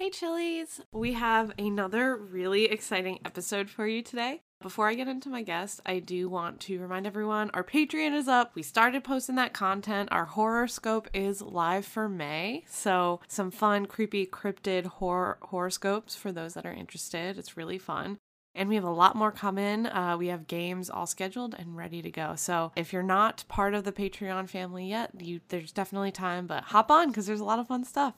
Hey, 0.00 0.08
Chilies! 0.08 0.80
We 0.92 1.12
have 1.12 1.52
another 1.58 2.16
really 2.16 2.64
exciting 2.64 3.18
episode 3.26 3.68
for 3.68 3.86
you 3.86 4.00
today. 4.00 4.40
Before 4.62 4.88
I 4.88 4.94
get 4.94 5.08
into 5.08 5.28
my 5.28 5.42
guest, 5.42 5.82
I 5.84 5.98
do 5.98 6.26
want 6.26 6.58
to 6.60 6.80
remind 6.80 7.06
everyone 7.06 7.50
our 7.52 7.62
Patreon 7.62 8.14
is 8.14 8.26
up. 8.26 8.52
We 8.54 8.62
started 8.62 9.04
posting 9.04 9.34
that 9.34 9.52
content. 9.52 10.08
Our 10.10 10.24
horoscope 10.24 11.08
is 11.12 11.42
live 11.42 11.84
for 11.84 12.08
May. 12.08 12.64
So, 12.66 13.20
some 13.28 13.50
fun, 13.50 13.84
creepy, 13.84 14.24
cryptid 14.24 14.86
horoscopes 14.86 16.16
for 16.16 16.32
those 16.32 16.54
that 16.54 16.64
are 16.64 16.72
interested. 16.72 17.36
It's 17.36 17.58
really 17.58 17.78
fun. 17.78 18.16
And 18.54 18.70
we 18.70 18.76
have 18.76 18.84
a 18.84 18.90
lot 18.90 19.16
more 19.16 19.32
coming. 19.32 19.84
Uh, 19.84 20.16
we 20.18 20.28
have 20.28 20.46
games 20.46 20.88
all 20.88 21.04
scheduled 21.04 21.54
and 21.58 21.76
ready 21.76 22.00
to 22.00 22.10
go. 22.10 22.36
So 22.36 22.72
if 22.74 22.94
you're 22.94 23.02
not 23.02 23.44
part 23.48 23.74
of 23.74 23.84
the 23.84 23.92
Patreon 23.92 24.48
family 24.48 24.88
yet, 24.88 25.10
you 25.20 25.42
there's 25.50 25.72
definitely 25.72 26.10
time, 26.10 26.46
but 26.46 26.64
hop 26.64 26.90
on 26.90 27.08
because 27.08 27.26
there's 27.26 27.40
a 27.40 27.44
lot 27.44 27.58
of 27.58 27.68
fun 27.68 27.84
stuff. 27.84 28.14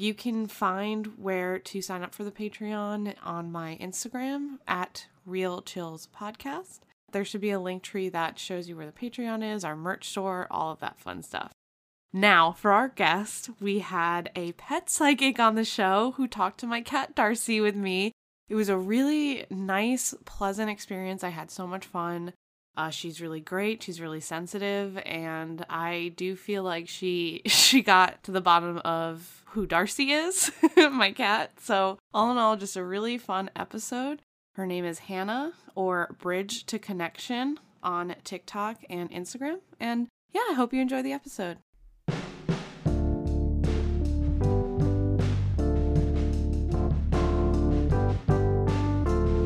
You 0.00 0.14
can 0.14 0.46
find 0.46 1.18
where 1.18 1.58
to 1.58 1.82
sign 1.82 2.02
up 2.02 2.14
for 2.14 2.24
the 2.24 2.30
Patreon 2.30 3.16
on 3.22 3.52
my 3.52 3.76
Instagram 3.82 4.56
at 4.66 5.08
Real 5.26 5.60
Chills 5.60 6.08
Podcast. 6.18 6.78
There 7.12 7.22
should 7.22 7.42
be 7.42 7.50
a 7.50 7.58
Linktree 7.58 8.10
that 8.12 8.38
shows 8.38 8.66
you 8.66 8.78
where 8.78 8.86
the 8.86 8.92
Patreon 8.92 9.54
is, 9.54 9.62
our 9.62 9.76
merch 9.76 10.08
store, 10.08 10.46
all 10.50 10.72
of 10.72 10.80
that 10.80 10.98
fun 10.98 11.22
stuff. 11.22 11.52
Now, 12.14 12.52
for 12.52 12.72
our 12.72 12.88
guest, 12.88 13.50
we 13.60 13.80
had 13.80 14.30
a 14.34 14.52
pet 14.52 14.88
psychic 14.88 15.38
on 15.38 15.54
the 15.54 15.66
show 15.66 16.12
who 16.12 16.26
talked 16.26 16.60
to 16.60 16.66
my 16.66 16.80
cat 16.80 17.14
Darcy 17.14 17.60
with 17.60 17.76
me. 17.76 18.12
It 18.48 18.54
was 18.54 18.70
a 18.70 18.78
really 18.78 19.44
nice, 19.50 20.14
pleasant 20.24 20.70
experience. 20.70 21.22
I 21.22 21.28
had 21.28 21.50
so 21.50 21.66
much 21.66 21.84
fun. 21.84 22.32
Uh, 22.80 22.88
she's 22.88 23.20
really 23.20 23.40
great. 23.40 23.82
She's 23.82 24.00
really 24.00 24.20
sensitive, 24.20 24.96
and 25.04 25.66
I 25.68 26.14
do 26.16 26.34
feel 26.34 26.62
like 26.62 26.88
she 26.88 27.42
she 27.46 27.82
got 27.82 28.24
to 28.24 28.32
the 28.32 28.40
bottom 28.40 28.78
of 28.78 29.44
who 29.48 29.66
Darcy 29.66 30.12
is, 30.12 30.50
my 30.90 31.12
cat. 31.12 31.52
So, 31.60 31.98
all 32.14 32.30
in 32.30 32.38
all, 32.38 32.56
just 32.56 32.76
a 32.76 32.82
really 32.82 33.18
fun 33.18 33.50
episode. 33.54 34.22
Her 34.54 34.64
name 34.64 34.86
is 34.86 35.00
Hannah 35.00 35.52
or 35.74 36.16
Bridge 36.18 36.64
to 36.66 36.78
Connection 36.78 37.58
on 37.82 38.16
TikTok 38.24 38.78
and 38.88 39.10
Instagram. 39.10 39.58
And 39.78 40.08
yeah, 40.32 40.40
I 40.48 40.54
hope 40.54 40.72
you 40.72 40.80
enjoy 40.80 41.02
the 41.02 41.12
episode. 41.12 41.58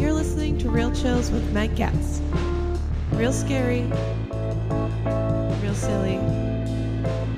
You're 0.00 0.12
listening 0.12 0.56
to 0.58 0.70
Real 0.70 0.92
Chills 0.92 1.32
with 1.32 1.52
Meg 1.52 1.74
Getz. 1.74 2.20
Real 3.16 3.32
scary, 3.32 3.82
real 5.62 5.74
silly, 5.74 6.18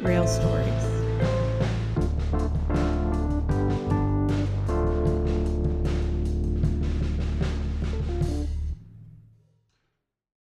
real 0.00 0.26
stories. 0.26 0.72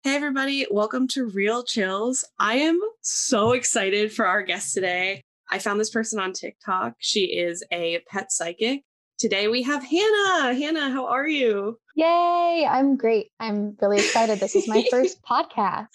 Hey, 0.03 0.17
everybody, 0.17 0.67
welcome 0.71 1.06
to 1.09 1.27
Real 1.27 1.62
Chills. 1.62 2.25
I 2.41 2.55
am 2.55 2.81
so 3.03 3.53
excited 3.53 4.11
for 4.11 4.27
our 4.27 4.43
guest 4.43 4.73
today. 4.73 5.21
I 5.51 5.59
found 5.59 5.79
this 5.79 5.91
person 5.91 6.19
on 6.19 6.33
TikTok. 6.33 6.95
She 7.01 7.37
is 7.39 7.62
a 7.71 8.01
pet 8.09 8.33
psychic. 8.33 8.83
Today 9.19 9.48
we 9.48 9.62
have 9.62 9.83
Hannah. 9.84 10.55
Hannah, 10.55 10.91
how 10.91 11.06
are 11.06 11.27
you? 11.27 11.78
Yay, 11.97 12.64
I'm 12.70 12.97
great. 12.97 13.33
I'm 13.41 13.77
really 13.83 13.98
excited. 13.98 14.38
This 14.38 14.55
is 14.55 14.69
my 14.69 14.84
first 14.91 15.20
podcast. 15.22 15.88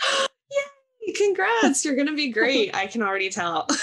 Yay, 0.52 1.14
congrats. 1.14 1.86
You're 1.86 1.96
going 1.96 2.08
to 2.08 2.16
be 2.16 2.32
great. 2.32 2.76
I 2.76 2.86
can 2.88 3.02
already 3.02 3.30
tell. 3.30 3.68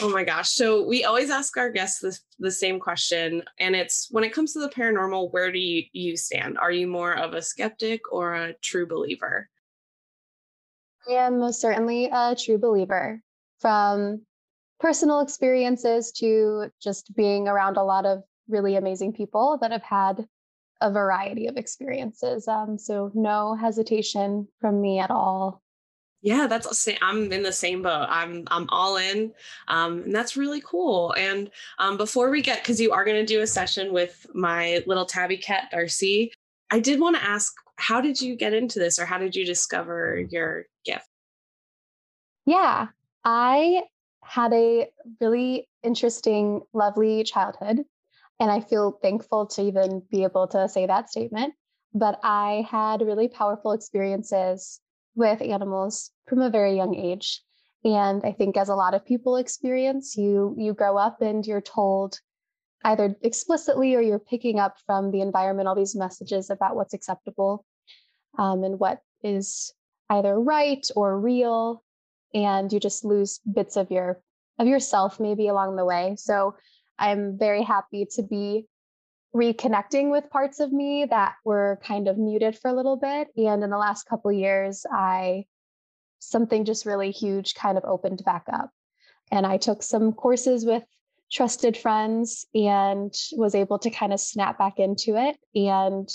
Oh 0.00 0.08
my 0.08 0.24
gosh. 0.24 0.50
So 0.50 0.86
we 0.86 1.04
always 1.04 1.30
ask 1.30 1.56
our 1.58 1.70
guests 1.70 2.00
the 2.00 2.18
the 2.38 2.50
same 2.50 2.80
question. 2.80 3.42
And 3.58 3.76
it's 3.76 4.08
when 4.10 4.24
it 4.24 4.32
comes 4.32 4.54
to 4.54 4.60
the 4.60 4.70
paranormal, 4.70 5.32
where 5.32 5.52
do 5.52 5.58
you, 5.58 5.82
you 5.92 6.16
stand? 6.16 6.56
Are 6.56 6.72
you 6.72 6.86
more 6.86 7.12
of 7.12 7.34
a 7.34 7.42
skeptic 7.42 8.10
or 8.10 8.34
a 8.34 8.54
true 8.62 8.86
believer? 8.86 9.48
I 11.06 11.12
am 11.12 11.38
most 11.40 11.60
certainly 11.60 12.08
a 12.10 12.34
true 12.34 12.58
believer. 12.58 13.20
From 13.60 14.22
personal 14.82 15.20
experiences 15.20 16.10
to 16.10 16.66
just 16.82 17.14
being 17.14 17.46
around 17.46 17.76
a 17.76 17.84
lot 17.84 18.04
of 18.04 18.24
really 18.48 18.74
amazing 18.74 19.12
people 19.12 19.56
that 19.60 19.70
have 19.70 19.84
had 19.84 20.26
a 20.80 20.90
variety 20.90 21.46
of 21.46 21.56
experiences. 21.56 22.48
Um, 22.48 22.76
so, 22.76 23.12
no 23.14 23.54
hesitation 23.54 24.48
from 24.60 24.82
me 24.82 24.98
at 24.98 25.12
all 25.12 25.62
yeah 26.24 26.46
that's 26.46 26.88
i'm 27.02 27.32
in 27.32 27.42
the 27.42 27.52
same 27.52 27.82
boat 27.82 28.06
i'm 28.08 28.44
i'm 28.46 28.66
all 28.70 28.96
in 28.96 29.32
um, 29.68 30.02
and 30.02 30.14
that's 30.14 30.36
really 30.36 30.62
cool 30.64 31.12
and 31.18 31.50
um, 31.78 31.96
before 31.96 32.30
we 32.30 32.40
get 32.40 32.62
because 32.62 32.80
you 32.80 32.92
are 32.92 33.04
going 33.04 33.16
to 33.16 33.26
do 33.26 33.42
a 33.42 33.46
session 33.46 33.92
with 33.92 34.24
my 34.32 34.82
little 34.86 35.04
tabby 35.04 35.36
cat 35.36 35.64
darcy 35.72 36.32
i 36.70 36.78
did 36.78 37.00
want 37.00 37.16
to 37.16 37.24
ask 37.24 37.52
how 37.76 38.00
did 38.00 38.20
you 38.20 38.36
get 38.36 38.54
into 38.54 38.78
this 38.78 39.00
or 39.00 39.04
how 39.04 39.18
did 39.18 39.34
you 39.34 39.44
discover 39.44 40.24
your 40.30 40.64
gift 40.84 41.08
yeah 42.46 42.86
i 43.24 43.82
had 44.24 44.52
a 44.52 44.88
really 45.20 45.68
interesting 45.82 46.60
lovely 46.72 47.24
childhood 47.24 47.84
and 48.40 48.50
i 48.50 48.60
feel 48.60 48.98
thankful 49.02 49.46
to 49.46 49.62
even 49.62 50.02
be 50.10 50.22
able 50.22 50.46
to 50.46 50.68
say 50.68 50.86
that 50.86 51.10
statement 51.10 51.54
but 51.94 52.18
i 52.22 52.66
had 52.70 53.02
really 53.02 53.28
powerful 53.28 53.72
experiences 53.72 54.80
with 55.14 55.42
animals 55.42 56.10
from 56.26 56.40
a 56.40 56.50
very 56.50 56.76
young 56.76 56.94
age. 56.94 57.42
And 57.84 58.22
I 58.24 58.32
think 58.32 58.56
as 58.56 58.68
a 58.68 58.76
lot 58.76 58.94
of 58.94 59.04
people 59.04 59.36
experience, 59.36 60.16
you 60.16 60.54
you 60.56 60.72
grow 60.72 60.96
up 60.96 61.20
and 61.20 61.44
you're 61.44 61.60
told 61.60 62.20
either 62.84 63.16
explicitly 63.22 63.94
or 63.94 64.00
you're 64.00 64.18
picking 64.18 64.58
up 64.58 64.76
from 64.86 65.10
the 65.10 65.20
environment 65.20 65.68
all 65.68 65.74
these 65.74 65.96
messages 65.96 66.50
about 66.50 66.76
what's 66.76 66.94
acceptable 66.94 67.64
um, 68.38 68.64
and 68.64 68.78
what 68.78 69.00
is 69.22 69.72
either 70.10 70.38
right 70.38 70.86
or 70.96 71.18
real 71.18 71.82
and 72.34 72.72
you 72.72 72.80
just 72.80 73.04
lose 73.04 73.40
bits 73.52 73.76
of 73.76 73.90
your 73.90 74.20
of 74.58 74.66
yourself 74.66 75.18
maybe 75.18 75.48
along 75.48 75.76
the 75.76 75.84
way 75.84 76.14
so 76.16 76.54
i'm 76.98 77.38
very 77.38 77.62
happy 77.62 78.06
to 78.06 78.22
be 78.22 78.66
reconnecting 79.34 80.10
with 80.10 80.30
parts 80.30 80.60
of 80.60 80.72
me 80.72 81.06
that 81.06 81.34
were 81.44 81.80
kind 81.82 82.06
of 82.06 82.18
muted 82.18 82.58
for 82.58 82.68
a 82.68 82.74
little 82.74 82.96
bit. 82.96 83.28
And 83.36 83.62
in 83.62 83.70
the 83.70 83.78
last 83.78 84.06
couple 84.06 84.30
years, 84.30 84.84
I 84.92 85.46
something 86.18 86.64
just 86.64 86.86
really 86.86 87.10
huge 87.10 87.54
kind 87.54 87.78
of 87.78 87.84
opened 87.84 88.22
back 88.24 88.44
up. 88.52 88.70
And 89.30 89.46
I 89.46 89.56
took 89.56 89.82
some 89.82 90.12
courses 90.12 90.64
with 90.66 90.84
trusted 91.30 91.76
friends 91.76 92.46
and 92.54 93.12
was 93.32 93.54
able 93.54 93.78
to 93.78 93.90
kind 93.90 94.12
of 94.12 94.20
snap 94.20 94.58
back 94.58 94.78
into 94.78 95.16
it. 95.16 95.36
And 95.54 96.08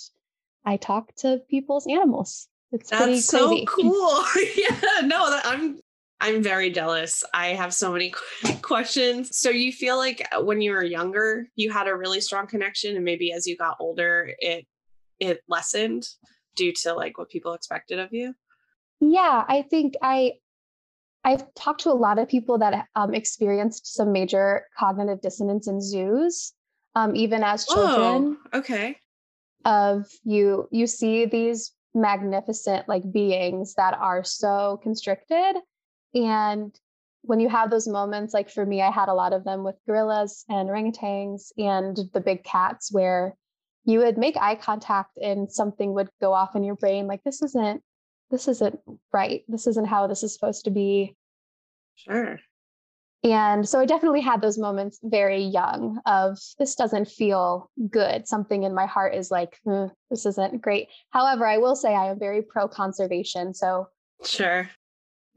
I 0.63 0.77
talk 0.77 1.13
to 1.17 1.41
people's 1.49 1.87
animals. 1.87 2.47
It's 2.71 2.91
That's 2.91 3.25
so 3.25 3.63
cool. 3.67 4.23
yeah, 4.55 5.01
no, 5.03 5.39
I'm 5.43 5.79
I'm 6.19 6.41
very 6.41 6.71
jealous. 6.71 7.23
I 7.33 7.49
have 7.49 7.73
so 7.73 7.91
many 7.91 8.13
questions. 8.61 9.37
So 9.37 9.49
you 9.49 9.71
feel 9.71 9.97
like 9.97 10.27
when 10.39 10.61
you 10.61 10.71
were 10.71 10.83
younger, 10.83 11.47
you 11.55 11.71
had 11.71 11.87
a 11.87 11.95
really 11.95 12.21
strong 12.21 12.47
connection 12.47 12.95
and 12.95 13.05
maybe 13.05 13.31
as 13.31 13.45
you 13.45 13.55
got 13.55 13.77
older 13.79 14.31
it 14.39 14.65
it 15.19 15.41
lessened 15.47 16.07
due 16.55 16.73
to 16.73 16.93
like 16.93 17.17
what 17.17 17.29
people 17.29 17.53
expected 17.53 17.99
of 17.99 18.09
you? 18.11 18.33
Yeah, 18.99 19.43
I 19.47 19.63
think 19.69 19.93
I 20.01 20.33
I've 21.23 21.53
talked 21.55 21.81
to 21.81 21.91
a 21.91 21.93
lot 21.93 22.19
of 22.19 22.27
people 22.27 22.57
that 22.59 22.85
um, 22.95 23.13
experienced 23.13 23.93
some 23.93 24.11
major 24.11 24.65
cognitive 24.77 25.21
dissonance 25.21 25.67
in 25.67 25.81
zoos, 25.81 26.53
um, 26.95 27.15
even 27.15 27.43
as 27.43 27.65
children. 27.65 28.37
Oh, 28.53 28.59
okay. 28.59 28.97
Of 29.65 30.05
you, 30.23 30.69
you 30.71 30.87
see 30.87 31.25
these 31.25 31.73
magnificent 31.93 32.87
like 32.87 33.03
beings 33.11 33.73
that 33.75 33.93
are 33.99 34.23
so 34.23 34.79
constricted 34.81 35.57
and 36.13 36.77
when 37.21 37.39
you 37.39 37.49
have 37.49 37.69
those 37.69 37.87
moments, 37.87 38.33
like 38.33 38.49
for 38.49 38.65
me, 38.65 38.81
I 38.81 38.89
had 38.89 39.09
a 39.09 39.13
lot 39.13 39.33
of 39.33 39.43
them 39.43 39.63
with 39.63 39.75
gorillas 39.85 40.45
and 40.47 40.69
orangutans 40.69 41.51
and 41.57 41.97
the 42.13 42.21
big 42.21 42.43
cats 42.43 42.91
where 42.91 43.35
you 43.83 43.99
would 43.99 44.17
make 44.17 44.37
eye 44.37 44.55
contact 44.55 45.17
and 45.17 45.51
something 45.51 45.93
would 45.93 46.09
go 46.21 46.33
off 46.33 46.55
in 46.55 46.63
your 46.63 46.75
brain 46.75 47.07
like 47.07 47.23
this 47.23 47.41
isn't 47.41 47.81
this 48.29 48.47
isn't 48.49 48.77
right. 49.13 49.43
This 49.47 49.67
isn't 49.67 49.87
how 49.87 50.07
this 50.07 50.21
is 50.23 50.33
supposed 50.33 50.65
to 50.65 50.71
be. 50.71 51.15
Sure. 51.95 52.39
And 53.23 53.67
so 53.67 53.79
I 53.79 53.85
definitely 53.85 54.21
had 54.21 54.41
those 54.41 54.57
moments 54.57 54.99
very 55.01 55.41
young 55.41 55.99
of 56.05 56.37
this 56.59 56.75
doesn't 56.75 57.07
feel 57.07 57.71
good. 57.89 58.27
Something 58.27 58.63
in 58.63 58.75
my 58.75 58.85
heart 58.85 59.15
is 59.15 59.31
like, 59.31 59.57
mm, 59.65 59.89
this 60.09 60.25
isn't 60.25 60.61
great. 60.61 60.89
However, 61.09 61.45
I 61.45 61.57
will 61.57 61.75
say 61.75 61.95
I 61.95 62.11
am 62.11 62.19
very 62.19 62.41
pro 62.41 62.67
conservation. 62.67 63.53
So 63.53 63.87
sure 64.23 64.69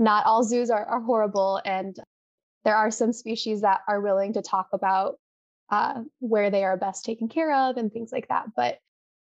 not 0.00 0.26
all 0.26 0.42
zoos 0.42 0.70
are, 0.70 0.84
are 0.84 1.00
horrible 1.00 1.60
and 1.64 1.96
there 2.64 2.76
are 2.76 2.90
some 2.90 3.12
species 3.12 3.60
that 3.60 3.80
are 3.86 4.00
willing 4.00 4.32
to 4.32 4.42
talk 4.42 4.66
about 4.72 5.16
uh, 5.70 6.02
where 6.18 6.50
they 6.50 6.64
are 6.64 6.76
best 6.76 7.04
taken 7.04 7.28
care 7.28 7.54
of 7.54 7.76
and 7.76 7.92
things 7.92 8.10
like 8.10 8.26
that 8.28 8.46
but 8.56 8.78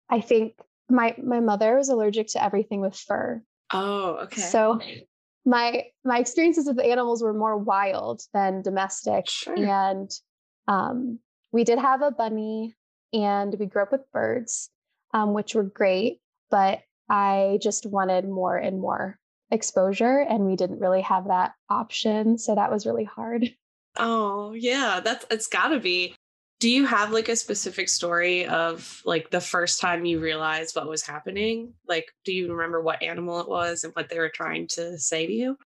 i 0.08 0.20
think 0.20 0.54
my 0.88 1.16
my 1.20 1.40
mother 1.40 1.76
was 1.76 1.88
allergic 1.88 2.28
to 2.28 2.42
everything 2.42 2.80
with 2.80 2.94
fur 2.94 3.42
oh 3.72 4.18
okay 4.22 4.40
so 4.40 4.80
my 5.44 5.84
my 6.04 6.18
experiences 6.18 6.66
with 6.66 6.78
animals 6.78 7.22
were 7.22 7.34
more 7.34 7.56
wild 7.56 8.22
than 8.32 8.62
domestic 8.62 9.28
sure. 9.28 9.56
and 9.56 10.10
um, 10.68 11.18
we 11.52 11.64
did 11.64 11.78
have 11.78 12.02
a 12.02 12.10
bunny 12.10 12.74
and 13.12 13.54
we 13.58 13.66
grew 13.66 13.82
up 13.82 13.92
with 13.92 14.10
birds, 14.12 14.70
um, 15.14 15.32
which 15.32 15.54
were 15.54 15.62
great, 15.62 16.20
but 16.50 16.80
I 17.08 17.58
just 17.62 17.86
wanted 17.86 18.28
more 18.28 18.56
and 18.56 18.80
more 18.80 19.18
exposure 19.50 20.20
and 20.20 20.46
we 20.46 20.56
didn't 20.56 20.80
really 20.80 21.02
have 21.02 21.28
that 21.28 21.52
option. 21.70 22.38
So 22.38 22.54
that 22.54 22.70
was 22.70 22.86
really 22.86 23.04
hard. 23.04 23.48
Oh, 23.96 24.52
yeah, 24.52 25.00
that's 25.02 25.24
it's 25.30 25.46
got 25.46 25.68
to 25.68 25.80
be. 25.80 26.14
Do 26.58 26.70
you 26.70 26.86
have 26.86 27.12
like 27.12 27.28
a 27.28 27.36
specific 27.36 27.88
story 27.88 28.46
of 28.46 29.02
like 29.04 29.30
the 29.30 29.40
first 29.40 29.80
time 29.80 30.06
you 30.06 30.20
realized 30.20 30.74
what 30.74 30.88
was 30.88 31.02
happening? 31.02 31.74
Like, 31.86 32.10
do 32.24 32.32
you 32.32 32.52
remember 32.52 32.80
what 32.80 33.02
animal 33.02 33.40
it 33.40 33.48
was 33.48 33.84
and 33.84 33.92
what 33.94 34.08
they 34.08 34.18
were 34.18 34.30
trying 34.30 34.68
to 34.68 34.98
say 34.98 35.26
to 35.26 35.32
you? 35.32 35.56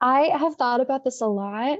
I 0.00 0.30
have 0.36 0.56
thought 0.56 0.80
about 0.80 1.04
this 1.04 1.20
a 1.20 1.26
lot. 1.26 1.78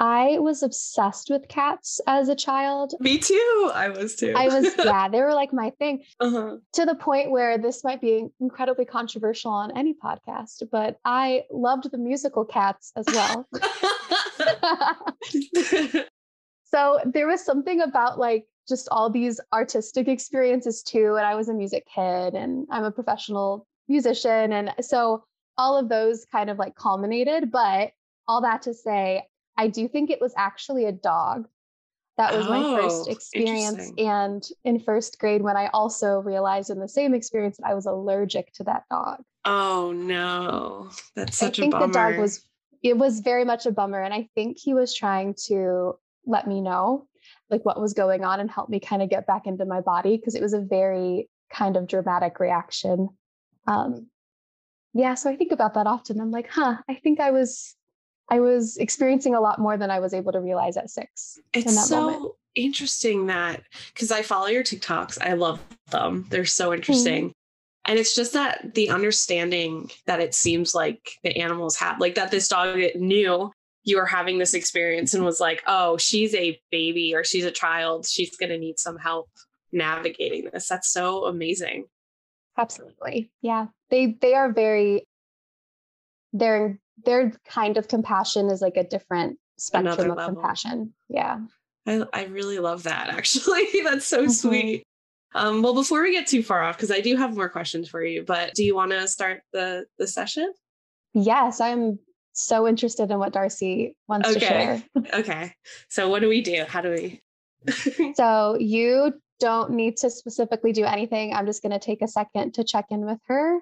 I 0.00 0.38
was 0.38 0.62
obsessed 0.62 1.28
with 1.28 1.48
cats 1.48 2.00
as 2.06 2.28
a 2.28 2.36
child. 2.36 2.94
Me 3.00 3.18
too. 3.18 3.70
I 3.74 3.88
was 3.88 4.14
too. 4.14 4.32
I 4.36 4.46
was, 4.46 4.72
yeah, 4.84 5.08
they 5.08 5.20
were 5.20 5.34
like 5.34 5.52
my 5.52 5.70
thing 5.78 6.04
uh-huh. 6.20 6.58
to 6.74 6.84
the 6.86 6.94
point 6.94 7.30
where 7.32 7.58
this 7.58 7.82
might 7.82 8.00
be 8.00 8.26
incredibly 8.40 8.84
controversial 8.84 9.50
on 9.50 9.76
any 9.76 9.94
podcast, 9.94 10.62
but 10.70 10.98
I 11.04 11.44
loved 11.50 11.90
the 11.90 11.98
musical 11.98 12.44
cats 12.44 12.92
as 12.96 13.06
well. 13.08 13.48
so 16.64 17.00
there 17.04 17.26
was 17.26 17.44
something 17.44 17.80
about 17.80 18.20
like 18.20 18.46
just 18.68 18.88
all 18.90 19.10
these 19.10 19.40
artistic 19.52 20.06
experiences 20.06 20.82
too. 20.82 21.16
And 21.16 21.26
I 21.26 21.34
was 21.34 21.48
a 21.48 21.54
music 21.54 21.86
kid 21.92 22.34
and 22.34 22.66
I'm 22.70 22.84
a 22.84 22.92
professional 22.92 23.66
musician. 23.88 24.52
And 24.52 24.72
so 24.80 25.24
all 25.56 25.76
of 25.76 25.88
those 25.88 26.24
kind 26.26 26.50
of 26.50 26.58
like 26.58 26.76
culminated. 26.76 27.50
But 27.50 27.90
all 28.28 28.42
that 28.42 28.62
to 28.62 28.74
say, 28.74 29.24
I 29.58 29.66
do 29.66 29.88
think 29.88 30.08
it 30.08 30.20
was 30.20 30.32
actually 30.36 30.86
a 30.86 30.92
dog. 30.92 31.48
That 32.16 32.34
was 32.34 32.46
oh, 32.46 32.50
my 32.50 32.80
first 32.80 33.06
oh, 33.08 33.12
experience. 33.12 33.92
And 33.98 34.42
in 34.64 34.80
first 34.80 35.18
grade, 35.18 35.42
when 35.42 35.56
I 35.56 35.66
also 35.68 36.20
realized 36.20 36.70
in 36.70 36.78
the 36.78 36.88
same 36.88 37.12
experience 37.12 37.58
that 37.58 37.66
I 37.66 37.74
was 37.74 37.86
allergic 37.86 38.52
to 38.54 38.64
that 38.64 38.84
dog. 38.90 39.22
Oh 39.44 39.92
no. 39.92 40.90
That's 41.14 41.36
such 41.36 41.58
I 41.58 41.62
think 41.62 41.74
a 41.74 41.78
bummer. 41.78 41.92
the 41.92 41.92
dog 41.92 42.18
was 42.18 42.44
it 42.82 42.96
was 42.96 43.20
very 43.20 43.44
much 43.44 43.66
a 43.66 43.72
bummer. 43.72 44.00
And 44.00 44.14
I 44.14 44.28
think 44.34 44.58
he 44.58 44.74
was 44.74 44.94
trying 44.94 45.34
to 45.46 45.98
let 46.24 46.46
me 46.46 46.60
know 46.60 47.08
like 47.50 47.64
what 47.64 47.80
was 47.80 47.94
going 47.94 48.24
on 48.24 48.40
and 48.40 48.50
help 48.50 48.68
me 48.68 48.78
kind 48.78 49.02
of 49.02 49.10
get 49.10 49.26
back 49.26 49.46
into 49.46 49.64
my 49.64 49.80
body 49.80 50.16
because 50.16 50.34
it 50.34 50.42
was 50.42 50.52
a 50.54 50.60
very 50.60 51.28
kind 51.50 51.76
of 51.76 51.88
dramatic 51.88 52.38
reaction. 52.38 53.08
Um, 53.66 54.06
yeah, 54.94 55.14
so 55.14 55.30
I 55.30 55.36
think 55.36 55.52
about 55.52 55.74
that 55.74 55.86
often. 55.86 56.20
I'm 56.20 56.30
like, 56.30 56.48
huh, 56.48 56.76
I 56.88 56.94
think 56.94 57.20
I 57.20 57.30
was 57.30 57.74
I 58.30 58.40
was 58.40 58.76
experiencing 58.76 59.34
a 59.34 59.40
lot 59.40 59.58
more 59.58 59.76
than 59.76 59.90
I 59.90 60.00
was 60.00 60.12
able 60.12 60.32
to 60.32 60.40
realize 60.40 60.76
at 60.76 60.90
six. 60.90 61.38
It's 61.54 61.88
so 61.88 62.10
moment. 62.10 62.32
interesting 62.54 63.26
that 63.26 63.62
because 63.92 64.10
I 64.10 64.22
follow 64.22 64.46
your 64.48 64.62
TikToks, 64.62 65.18
I 65.20 65.32
love 65.32 65.60
them. 65.90 66.26
They're 66.28 66.44
so 66.44 66.66
mm-hmm. 66.66 66.74
interesting. 66.74 67.24
Mm-hmm. 67.24 67.32
And 67.90 67.98
it's 67.98 68.14
just 68.14 68.34
that 68.34 68.74
the 68.74 68.90
understanding 68.90 69.90
that 70.06 70.20
it 70.20 70.34
seems 70.34 70.74
like 70.74 71.12
the 71.22 71.38
animals 71.38 71.76
have, 71.76 71.98
like 72.00 72.16
that 72.16 72.30
this 72.30 72.48
dog 72.48 72.78
knew 72.96 73.50
you 73.82 73.96
were 73.96 74.04
having 74.04 74.36
this 74.36 74.52
experience 74.52 75.14
and 75.14 75.24
was 75.24 75.40
like, 75.40 75.62
oh, 75.66 75.96
she's 75.96 76.34
a 76.34 76.60
baby 76.70 77.14
or 77.14 77.24
she's 77.24 77.46
a 77.46 77.50
child. 77.50 78.06
She's 78.06 78.36
going 78.36 78.50
to 78.50 78.58
need 78.58 78.78
some 78.78 78.98
help 78.98 79.30
navigating 79.72 80.50
this. 80.52 80.68
That's 80.68 80.92
so 80.92 81.24
amazing. 81.24 81.86
Absolutely. 82.58 83.30
Yeah. 83.40 83.68
They 83.88 84.18
they 84.20 84.34
are 84.34 84.52
very 84.52 85.06
they're 86.34 86.78
their 87.04 87.32
kind 87.46 87.76
of 87.76 87.88
compassion 87.88 88.50
is 88.50 88.60
like 88.60 88.76
a 88.76 88.84
different 88.84 89.38
spectrum 89.58 89.94
Another 89.94 90.10
of 90.10 90.16
level. 90.16 90.34
compassion. 90.34 90.94
Yeah. 91.08 91.40
I, 91.86 92.02
I 92.12 92.24
really 92.24 92.58
love 92.58 92.84
that 92.84 93.08
actually. 93.10 93.66
That's 93.84 94.06
so 94.06 94.22
mm-hmm. 94.22 94.30
sweet. 94.30 94.84
Um, 95.34 95.62
well, 95.62 95.74
before 95.74 96.02
we 96.02 96.12
get 96.12 96.26
too 96.26 96.42
far 96.42 96.62
off, 96.62 96.76
because 96.76 96.90
I 96.90 97.00
do 97.00 97.16
have 97.16 97.36
more 97.36 97.50
questions 97.50 97.88
for 97.88 98.02
you, 98.02 98.22
but 98.22 98.54
do 98.54 98.64
you 98.64 98.74
want 98.74 98.92
to 98.92 99.06
start 99.06 99.42
the 99.52 99.84
the 99.98 100.06
session? 100.06 100.52
Yes, 101.12 101.60
I'm 101.60 101.98
so 102.32 102.66
interested 102.66 103.10
in 103.10 103.18
what 103.18 103.32
Darcy 103.32 103.94
wants 104.08 104.28
okay. 104.28 104.40
to 104.40 104.46
share. 104.46 104.82
okay. 105.14 105.52
So 105.88 106.08
what 106.08 106.20
do 106.20 106.28
we 106.28 106.40
do? 106.40 106.64
How 106.66 106.80
do 106.80 106.90
we? 106.90 107.20
so 108.14 108.56
you 108.58 109.12
don't 109.40 109.72
need 109.72 109.98
to 109.98 110.10
specifically 110.10 110.72
do 110.72 110.84
anything. 110.84 111.34
I'm 111.34 111.46
just 111.46 111.62
going 111.62 111.72
to 111.72 111.78
take 111.78 112.02
a 112.02 112.08
second 112.08 112.54
to 112.54 112.64
check 112.64 112.86
in 112.90 113.04
with 113.04 113.18
her 113.26 113.58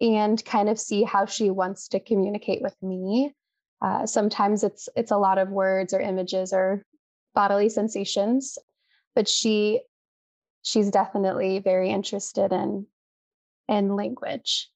and 0.00 0.42
kind 0.44 0.68
of 0.68 0.78
see 0.78 1.02
how 1.02 1.26
she 1.26 1.50
wants 1.50 1.88
to 1.88 2.00
communicate 2.00 2.62
with 2.62 2.76
me. 2.82 3.34
Uh, 3.82 4.06
sometimes 4.06 4.64
it's 4.64 4.88
it's 4.96 5.10
a 5.10 5.16
lot 5.16 5.38
of 5.38 5.48
words 5.48 5.94
or 5.94 6.00
images 6.00 6.52
or 6.52 6.84
bodily 7.34 7.68
sensations, 7.68 8.58
but 9.14 9.28
she 9.28 9.80
she's 10.62 10.90
definitely 10.90 11.58
very 11.58 11.90
interested 11.90 12.52
in 12.52 12.86
in 13.68 13.96
language. 13.96 14.68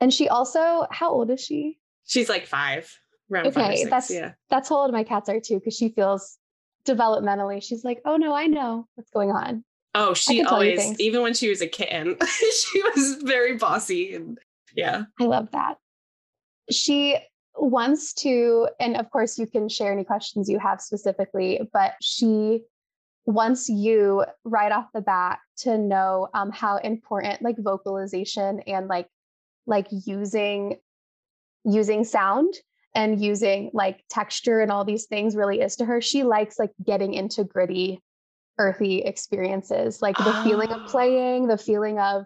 And 0.00 0.12
she 0.12 0.28
also, 0.28 0.86
how 0.90 1.10
old 1.10 1.30
is 1.30 1.40
she? 1.40 1.78
She's 2.04 2.28
like 2.28 2.46
five. 2.46 2.92
Around 3.32 3.46
okay, 3.46 3.60
five 3.60 3.78
six, 3.78 3.90
that's 3.90 4.10
yeah. 4.10 4.32
that's 4.50 4.68
how 4.68 4.76
old 4.76 4.92
my 4.92 5.04
cats 5.04 5.28
are 5.28 5.40
too, 5.40 5.58
because 5.58 5.76
she 5.76 5.88
feels 5.88 6.36
developmentally. 6.86 7.62
She's 7.62 7.84
like, 7.84 8.02
oh 8.04 8.16
no, 8.16 8.34
I 8.34 8.46
know 8.46 8.86
what's 8.96 9.10
going 9.10 9.30
on. 9.30 9.64
Oh, 9.94 10.14
she 10.14 10.42
always, 10.42 10.98
even 10.98 11.22
when 11.22 11.34
she 11.34 11.48
was 11.48 11.60
a 11.60 11.68
kitten, 11.68 12.16
she 12.26 12.82
was 12.82 13.22
very 13.22 13.56
bossy. 13.56 14.14
And 14.14 14.38
yeah. 14.74 15.04
I 15.20 15.24
love 15.24 15.50
that. 15.52 15.78
She 16.70 17.16
wants 17.56 18.12
to, 18.14 18.68
and 18.80 18.96
of 18.96 19.10
course, 19.10 19.38
you 19.38 19.46
can 19.46 19.68
share 19.68 19.92
any 19.92 20.04
questions 20.04 20.48
you 20.48 20.58
have 20.58 20.80
specifically, 20.80 21.68
but 21.72 21.94
she 22.02 22.62
wants 23.26 23.68
you 23.68 24.24
right 24.44 24.72
off 24.72 24.86
the 24.92 25.00
bat 25.00 25.38
to 25.56 25.78
know 25.78 26.28
um, 26.34 26.50
how 26.50 26.76
important 26.78 27.42
like 27.42 27.56
vocalization 27.58 28.60
and 28.66 28.88
like 28.88 29.08
like 29.66 29.86
using 29.90 30.76
using 31.64 32.04
sound 32.04 32.52
and 32.94 33.22
using 33.22 33.70
like 33.72 34.04
texture 34.10 34.60
and 34.60 34.70
all 34.70 34.84
these 34.84 35.06
things 35.06 35.34
really 35.34 35.60
is 35.60 35.76
to 35.76 35.86
her 35.86 36.02
she 36.02 36.22
likes 36.22 36.58
like 36.58 36.72
getting 36.84 37.14
into 37.14 37.44
gritty 37.44 38.02
earthy 38.58 38.98
experiences 39.02 40.00
like 40.00 40.16
the 40.18 40.38
oh. 40.38 40.44
feeling 40.44 40.70
of 40.70 40.80
ah. 40.82 40.88
playing 40.88 41.46
the 41.46 41.58
feeling 41.58 41.98
of 41.98 42.24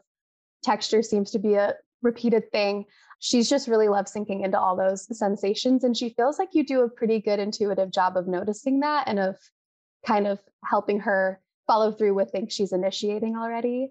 texture 0.62 1.02
seems 1.02 1.30
to 1.30 1.38
be 1.38 1.54
a 1.54 1.74
repeated 2.02 2.50
thing 2.52 2.84
she's 3.20 3.48
just 3.48 3.68
really 3.68 3.88
loves 3.88 4.12
sinking 4.12 4.42
into 4.42 4.58
all 4.58 4.76
those 4.76 5.06
sensations 5.16 5.84
and 5.84 5.96
she 5.96 6.10
feels 6.10 6.38
like 6.38 6.50
you 6.52 6.64
do 6.64 6.82
a 6.82 6.88
pretty 6.88 7.20
good 7.20 7.38
intuitive 7.38 7.90
job 7.90 8.16
of 8.16 8.28
noticing 8.28 8.80
that 8.80 9.08
and 9.08 9.18
of 9.18 9.36
kind 10.06 10.26
of 10.26 10.38
helping 10.64 11.00
her 11.00 11.40
follow 11.66 11.90
through 11.90 12.14
with 12.14 12.30
things 12.30 12.52
she's 12.52 12.72
initiating 12.72 13.36
already 13.36 13.90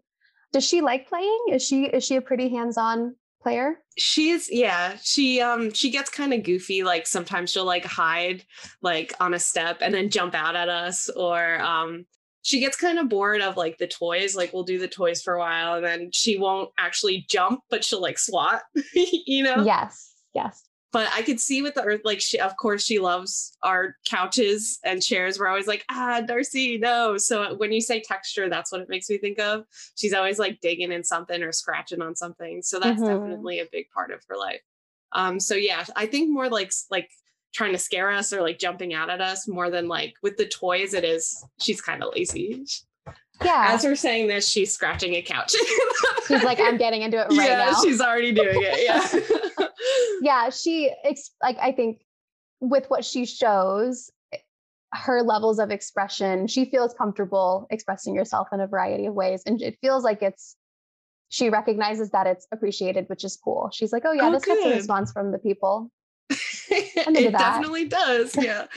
does 0.54 0.66
she 0.66 0.82
like 0.82 1.08
playing 1.08 1.46
is 1.52 1.66
she 1.66 1.86
is 1.86 2.06
she 2.06 2.16
a 2.16 2.22
pretty 2.22 2.50
hands-on 2.50 3.16
player 3.42 3.76
she's 3.98 4.50
yeah 4.52 4.96
she 5.02 5.42
um 5.42 5.72
she 5.74 5.92
gets 5.92 6.10
kind 6.10 6.34
of 6.34 6.44
goofy 6.44 6.84
like 6.84 7.06
sometimes 7.06 7.52
she'll 7.52 7.66
like 7.66 7.86
hide 7.86 8.44
like 8.82 9.14
on 9.20 9.34
a 9.34 9.40
step 9.40 9.78
and 9.82 9.94
then 9.94 10.10
jump 10.10 10.34
out 10.34 10.56
at 10.56 10.70
us 10.70 11.10
or 11.10 11.60
um 11.62 12.06
she 12.48 12.62
gets 12.62 12.78
kind 12.78 12.98
of 12.98 13.10
bored 13.10 13.42
of 13.42 13.58
like 13.58 13.78
the 13.78 13.88
toys. 13.88 14.34
Like 14.34 14.54
we'll 14.54 14.64
do 14.64 14.80
the 14.80 14.88
toys 14.88 15.22
for 15.22 15.34
a 15.34 15.40
while 15.40 15.74
and 15.74 15.86
then 15.86 16.12
she 16.14 16.38
won't 16.38 16.72
actually 16.78 17.26
jump, 17.30 17.60
but 17.70 17.84
she'll 17.84 18.02
like 18.02 18.18
swat, 18.18 18.62
you 18.94 19.44
know? 19.44 19.66
Yes. 19.66 20.14
Yes. 20.34 20.64
But 20.94 21.10
I 21.14 21.24
could 21.24 21.42
see 21.42 21.62
with 21.62 21.74
the 21.74 21.84
earth, 21.84 22.00
like 22.06 22.22
she, 22.22 22.40
of 22.40 22.56
course, 22.56 22.86
she 22.86 23.00
loves 23.00 23.58
our 23.64 23.98
couches 24.10 24.80
and 24.86 25.04
chairs. 25.04 25.38
We're 25.38 25.50
always 25.50 25.68
like, 25.68 25.84
ah, 25.92 26.22
Darcy, 26.26 26.78
no. 26.78 27.18
So 27.18 27.56
when 27.56 27.74
you 27.74 27.82
say 27.82 28.00
texture, 28.00 28.48
that's 28.48 28.72
what 28.72 28.80
it 28.80 28.88
makes 28.88 29.10
me 29.10 29.18
think 29.18 29.40
of. 29.40 29.66
She's 29.98 30.14
always 30.14 30.40
like 30.40 30.62
digging 30.62 30.94
in 30.94 31.04
something 31.04 31.44
or 31.44 31.52
scratching 31.52 32.02
on 32.02 32.16
something. 32.16 32.62
So 32.62 32.80
that's 32.80 33.02
mm-hmm. 33.02 33.24
definitely 33.24 33.60
a 33.60 33.68
big 33.70 33.90
part 33.94 34.12
of 34.12 34.22
her 34.30 34.38
life. 34.38 34.62
Um, 35.12 35.42
so 35.42 35.56
yeah, 35.56 35.84
I 35.98 36.06
think 36.06 36.30
more 36.30 36.48
like 36.48 36.72
like 36.90 37.10
trying 37.58 37.72
to 37.72 37.78
scare 37.80 38.12
us 38.12 38.32
or 38.32 38.42
like 38.42 38.60
jumping 38.60 38.94
out 38.94 39.10
at 39.10 39.20
us 39.20 39.48
more 39.48 39.72
than 39.72 39.88
like 39.88 40.14
with 40.22 40.38
the 40.38 40.46
toys 40.46 40.94
it 40.94 41.04
is 41.04 41.44
she's 41.60 41.82
kind 41.82 42.04
of 42.04 42.14
lazy. 42.16 42.64
Yeah. 43.44 43.68
As 43.70 43.84
we're 43.84 43.96
saying 43.96 44.28
this 44.28 44.48
she's 44.48 44.72
scratching 44.72 45.16
a 45.16 45.24
couch. 45.24 45.56
She's 46.28 46.44
like 46.44 46.60
i'm 46.60 46.78
getting 46.78 47.02
into 47.02 47.18
it 47.18 47.22
right 47.30 47.36
now. 47.36 47.44
yeah, 47.46 47.72
now. 47.72 47.82
she's 47.82 48.00
already 48.00 48.32
doing 48.32 48.60
it 48.62 48.84
yeah. 48.86 49.68
Yeah 50.22 50.50
she 50.50 50.92
like 51.42 51.58
i 51.60 51.72
think 51.72 52.02
with 52.60 52.86
what 52.90 53.04
she 53.04 53.26
shows 53.26 54.12
her 54.94 55.22
levels 55.22 55.60
of 55.60 55.72
expression 55.72 56.48
she 56.48 56.66
feels 56.66 56.94
comfortable 56.94 57.66
expressing 57.72 58.16
herself 58.16 58.50
in 58.54 58.60
a 58.60 58.68
variety 58.68 59.08
of 59.08 59.14
ways 59.14 59.42
and 59.46 59.62
it 59.62 59.78
feels 59.82 60.04
like 60.04 60.22
it's 60.22 60.56
she 61.30 61.50
recognizes 61.50 62.12
that 62.12 62.28
it's 62.28 62.48
appreciated 62.52 63.06
which 63.10 63.24
is 63.24 63.36
cool. 63.44 63.70
She's 63.74 63.92
like 63.92 64.04
oh 64.06 64.12
yeah 64.12 64.28
oh, 64.28 64.32
this 64.32 64.46
good. 64.46 64.56
gets 64.64 64.68
a 64.68 64.76
response 64.76 65.12
from 65.12 65.32
the 65.32 65.40
people 65.40 65.92
it 66.70 67.32
definitely 67.32 67.86
does. 67.86 68.36
Yeah. 68.36 68.68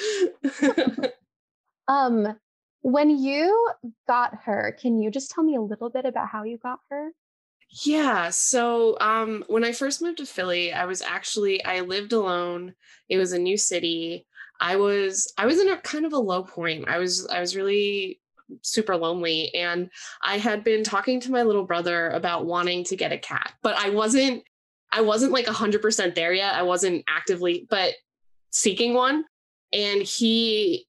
um, 1.89 2.39
when 2.83 3.11
you 3.11 3.71
got 4.07 4.35
her, 4.45 4.77
can 4.81 5.01
you 5.01 5.11
just 5.11 5.31
tell 5.31 5.45
me 5.45 5.57
a 5.57 5.61
little 5.61 5.91
bit 5.91 6.05
about 6.05 6.29
how 6.29 6.45
you 6.45 6.59
got 6.59 6.81
her? 6.91 7.11
Yeah. 7.85 8.31
So 8.31 8.97
um, 9.01 9.45
when 9.47 9.65
I 9.65 9.73
first 9.73 10.03
moved 10.03 10.19
to 10.19 10.27
Philly, 10.27 10.73
I 10.73 10.87
was 10.87 11.03
actually 11.03 11.65
I 11.65 11.81
lived 11.81 12.13
alone. 12.13 12.75
It 13.09 13.19
was 13.19 13.33
a 13.33 13.39
new 13.39 13.57
city. 13.57 14.27
I 14.61 14.77
was 14.77 15.33
I 15.39 15.47
was 15.47 15.61
in 15.61 15.69
a 15.71 15.79
kind 15.79 16.05
of 16.05 16.13
a 16.13 16.19
low 16.19 16.43
point. 16.43 16.89
I 16.89 16.99
was 16.99 17.27
I 17.29 17.41
was 17.41 17.55
really 17.55 18.21
super 18.63 18.97
lonely 18.97 19.55
and 19.55 19.89
I 20.25 20.39
had 20.39 20.65
been 20.65 20.83
talking 20.83 21.21
to 21.21 21.31
my 21.31 21.43
little 21.43 21.65
brother 21.65 22.11
about 22.11 22.47
wanting 22.47 22.83
to 22.85 22.97
get 22.97 23.13
a 23.13 23.19
cat, 23.19 23.53
but 23.63 23.77
I 23.77 23.91
wasn't 23.91 24.43
I 24.93 25.03
wasn't 25.03 25.33
like 25.33 25.47
100% 25.47 26.15
there 26.15 26.33
yet. 26.33 26.55
I 26.55 26.63
wasn't 26.63 27.05
actively 27.09 27.67
but 27.71 27.95
seeking 28.51 28.95
one 28.95 29.25
and 29.73 30.03
he 30.03 30.87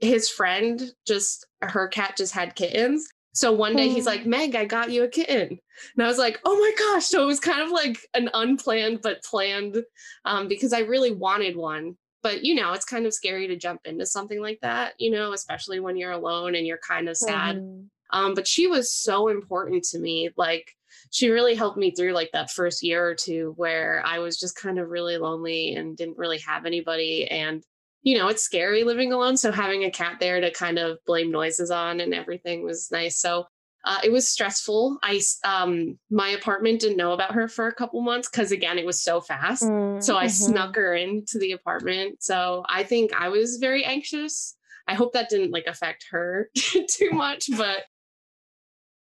his 0.00 0.28
friend 0.28 0.82
just 1.06 1.46
her 1.62 1.86
cat 1.86 2.16
just 2.16 2.32
had 2.32 2.56
kittens 2.56 3.08
so 3.34 3.52
one 3.52 3.74
day 3.74 3.88
he's 3.88 4.06
like, 4.06 4.22
mm. 4.22 4.26
Meg, 4.26 4.54
I 4.54 4.64
got 4.64 4.92
you 4.92 5.02
a 5.02 5.08
kitten. 5.08 5.58
And 5.96 6.04
I 6.04 6.06
was 6.06 6.18
like, 6.18 6.40
oh 6.44 6.56
my 6.56 6.72
gosh. 6.78 7.06
So 7.06 7.20
it 7.20 7.26
was 7.26 7.40
kind 7.40 7.60
of 7.60 7.70
like 7.70 7.98
an 8.14 8.30
unplanned 8.32 9.00
but 9.02 9.24
planned 9.24 9.82
um, 10.24 10.46
because 10.46 10.72
I 10.72 10.80
really 10.80 11.10
wanted 11.10 11.56
one. 11.56 11.96
But 12.22 12.44
you 12.44 12.54
know, 12.54 12.72
it's 12.72 12.84
kind 12.84 13.06
of 13.06 13.12
scary 13.12 13.48
to 13.48 13.56
jump 13.56 13.80
into 13.86 14.06
something 14.06 14.40
like 14.40 14.60
that, 14.62 14.94
you 14.98 15.10
know, 15.10 15.32
especially 15.32 15.80
when 15.80 15.96
you're 15.96 16.12
alone 16.12 16.54
and 16.54 16.64
you're 16.64 16.78
kind 16.78 17.08
of 17.08 17.16
sad. 17.16 17.56
Mm. 17.56 17.86
Um, 18.10 18.34
but 18.34 18.46
she 18.46 18.68
was 18.68 18.92
so 18.92 19.26
important 19.26 19.82
to 19.86 19.98
me. 19.98 20.30
Like 20.36 20.70
she 21.14 21.28
really 21.28 21.54
helped 21.54 21.78
me 21.78 21.92
through 21.92 22.12
like 22.12 22.32
that 22.32 22.50
first 22.50 22.82
year 22.82 23.06
or 23.06 23.14
two 23.14 23.52
where 23.56 24.02
I 24.04 24.18
was 24.18 24.36
just 24.36 24.56
kind 24.56 24.80
of 24.80 24.88
really 24.88 25.16
lonely 25.16 25.76
and 25.76 25.96
didn't 25.96 26.18
really 26.18 26.38
have 26.38 26.66
anybody. 26.66 27.28
And 27.28 27.62
you 28.02 28.18
know, 28.18 28.26
it's 28.26 28.42
scary 28.42 28.82
living 28.82 29.12
alone. 29.12 29.36
So 29.36 29.52
having 29.52 29.84
a 29.84 29.92
cat 29.92 30.16
there 30.18 30.40
to 30.40 30.50
kind 30.50 30.76
of 30.76 30.98
blame 31.06 31.30
noises 31.30 31.70
on 31.70 32.00
and 32.00 32.12
everything 32.12 32.64
was 32.64 32.90
nice. 32.90 33.20
So 33.20 33.46
uh, 33.84 33.98
it 34.02 34.10
was 34.10 34.26
stressful. 34.26 34.98
I 35.04 35.20
um, 35.44 36.00
my 36.10 36.30
apartment 36.30 36.80
didn't 36.80 36.96
know 36.96 37.12
about 37.12 37.32
her 37.32 37.46
for 37.46 37.68
a 37.68 37.74
couple 37.74 38.00
months 38.00 38.28
because 38.28 38.50
again, 38.50 38.76
it 38.76 38.84
was 38.84 39.00
so 39.00 39.20
fast. 39.20 39.62
Mm, 39.62 40.02
so 40.02 40.16
I 40.16 40.24
mm-hmm. 40.24 40.52
snuck 40.52 40.74
her 40.74 40.96
into 40.96 41.38
the 41.38 41.52
apartment. 41.52 42.24
So 42.24 42.64
I 42.68 42.82
think 42.82 43.12
I 43.14 43.28
was 43.28 43.58
very 43.58 43.84
anxious. 43.84 44.56
I 44.88 44.94
hope 44.94 45.12
that 45.12 45.28
didn't 45.28 45.52
like 45.52 45.66
affect 45.68 46.06
her 46.10 46.50
too 46.90 47.12
much, 47.12 47.48
but 47.56 47.84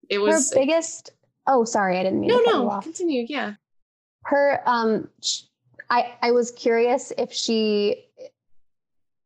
it 0.09 0.17
was 0.17 0.51
her 0.51 0.59
biggest. 0.59 1.13
Oh, 1.47 1.65
sorry, 1.65 1.97
I 1.97 2.03
didn't 2.03 2.21
mean. 2.21 2.29
No, 2.29 2.39
no, 2.39 2.79
continue. 2.81 3.25
Yeah. 3.27 3.53
Her 4.23 4.61
um, 4.65 5.09
I 5.89 6.15
I 6.21 6.31
was 6.31 6.51
curious 6.51 7.11
if 7.17 7.33
she 7.33 8.05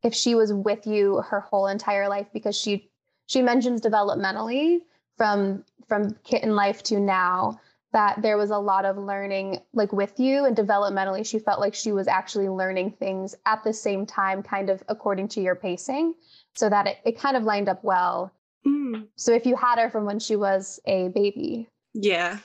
if 0.04 0.14
she 0.14 0.36
was 0.36 0.54
with 0.54 0.88
you 0.88 1.18
her 1.18 1.40
whole 1.42 1.68
entire 1.68 2.08
life 2.08 2.28
because 2.34 2.56
she 2.56 2.90
she 3.28 3.42
mentions 3.42 3.82
developmentally 3.82 4.82
from 5.16 5.64
from 5.88 6.16
kitten 6.24 6.56
life 6.56 6.84
to 6.84 7.00
now 7.00 7.60
that 7.94 8.22
there 8.22 8.38
was 8.38 8.50
a 8.50 8.58
lot 8.58 8.86
of 8.86 8.98
learning 8.98 9.60
like 9.74 9.92
with 9.94 10.20
you 10.20 10.46
and 10.46 10.56
developmentally 10.56 11.26
she 11.26 11.40
felt 11.40 11.60
like 11.60 11.74
she 11.74 11.92
was 11.92 12.08
actually 12.08 12.50
learning 12.50 12.92
things 12.92 13.36
at 13.46 13.64
the 13.64 13.74
same 13.74 14.06
time 14.06 14.44
kind 14.44 14.70
of 14.70 14.84
according 14.88 15.28
to 15.28 15.42
your 15.42 15.56
pacing 15.56 16.14
so 16.54 16.70
that 16.70 16.88
it, 16.88 16.98
it 17.06 17.20
kind 17.20 17.38
of 17.38 17.44
lined 17.44 17.70
up 17.70 17.84
well 17.84 18.32
mm. 18.66 19.06
so 19.16 19.32
if 19.34 19.46
you 19.46 19.56
had 19.56 19.80
her 19.80 19.90
from 19.90 20.06
when 20.06 20.20
she 20.20 20.36
was 20.36 20.80
a 20.86 21.08
baby 21.10 21.68
yeah 22.02 22.38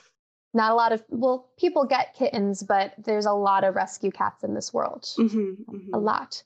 not 0.53 0.71
a 0.71 0.75
lot 0.75 0.91
of 0.91 1.03
well 1.09 1.49
people 1.57 1.85
get 1.85 2.13
kittens 2.13 2.63
but 2.63 2.93
there's 2.97 3.25
a 3.25 3.33
lot 3.33 3.63
of 3.63 3.75
rescue 3.75 4.11
cats 4.11 4.43
in 4.43 4.53
this 4.53 4.73
world 4.73 5.03
mm-hmm, 5.17 5.51
mm-hmm. 5.69 5.93
a 5.93 5.97
lot 5.97 6.43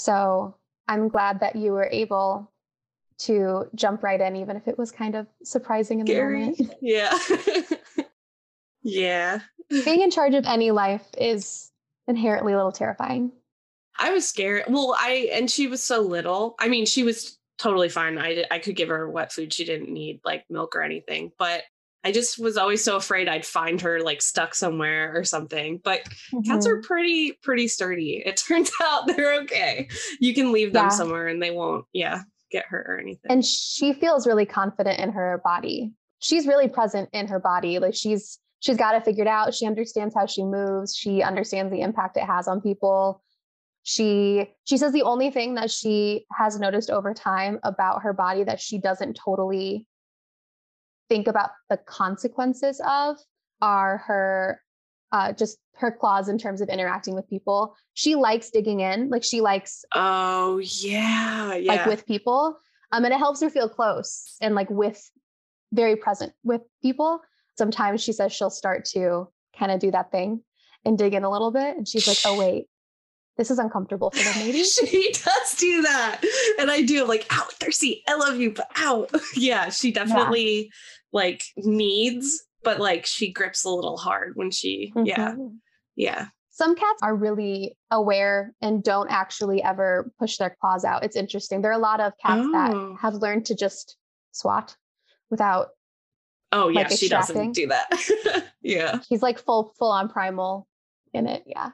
so 0.00 0.54
I'm 0.88 1.08
glad 1.08 1.40
that 1.40 1.56
you 1.56 1.72
were 1.72 1.88
able 1.92 2.50
to 3.18 3.66
jump 3.74 4.02
right 4.02 4.20
in, 4.20 4.34
even 4.34 4.56
if 4.56 4.66
it 4.66 4.78
was 4.78 4.90
kind 4.90 5.14
of 5.14 5.26
surprising 5.44 6.00
in 6.00 6.06
the 6.06 6.12
Scary. 6.12 6.40
moment. 6.40 6.74
Yeah. 6.80 7.18
yeah. 8.82 9.40
Being 9.68 10.00
in 10.00 10.10
charge 10.10 10.34
of 10.34 10.46
any 10.46 10.70
life 10.70 11.06
is 11.16 11.70
inherently 12.08 12.54
a 12.54 12.56
little 12.56 12.72
terrifying. 12.72 13.30
I 13.98 14.10
was 14.10 14.26
scared. 14.26 14.64
Well, 14.68 14.96
I 14.98 15.28
and 15.32 15.50
she 15.50 15.66
was 15.68 15.82
so 15.82 16.00
little. 16.00 16.56
I 16.58 16.68
mean, 16.68 16.86
she 16.86 17.04
was 17.04 17.38
totally 17.60 17.88
fine. 17.88 18.18
I 18.18 18.44
I 18.50 18.58
could 18.58 18.76
give 18.76 18.88
her 18.88 19.08
wet 19.10 19.32
food. 19.32 19.52
She 19.52 19.64
didn't 19.64 19.92
need 19.92 20.20
like 20.24 20.44
milk 20.48 20.74
or 20.74 20.82
anything. 20.82 21.32
But 21.38 21.62
I 22.02 22.12
just 22.12 22.38
was 22.38 22.56
always 22.56 22.82
so 22.82 22.96
afraid 22.96 23.28
I'd 23.28 23.44
find 23.44 23.80
her 23.82 24.00
like 24.00 24.22
stuck 24.22 24.54
somewhere 24.54 25.12
or 25.14 25.24
something. 25.24 25.80
But 25.84 26.04
mm-hmm. 26.04 26.40
cats 26.40 26.66
are 26.66 26.76
mm-hmm. 26.76 26.86
pretty, 26.86 27.32
pretty 27.42 27.68
sturdy. 27.68 28.22
It 28.24 28.36
turns 28.48 28.70
out 28.82 29.06
they're 29.06 29.40
okay. 29.42 29.88
You 30.18 30.34
can 30.34 30.52
leave 30.52 30.72
them 30.72 30.86
yeah. 30.86 30.90
somewhere 30.90 31.28
and 31.28 31.42
they 31.42 31.50
won't, 31.50 31.84
yeah, 31.92 32.22
get 32.50 32.64
hurt 32.66 32.86
or 32.88 32.98
anything. 32.98 33.30
And 33.30 33.44
she 33.44 33.92
feels 33.92 34.26
really 34.26 34.46
confident 34.46 34.98
in 34.98 35.12
her 35.12 35.40
body. 35.44 35.92
She's 36.20 36.46
really 36.46 36.68
present 36.68 37.10
in 37.12 37.28
her 37.28 37.38
body. 37.38 37.78
Like 37.78 37.94
she's 37.94 38.38
she's 38.60 38.76
got 38.76 38.94
it 38.94 39.04
figured 39.04 39.28
out. 39.28 39.54
She 39.54 39.66
understands 39.66 40.14
how 40.14 40.26
she 40.26 40.42
moves. 40.42 40.96
She 40.96 41.22
understands 41.22 41.70
the 41.70 41.80
impact 41.82 42.16
it 42.16 42.24
has 42.24 42.48
on 42.48 42.60
people. 42.60 43.22
She 43.82 44.46
she 44.64 44.76
says 44.76 44.92
the 44.92 45.02
only 45.02 45.30
thing 45.30 45.54
that 45.54 45.70
she 45.70 46.26
has 46.36 46.58
noticed 46.58 46.90
over 46.90 47.14
time 47.14 47.58
about 47.62 48.02
her 48.02 48.12
body 48.12 48.44
that 48.44 48.60
she 48.60 48.78
doesn't 48.78 49.14
totally 49.14 49.86
think 51.08 51.26
about 51.26 51.50
the 51.68 51.76
consequences 51.76 52.80
of 52.86 53.16
are 53.60 53.98
her 53.98 54.62
uh, 55.12 55.32
just 55.32 55.58
her 55.74 55.90
claws 55.90 56.28
in 56.28 56.38
terms 56.38 56.60
of 56.60 56.68
interacting 56.68 57.14
with 57.14 57.28
people. 57.28 57.74
She 57.94 58.14
likes 58.14 58.50
digging 58.50 58.80
in, 58.80 59.08
like 59.10 59.24
she 59.24 59.40
likes. 59.40 59.84
Oh 59.94 60.58
yeah, 60.58 61.54
yeah. 61.54 61.72
Like 61.72 61.86
with 61.86 62.06
people, 62.06 62.56
um, 62.92 63.04
and 63.04 63.12
it 63.12 63.18
helps 63.18 63.40
her 63.42 63.50
feel 63.50 63.68
close 63.68 64.36
and 64.40 64.54
like 64.54 64.70
with 64.70 65.10
very 65.72 65.96
present 65.96 66.32
with 66.44 66.62
people. 66.82 67.20
Sometimes 67.58 68.02
she 68.02 68.12
says 68.12 68.32
she'll 68.32 68.50
start 68.50 68.84
to 68.86 69.28
kind 69.58 69.72
of 69.72 69.80
do 69.80 69.90
that 69.90 70.10
thing 70.12 70.42
and 70.84 70.96
dig 70.96 71.14
in 71.14 71.24
a 71.24 71.30
little 71.30 71.50
bit, 71.50 71.76
and 71.76 71.88
she's 71.88 72.06
like, 72.06 72.18
"Oh 72.24 72.38
wait, 72.38 72.66
this 73.40 73.50
is 73.50 73.58
uncomfortable 73.58 74.10
for 74.10 74.22
them 74.22 74.34
maybe 74.46 74.62
she 74.62 75.10
does 75.12 75.54
do 75.56 75.82
that 75.82 76.20
and 76.58 76.70
i 76.70 76.82
do 76.82 77.04
like 77.06 77.26
ow 77.32 77.48
Darcy 77.58 78.02
i 78.06 78.14
love 78.14 78.38
you 78.38 78.52
but 78.52 78.66
ow 78.78 79.06
yeah 79.34 79.70
she 79.70 79.90
definitely 79.90 80.64
yeah 80.64 80.68
like 81.12 81.44
needs, 81.56 82.42
but 82.62 82.80
like 82.80 83.06
she 83.06 83.32
grips 83.32 83.64
a 83.64 83.70
little 83.70 83.96
hard 83.96 84.32
when 84.34 84.50
she, 84.50 84.92
mm-hmm. 84.94 85.06
yeah. 85.06 85.34
Yeah. 85.96 86.26
Some 86.50 86.74
cats 86.74 87.00
are 87.02 87.14
really 87.14 87.76
aware 87.90 88.52
and 88.60 88.82
don't 88.82 89.10
actually 89.10 89.62
ever 89.62 90.12
push 90.18 90.36
their 90.36 90.56
claws 90.60 90.84
out. 90.84 91.04
It's 91.04 91.16
interesting. 91.16 91.62
There 91.62 91.70
are 91.70 91.78
a 91.78 91.78
lot 91.78 92.00
of 92.00 92.12
cats 92.24 92.42
oh. 92.44 92.52
that 92.52 92.96
have 93.00 93.14
learned 93.14 93.46
to 93.46 93.54
just 93.54 93.96
swat 94.32 94.76
without. 95.30 95.68
Oh 96.52 96.68
yeah, 96.68 96.80
like, 96.80 96.90
she 96.90 97.08
doesn't 97.08 97.52
do 97.52 97.68
that. 97.68 98.44
yeah, 98.62 98.98
she's 99.08 99.22
like 99.22 99.38
full 99.38 99.72
full 99.78 99.92
on 99.92 100.08
primal 100.08 100.66
in 101.14 101.28
it. 101.28 101.44
Yeah, 101.46 101.70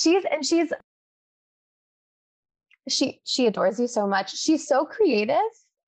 she's 0.00 0.24
and 0.30 0.44
she's 0.44 0.72
she 2.88 3.20
she 3.24 3.46
adores 3.46 3.78
you 3.78 3.86
so 3.86 4.06
much. 4.06 4.36
She's 4.36 4.66
so 4.66 4.84
creative 4.84 5.36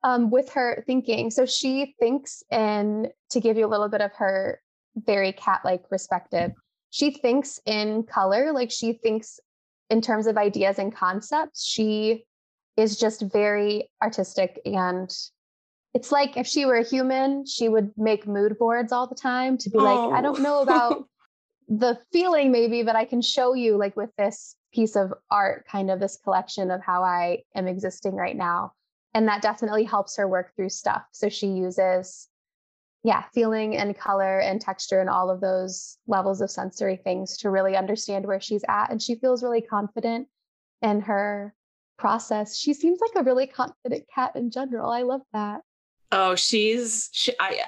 um, 0.04 0.30
with 0.30 0.50
her 0.52 0.82
thinking. 0.86 1.30
So 1.30 1.46
she 1.46 1.94
thinks, 1.98 2.42
and 2.50 3.08
to 3.30 3.40
give 3.40 3.56
you 3.56 3.66
a 3.66 3.70
little 3.70 3.88
bit 3.88 4.00
of 4.00 4.12
her 4.14 4.60
very 4.96 5.32
cat 5.32 5.62
like 5.64 5.88
perspective, 5.88 6.52
she 6.90 7.10
thinks 7.10 7.60
in 7.66 8.04
color, 8.04 8.52
like 8.52 8.70
she 8.70 8.92
thinks 8.92 9.40
in 9.90 10.00
terms 10.00 10.26
of 10.26 10.36
ideas 10.36 10.78
and 10.78 10.94
concepts. 10.94 11.64
She 11.64 12.24
is 12.76 12.98
just 12.98 13.22
very 13.32 13.90
artistic 14.02 14.58
and 14.64 15.10
it's 15.94 16.10
like 16.10 16.38
if 16.38 16.46
she 16.46 16.64
were 16.64 16.76
a 16.76 16.84
human, 16.84 17.44
she 17.44 17.68
would 17.68 17.90
make 17.98 18.26
mood 18.26 18.58
boards 18.58 18.92
all 18.92 19.06
the 19.06 19.14
time 19.14 19.58
to 19.58 19.68
be 19.68 19.78
oh. 19.78 19.82
like, 19.82 20.18
I 20.18 20.22
don't 20.22 20.40
know 20.40 20.62
about 20.62 21.04
the 21.68 21.98
feeling 22.12 22.52
maybe, 22.52 22.82
but 22.82 22.96
I 22.96 23.04
can 23.04 23.22
show 23.22 23.54
you 23.54 23.76
like 23.76 23.96
with 23.96 24.10
this 24.16 24.56
piece 24.72 24.96
of 24.96 25.12
art, 25.30 25.66
kind 25.66 25.90
of 25.90 26.00
this 26.00 26.18
collection 26.22 26.70
of 26.70 26.82
how 26.82 27.02
I 27.02 27.42
am 27.54 27.66
existing 27.66 28.14
right 28.14 28.36
now. 28.36 28.72
And 29.14 29.28
that 29.28 29.42
definitely 29.42 29.84
helps 29.84 30.16
her 30.16 30.26
work 30.26 30.54
through 30.56 30.70
stuff. 30.70 31.02
So 31.12 31.28
she 31.28 31.48
uses 31.48 32.28
yeah 33.04 33.24
feeling 33.34 33.76
and 33.76 33.98
color 33.98 34.38
and 34.38 34.60
texture 34.60 35.00
and 35.00 35.10
all 35.10 35.28
of 35.28 35.40
those 35.40 35.98
levels 36.06 36.40
of 36.40 36.50
sensory 36.50 36.96
things 36.96 37.36
to 37.38 37.50
really 37.50 37.76
understand 37.76 38.26
where 38.26 38.40
she's 38.40 38.64
at. 38.68 38.90
And 38.90 39.02
she 39.02 39.16
feels 39.16 39.42
really 39.42 39.60
confident 39.60 40.28
in 40.82 41.00
her 41.02 41.54
process. 41.98 42.56
She 42.56 42.74
seems 42.74 43.00
like 43.00 43.10
a 43.16 43.24
really 43.24 43.46
confident 43.46 44.04
cat 44.14 44.32
in 44.36 44.50
general. 44.50 44.90
I 44.90 45.02
love 45.02 45.22
that. 45.32 45.60
Oh 46.10 46.34
she's 46.34 47.10
she, 47.12 47.32
i 47.40 47.60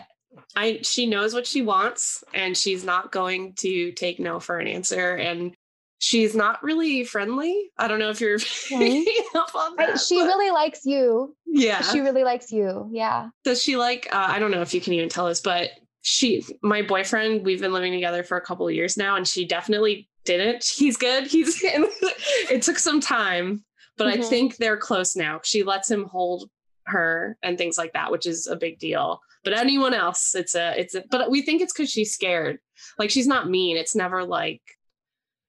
I 0.56 0.80
she 0.82 1.06
knows 1.06 1.34
what 1.34 1.46
she 1.46 1.62
wants 1.62 2.24
and 2.32 2.56
she's 2.56 2.84
not 2.84 3.12
going 3.12 3.54
to 3.54 3.92
take 3.92 4.18
no 4.18 4.40
for 4.40 4.58
an 4.58 4.66
answer 4.66 5.14
and 5.14 5.54
she's 5.98 6.34
not 6.34 6.62
really 6.62 7.04
friendly. 7.04 7.70
I 7.78 7.88
don't 7.88 7.98
know 7.98 8.10
if 8.10 8.20
you're 8.20 8.38
mm-hmm. 8.38 9.36
up 9.38 9.54
on 9.54 9.76
that. 9.76 10.00
she 10.00 10.18
but... 10.18 10.26
really 10.26 10.50
likes 10.50 10.84
you. 10.84 11.34
Yeah. 11.46 11.80
She 11.82 12.00
really 12.00 12.24
likes 12.24 12.52
you. 12.52 12.88
Yeah. 12.92 13.30
Does 13.44 13.62
she 13.62 13.76
like 13.76 14.08
uh, 14.12 14.26
I 14.28 14.38
don't 14.38 14.50
know 14.50 14.62
if 14.62 14.74
you 14.74 14.80
can 14.80 14.92
even 14.92 15.08
tell 15.08 15.26
us, 15.26 15.40
but 15.40 15.70
she 16.02 16.44
my 16.62 16.82
boyfriend, 16.82 17.44
we've 17.44 17.60
been 17.60 17.72
living 17.72 17.92
together 17.92 18.22
for 18.22 18.36
a 18.36 18.42
couple 18.42 18.68
of 18.68 18.74
years 18.74 18.96
now 18.96 19.16
and 19.16 19.26
she 19.26 19.46
definitely 19.46 20.08
didn't. 20.24 20.64
He's 20.64 20.96
good. 20.96 21.26
He's 21.26 21.60
it 21.64 22.62
took 22.62 22.78
some 22.78 23.00
time, 23.00 23.64
but 23.96 24.12
mm-hmm. 24.12 24.22
I 24.22 24.24
think 24.26 24.56
they're 24.56 24.76
close 24.76 25.16
now. 25.16 25.40
She 25.42 25.62
lets 25.62 25.90
him 25.90 26.04
hold 26.04 26.50
her 26.86 27.38
and 27.42 27.56
things 27.56 27.78
like 27.78 27.92
that, 27.94 28.10
which 28.10 28.26
is 28.26 28.46
a 28.46 28.56
big 28.56 28.78
deal. 28.78 29.20
But 29.44 29.58
anyone 29.58 29.94
else, 29.94 30.34
it's 30.34 30.54
a 30.54 30.78
it's 30.78 30.94
a 30.94 31.04
but 31.10 31.30
we 31.30 31.42
think 31.42 31.60
it's 31.62 31.72
cuz 31.72 31.90
she's 31.90 32.12
scared. 32.12 32.58
Like 32.98 33.10
she's 33.10 33.26
not 33.26 33.48
mean. 33.48 33.76
It's 33.76 33.94
never 33.94 34.24
like 34.24 34.62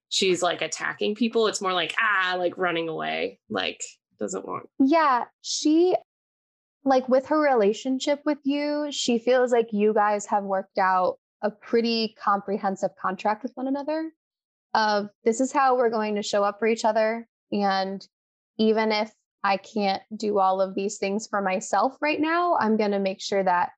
she's 0.10 0.42
like 0.42 0.62
attacking 0.62 1.16
people. 1.16 1.48
It's 1.48 1.62
more 1.62 1.74
like 1.74 1.96
ah, 2.00 2.36
like 2.38 2.58
running 2.58 2.90
away, 2.90 3.40
like 3.50 3.82
doesn't 4.20 4.48
want. 4.48 4.70
Yeah, 4.80 5.26
she 5.42 5.96
like 6.84 7.08
with 7.10 7.26
her 7.28 7.40
relationship 7.40 8.22
with 8.26 8.38
you, 8.44 8.88
she 8.92 9.18
feels 9.18 9.52
like 9.52 9.72
you 9.72 9.94
guys 9.94 10.26
have 10.28 10.44
worked 10.44 10.78
out 10.78 11.18
a 11.42 11.50
pretty 11.50 12.16
comprehensive 12.22 12.92
contract 13.02 13.44
with 13.44 13.52
one 13.56 13.68
another 13.68 14.12
of 14.74 15.10
this 15.24 15.40
is 15.40 15.52
how 15.52 15.78
we're 15.78 15.90
going 15.90 16.16
to 16.16 16.22
show 16.22 16.44
up 16.44 16.60
for 16.60 16.68
each 16.68 16.86
other 16.86 17.28
and 17.52 18.08
even 18.58 18.92
if 18.92 19.12
I 19.44 19.58
can't 19.58 20.02
do 20.16 20.40
all 20.40 20.60
of 20.60 20.74
these 20.74 20.98
things 20.98 21.28
for 21.28 21.40
myself 21.42 21.98
right 22.02 22.20
now, 22.20 22.58
I'm 22.60 22.78
going 22.78 22.92
to 22.92 23.00
make 23.00 23.22
sure 23.22 23.44
that 23.44 23.70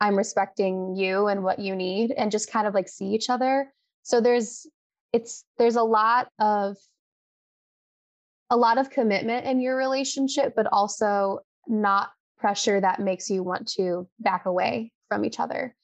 I'm 0.00 0.16
respecting 0.16 0.94
you 0.94 1.28
and 1.28 1.42
what 1.42 1.58
you 1.58 1.74
need 1.74 2.10
and 2.12 2.30
just 2.30 2.50
kind 2.50 2.66
of 2.66 2.74
like 2.74 2.88
see 2.88 3.06
each 3.06 3.30
other. 3.30 3.72
So 4.02 4.20
there's 4.20 4.66
it's 5.12 5.44
there's 5.58 5.76
a 5.76 5.82
lot 5.82 6.28
of 6.38 6.76
a 8.50 8.56
lot 8.56 8.78
of 8.78 8.90
commitment 8.90 9.46
in 9.46 9.60
your 9.60 9.76
relationship 9.76 10.52
but 10.54 10.66
also 10.70 11.40
not 11.66 12.10
pressure 12.38 12.80
that 12.80 13.00
makes 13.00 13.30
you 13.30 13.42
want 13.42 13.66
to 13.66 14.06
back 14.20 14.46
away 14.46 14.92
from 15.08 15.24
each 15.24 15.40
other. 15.40 15.74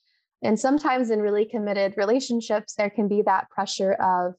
And 0.43 0.59
sometimes 0.59 1.11
in 1.11 1.21
really 1.21 1.45
committed 1.45 1.95
relationships 1.97 2.75
there 2.75 2.91
can 2.91 3.09
be 3.09 3.23
that 3.23 3.49
pressure 3.51 3.95
of 3.95 4.35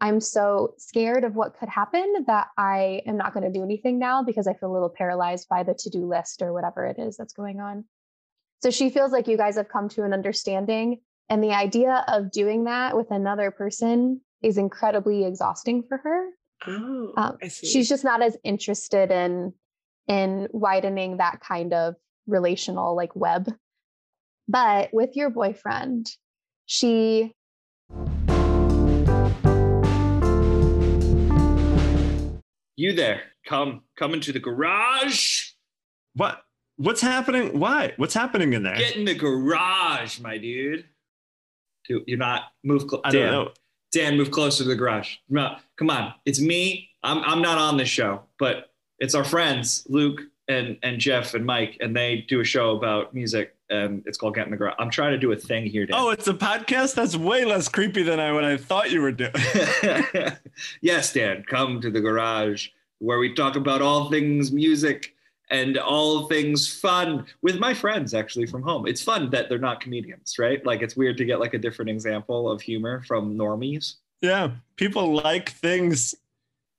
I'm 0.00 0.20
so 0.20 0.74
scared 0.78 1.22
of 1.22 1.36
what 1.36 1.56
could 1.56 1.68
happen 1.68 2.24
that 2.26 2.48
I 2.58 3.02
am 3.06 3.16
not 3.16 3.32
going 3.32 3.44
to 3.44 3.56
do 3.56 3.62
anything 3.62 4.00
now 4.00 4.24
because 4.24 4.48
I 4.48 4.54
feel 4.54 4.70
a 4.70 4.72
little 4.72 4.88
paralyzed 4.88 5.48
by 5.48 5.62
the 5.62 5.74
to 5.74 5.90
do 5.90 6.06
list 6.06 6.42
or 6.42 6.52
whatever 6.52 6.84
it 6.86 6.98
is 6.98 7.16
that's 7.16 7.32
going 7.32 7.60
on. 7.60 7.84
So 8.62 8.70
she 8.70 8.90
feels 8.90 9.10
like 9.10 9.26
you 9.26 9.36
guys 9.36 9.56
have 9.56 9.68
come 9.68 9.88
to 9.90 10.04
an 10.04 10.12
understanding. 10.12 11.00
And 11.28 11.42
the 11.42 11.50
idea 11.50 12.04
of 12.06 12.30
doing 12.30 12.64
that 12.64 12.96
with 12.96 13.10
another 13.10 13.50
person 13.50 14.20
is 14.40 14.56
incredibly 14.56 15.24
exhausting 15.24 15.82
for 15.88 15.98
her. 15.98 16.28
Oh, 16.66 17.12
um, 17.16 17.38
she's 17.48 17.88
just 17.88 18.04
not 18.04 18.22
as 18.22 18.36
interested 18.44 19.10
in 19.10 19.52
in 20.06 20.48
widening 20.52 21.16
that 21.16 21.40
kind 21.40 21.72
of 21.72 21.96
relational 22.26 22.94
like 22.94 23.16
web. 23.16 23.52
But 24.48 24.90
with 24.92 25.16
your 25.16 25.30
boyfriend, 25.30 26.08
she 26.66 27.32
You 32.76 32.92
there. 32.92 33.22
Come 33.46 33.82
come 33.98 34.14
into 34.14 34.32
the 34.32 34.38
garage. 34.38 35.50
What? 36.14 36.42
What's 36.76 37.00
happening? 37.00 37.58
Why? 37.58 37.92
What's 37.96 38.14
happening 38.14 38.52
in 38.52 38.62
there? 38.62 38.76
Get 38.76 38.96
in 38.96 39.04
the 39.04 39.14
garage, 39.14 40.20
my 40.20 40.38
dude. 40.38 40.86
Dude, 41.86 42.04
you're 42.06 42.18
not 42.18 42.44
move. 42.64 42.82
Cl- 42.88 43.02
I 43.04 43.10
Dan, 43.10 43.32
don't 43.32 43.44
know. 43.44 43.52
Dan, 43.92 44.16
move 44.16 44.30
closer 44.30 44.62
to 44.64 44.68
the 44.68 44.76
garage. 44.76 45.16
No, 45.28 45.56
come 45.76 45.90
on. 45.90 46.14
It's 46.24 46.40
me. 46.40 46.90
I'm 47.02 47.18
I'm 47.24 47.42
not 47.42 47.58
on 47.58 47.76
this 47.76 47.88
show, 47.88 48.22
but 48.38 48.70
it's 48.98 49.14
our 49.14 49.24
friends 49.24 49.86
Luke 49.88 50.22
and 50.48 50.78
and 50.82 50.98
Jeff 50.98 51.34
and 51.34 51.44
Mike, 51.44 51.76
and 51.80 51.94
they 51.94 52.24
do 52.28 52.40
a 52.40 52.44
show 52.44 52.76
about 52.76 53.12
music, 53.12 53.54
and 53.68 54.02
it's 54.06 54.16
called 54.16 54.34
Get 54.34 54.46
in 54.46 54.50
the 54.50 54.56
Garage. 54.56 54.74
I'm 54.78 54.90
trying 54.90 55.12
to 55.12 55.18
do 55.18 55.32
a 55.32 55.36
thing 55.36 55.66
here, 55.66 55.86
Dan. 55.86 55.96
Oh, 55.98 56.10
it's 56.10 56.28
a 56.28 56.34
podcast. 56.34 56.94
That's 56.94 57.16
way 57.16 57.44
less 57.44 57.68
creepy 57.68 58.02
than 58.02 58.20
I 58.20 58.32
what 58.32 58.44
I 58.44 58.56
thought 58.56 58.90
you 58.90 59.02
were 59.02 59.12
doing. 59.12 59.32
yes, 60.80 61.12
Dan, 61.12 61.44
come 61.48 61.80
to 61.80 61.90
the 61.90 62.00
garage 62.00 62.68
where 62.98 63.18
we 63.18 63.34
talk 63.34 63.56
about 63.56 63.82
all 63.82 64.10
things 64.10 64.52
music 64.52 65.14
and 65.52 65.76
all 65.76 66.26
things 66.26 66.66
fun 66.66 67.26
with 67.42 67.58
my 67.58 67.74
friends 67.74 68.14
actually 68.14 68.46
from 68.46 68.62
home. 68.62 68.86
It's 68.86 69.02
fun 69.02 69.30
that 69.30 69.48
they're 69.48 69.58
not 69.58 69.80
comedians, 69.80 70.36
right? 70.38 70.64
Like 70.64 70.80
it's 70.82 70.96
weird 70.96 71.18
to 71.18 71.24
get 71.24 71.38
like 71.38 71.54
a 71.54 71.58
different 71.58 71.90
example 71.90 72.50
of 72.50 72.60
humor 72.60 73.02
from 73.02 73.36
normies. 73.36 73.96
Yeah, 74.22 74.52
people 74.76 75.12
like 75.12 75.50
things. 75.50 76.14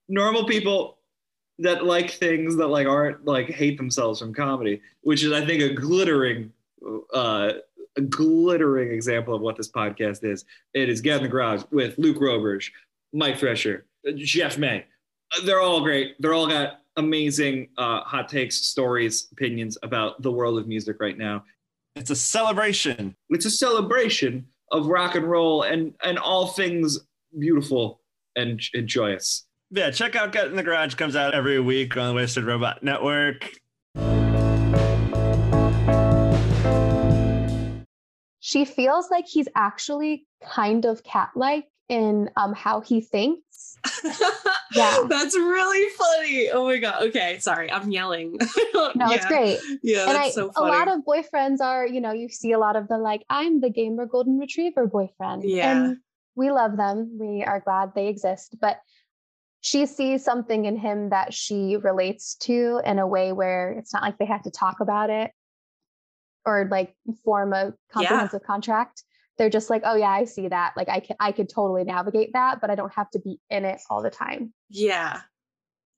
Normal 0.10 0.46
people 0.46 0.98
that 1.60 1.86
like 1.86 2.10
things 2.10 2.56
that 2.58 2.68
like 2.68 2.88
aren't 2.88 3.26
like 3.26 3.48
hate 3.50 3.78
themselves 3.78 4.20
from 4.20 4.34
comedy, 4.34 4.82
which 5.02 5.24
is 5.24 5.32
I 5.32 5.46
think 5.46 5.62
a 5.62 5.74
glittering 5.74 6.52
uh 7.14 7.54
a 7.96 8.02
glittering 8.02 8.92
example 8.92 9.36
of 9.36 9.42
what 9.42 9.56
this 9.56 9.70
podcast 9.70 10.24
is. 10.24 10.46
It 10.74 10.90
is 10.90 11.00
Get 11.00 11.18
in 11.18 11.24
the 11.24 11.30
Garage 11.30 11.62
with 11.70 11.96
Luke 12.00 12.18
Roberge, 12.18 12.72
Mike 13.14 13.38
Thresher, 13.38 13.86
Jeff 14.16 14.58
May. 14.58 14.86
They're 15.46 15.62
all 15.62 15.82
great. 15.82 16.16
They're 16.20 16.34
all 16.34 16.48
got 16.48 16.80
amazing 16.96 17.70
uh, 17.78 18.02
hot 18.02 18.30
takes, 18.30 18.58
stories, 18.58 19.28
opinions 19.32 19.78
about 19.84 20.22
the 20.22 20.32
world 20.32 20.58
of 20.58 20.68
music 20.68 20.98
right 21.00 21.18
now. 21.18 21.44
It's 21.96 22.10
a 22.10 22.16
celebration. 22.16 23.16
It's 23.30 23.46
a 23.46 23.52
celebration 23.52 24.48
of 24.72 24.88
rock 24.88 25.16
and 25.16 25.30
roll 25.30 25.64
and 25.64 25.94
and 26.04 26.18
all 26.18 26.48
things 26.48 27.00
beautiful 27.38 28.02
and, 28.36 28.62
and 28.74 28.88
joyous. 28.88 29.46
Yeah, 29.70 29.92
check 29.92 30.16
out 30.16 30.32
Get 30.32 30.48
in 30.48 30.56
the 30.56 30.64
Garage. 30.64 30.96
Comes 30.96 31.16
out 31.16 31.34
every 31.34 31.60
week 31.60 31.98
on 31.98 32.10
the 32.10 32.14
Wasted 32.14 32.46
Robot 32.46 32.84
Network. 32.84 33.50
She 38.40 38.66
feels 38.66 39.10
like 39.10 39.26
he's 39.28 39.48
actually 39.56 40.28
kind 40.44 40.86
of 40.86 41.04
cat-like 41.04 41.66
in 41.90 42.30
um, 42.38 42.54
how 42.54 42.82
he 42.82 43.02
thinks. 43.02 43.78
yeah, 44.72 45.04
that's 45.10 45.36
really 45.36 45.90
funny. 45.92 46.50
Oh 46.52 46.66
my 46.66 46.78
god. 46.78 47.04
Okay, 47.04 47.40
sorry, 47.40 47.72
I'm 47.72 47.92
yelling. 47.92 48.38
no, 48.74 48.92
yeah. 48.96 49.12
it's 49.12 49.26
great. 49.26 49.60
Yeah, 49.82 50.10
and 50.10 50.18
I, 50.18 50.30
so 50.30 50.52
a 50.56 50.64
lot 50.64 50.88
of 50.88 51.02
boyfriends 51.02 51.60
are, 51.60 51.86
you 51.86 52.02
know, 52.02 52.12
you 52.12 52.30
see 52.30 52.54
a 52.54 52.60
lot 52.60 52.76
of 52.76 52.88
the 52.88 52.98
like, 52.98 53.24
I'm 53.30 53.60
the 53.60 53.70
gamer 53.70 54.06
golden 54.06 54.40
retriever 54.40 54.88
boyfriend. 54.88 55.44
Yeah, 55.44 55.86
and 55.86 55.98
we 56.36 56.52
love 56.52 56.78
them. 56.78 57.18
We 57.20 57.44
are 57.44 57.60
glad 57.60 57.94
they 57.96 58.08
exist, 58.08 58.56
but 58.60 58.80
she 59.62 59.86
sees 59.86 60.26
something 60.26 60.66
in 60.66 60.78
him 60.78 61.10
that 61.10 61.34
she 61.34 61.78
relates 61.78 62.36
to 62.36 62.82
in 62.86 63.00
a 63.00 63.08
way 63.08 63.32
where 63.32 63.72
it's 63.72 63.94
not 63.94 64.04
like 64.04 64.18
they 64.18 64.26
have 64.26 64.44
to 64.44 64.52
talk 64.52 64.82
about 64.82 65.10
it 65.10 65.32
or 66.46 66.68
like 66.70 66.94
form 67.24 67.54
a 67.54 67.74
comprehensive 67.92 68.42
yeah. 68.44 68.48
contract 68.48 69.04
they're 69.38 69.50
just 69.50 69.70
like 69.70 69.82
oh 69.86 69.96
yeah 69.96 70.10
i 70.10 70.24
see 70.24 70.48
that 70.48 70.74
like 70.76 70.90
i 70.90 71.00
can 71.00 71.16
i 71.20 71.32
could 71.32 71.50
totally 71.50 71.84
navigate 71.84 72.32
that 72.34 72.60
but 72.62 72.70
i 72.70 72.76
don't 72.76 72.94
have 72.94 73.10
to 73.10 73.20
be 73.20 73.40
in 73.50 73.66
it 73.66 73.82
all 73.90 74.02
the 74.02 74.10
time 74.10 74.54
yeah 74.70 75.22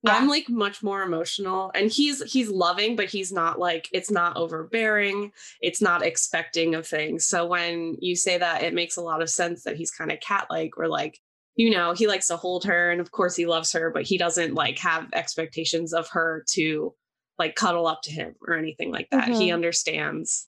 yeah. 0.03 0.17
I'm 0.17 0.27
like 0.27 0.47
much 0.49 0.83
more 0.83 1.01
emotional 1.01 1.71
and 1.73 1.91
he's 1.91 2.21
he's 2.31 2.49
loving 2.49 2.95
but 2.95 3.05
he's 3.05 3.31
not 3.31 3.57
like 3.57 3.89
it's 3.91 4.11
not 4.11 4.37
overbearing 4.37 5.31
it's 5.61 5.81
not 5.81 6.05
expecting 6.05 6.75
of 6.75 6.85
things 6.85 7.25
so 7.25 7.47
when 7.47 7.97
you 7.99 8.15
say 8.15 8.37
that 8.37 8.61
it 8.61 8.75
makes 8.75 8.97
a 8.97 9.01
lot 9.01 9.23
of 9.23 9.31
sense 9.31 9.63
that 9.63 9.77
he's 9.77 9.89
kind 9.89 10.11
of 10.11 10.19
cat 10.19 10.45
like 10.51 10.77
or 10.77 10.87
like 10.87 11.19
you 11.55 11.69
know, 11.69 11.93
he 11.93 12.07
likes 12.07 12.27
to 12.27 12.37
hold 12.37 12.65
her 12.65 12.91
and 12.91 12.99
of 12.99 13.11
course 13.11 13.35
he 13.35 13.45
loves 13.45 13.71
her, 13.71 13.89
but 13.89 14.03
he 14.03 14.17
doesn't 14.17 14.53
like 14.53 14.77
have 14.79 15.07
expectations 15.13 15.93
of 15.93 16.09
her 16.09 16.43
to 16.49 16.93
like 17.39 17.55
cuddle 17.55 17.87
up 17.87 18.01
to 18.03 18.11
him 18.11 18.35
or 18.45 18.55
anything 18.55 18.91
like 18.91 19.09
that. 19.11 19.29
Mm-hmm. 19.29 19.39
He 19.39 19.51
understands 19.51 20.47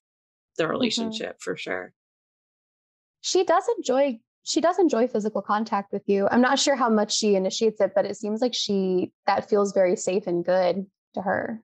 the 0.56 0.64
mm-hmm. 0.64 0.70
relationship 0.70 1.30
mm-hmm. 1.30 1.50
for 1.50 1.56
sure. 1.56 1.92
She 3.28 3.44
does 3.44 3.64
enjoy 3.76 4.20
she 4.44 4.62
does 4.62 4.78
enjoy 4.78 5.06
physical 5.06 5.42
contact 5.42 5.92
with 5.92 6.02
you. 6.06 6.26
I'm 6.30 6.40
not 6.40 6.58
sure 6.58 6.74
how 6.74 6.88
much 6.88 7.14
she 7.14 7.34
initiates 7.34 7.82
it, 7.82 7.92
but 7.94 8.06
it 8.06 8.16
seems 8.16 8.40
like 8.40 8.54
she 8.54 9.12
that 9.26 9.50
feels 9.50 9.72
very 9.72 9.96
safe 9.96 10.26
and 10.26 10.42
good 10.42 10.86
to 11.14 11.20
her 11.20 11.62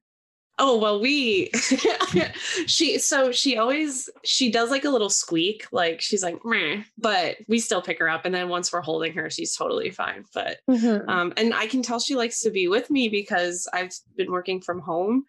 oh 0.59 0.79
well 0.79 1.00
we 1.00 1.50
she 2.66 2.98
so 2.98 3.33
she 3.33 3.59
always 3.59 4.09
she 4.24 4.50
does 4.50 4.70
like 4.70 4.85
a 4.85 4.90
little 4.90 5.11
squeak 5.11 5.66
like 5.72 6.00
she's 6.00 6.22
like 6.22 6.38
Meh, 6.44 6.83
but 6.96 7.37
we 7.48 7.59
still 7.59 7.83
pick 7.83 7.98
her 7.98 8.09
up 8.09 8.24
and 8.24 8.35
then 8.35 8.48
once 8.48 8.72
we're 8.72 8.81
holding 8.81 9.12
her 9.14 9.29
she's 9.31 9.57
totally 9.57 9.90
fine 9.90 10.24
but 10.33 10.59
mm-hmm. 10.70 11.09
um 11.09 11.33
and 11.37 11.53
i 11.55 11.66
can 11.66 11.83
tell 11.83 11.98
she 11.98 12.14
likes 12.14 12.40
to 12.40 12.50
be 12.50 12.68
with 12.68 12.90
me 12.90 13.09
because 13.09 13.66
i've 13.72 13.92
been 14.16 14.31
working 14.31 14.61
from 14.61 14.81
home 14.81 15.24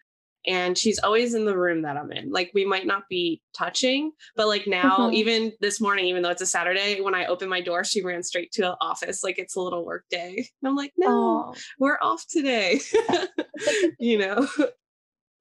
and 0.46 0.76
she's 0.76 0.98
always 1.00 1.34
in 1.34 1.44
the 1.44 1.56
room 1.56 1.82
that 1.82 1.96
i'm 1.96 2.12
in 2.12 2.30
like 2.30 2.50
we 2.54 2.64
might 2.64 2.86
not 2.86 3.02
be 3.08 3.40
touching 3.56 4.12
but 4.36 4.46
like 4.46 4.66
now 4.66 4.96
mm-hmm. 4.98 5.14
even 5.14 5.52
this 5.60 5.80
morning 5.80 6.06
even 6.06 6.22
though 6.22 6.30
it's 6.30 6.42
a 6.42 6.46
saturday 6.46 7.00
when 7.00 7.14
i 7.14 7.26
open 7.26 7.48
my 7.48 7.60
door 7.60 7.84
she 7.84 8.02
ran 8.02 8.22
straight 8.22 8.52
to 8.52 8.62
the 8.62 8.76
office 8.80 9.22
like 9.22 9.38
it's 9.38 9.56
a 9.56 9.60
little 9.60 9.84
work 9.84 10.04
day 10.10 10.36
and 10.36 10.46
i'm 10.68 10.76
like 10.76 10.92
no 10.96 11.52
Aww. 11.54 11.62
we're 11.78 11.98
off 12.02 12.24
today 12.28 12.80
you 13.98 14.18
know 14.18 14.46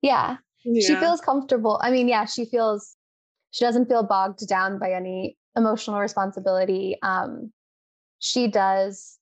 yeah. 0.05 0.37
yeah. 0.63 0.87
She 0.87 0.95
feels 0.95 1.19
comfortable. 1.21 1.79
I 1.81 1.91
mean, 1.91 2.07
yeah, 2.07 2.25
she 2.25 2.45
feels 2.45 2.95
she 3.51 3.65
doesn't 3.65 3.87
feel 3.87 4.03
bogged 4.03 4.47
down 4.47 4.79
by 4.79 4.91
any 4.91 5.37
emotional 5.55 5.99
responsibility. 5.99 6.97
Um, 7.01 7.51
she 8.19 8.47
does 8.47 9.17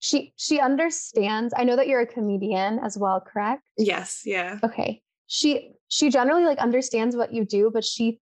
she 0.00 0.32
she 0.36 0.60
understands. 0.60 1.52
I 1.56 1.64
know 1.64 1.76
that 1.76 1.88
you're 1.88 2.00
a 2.00 2.06
comedian 2.06 2.78
as 2.78 2.96
well, 2.96 3.20
correct? 3.20 3.62
Yes, 3.76 4.22
yeah. 4.24 4.58
Okay. 4.62 5.02
She 5.26 5.72
she 5.88 6.10
generally 6.10 6.44
like 6.44 6.58
understands 6.58 7.16
what 7.16 7.32
you 7.32 7.44
do, 7.44 7.70
but 7.72 7.84
she 7.84 8.20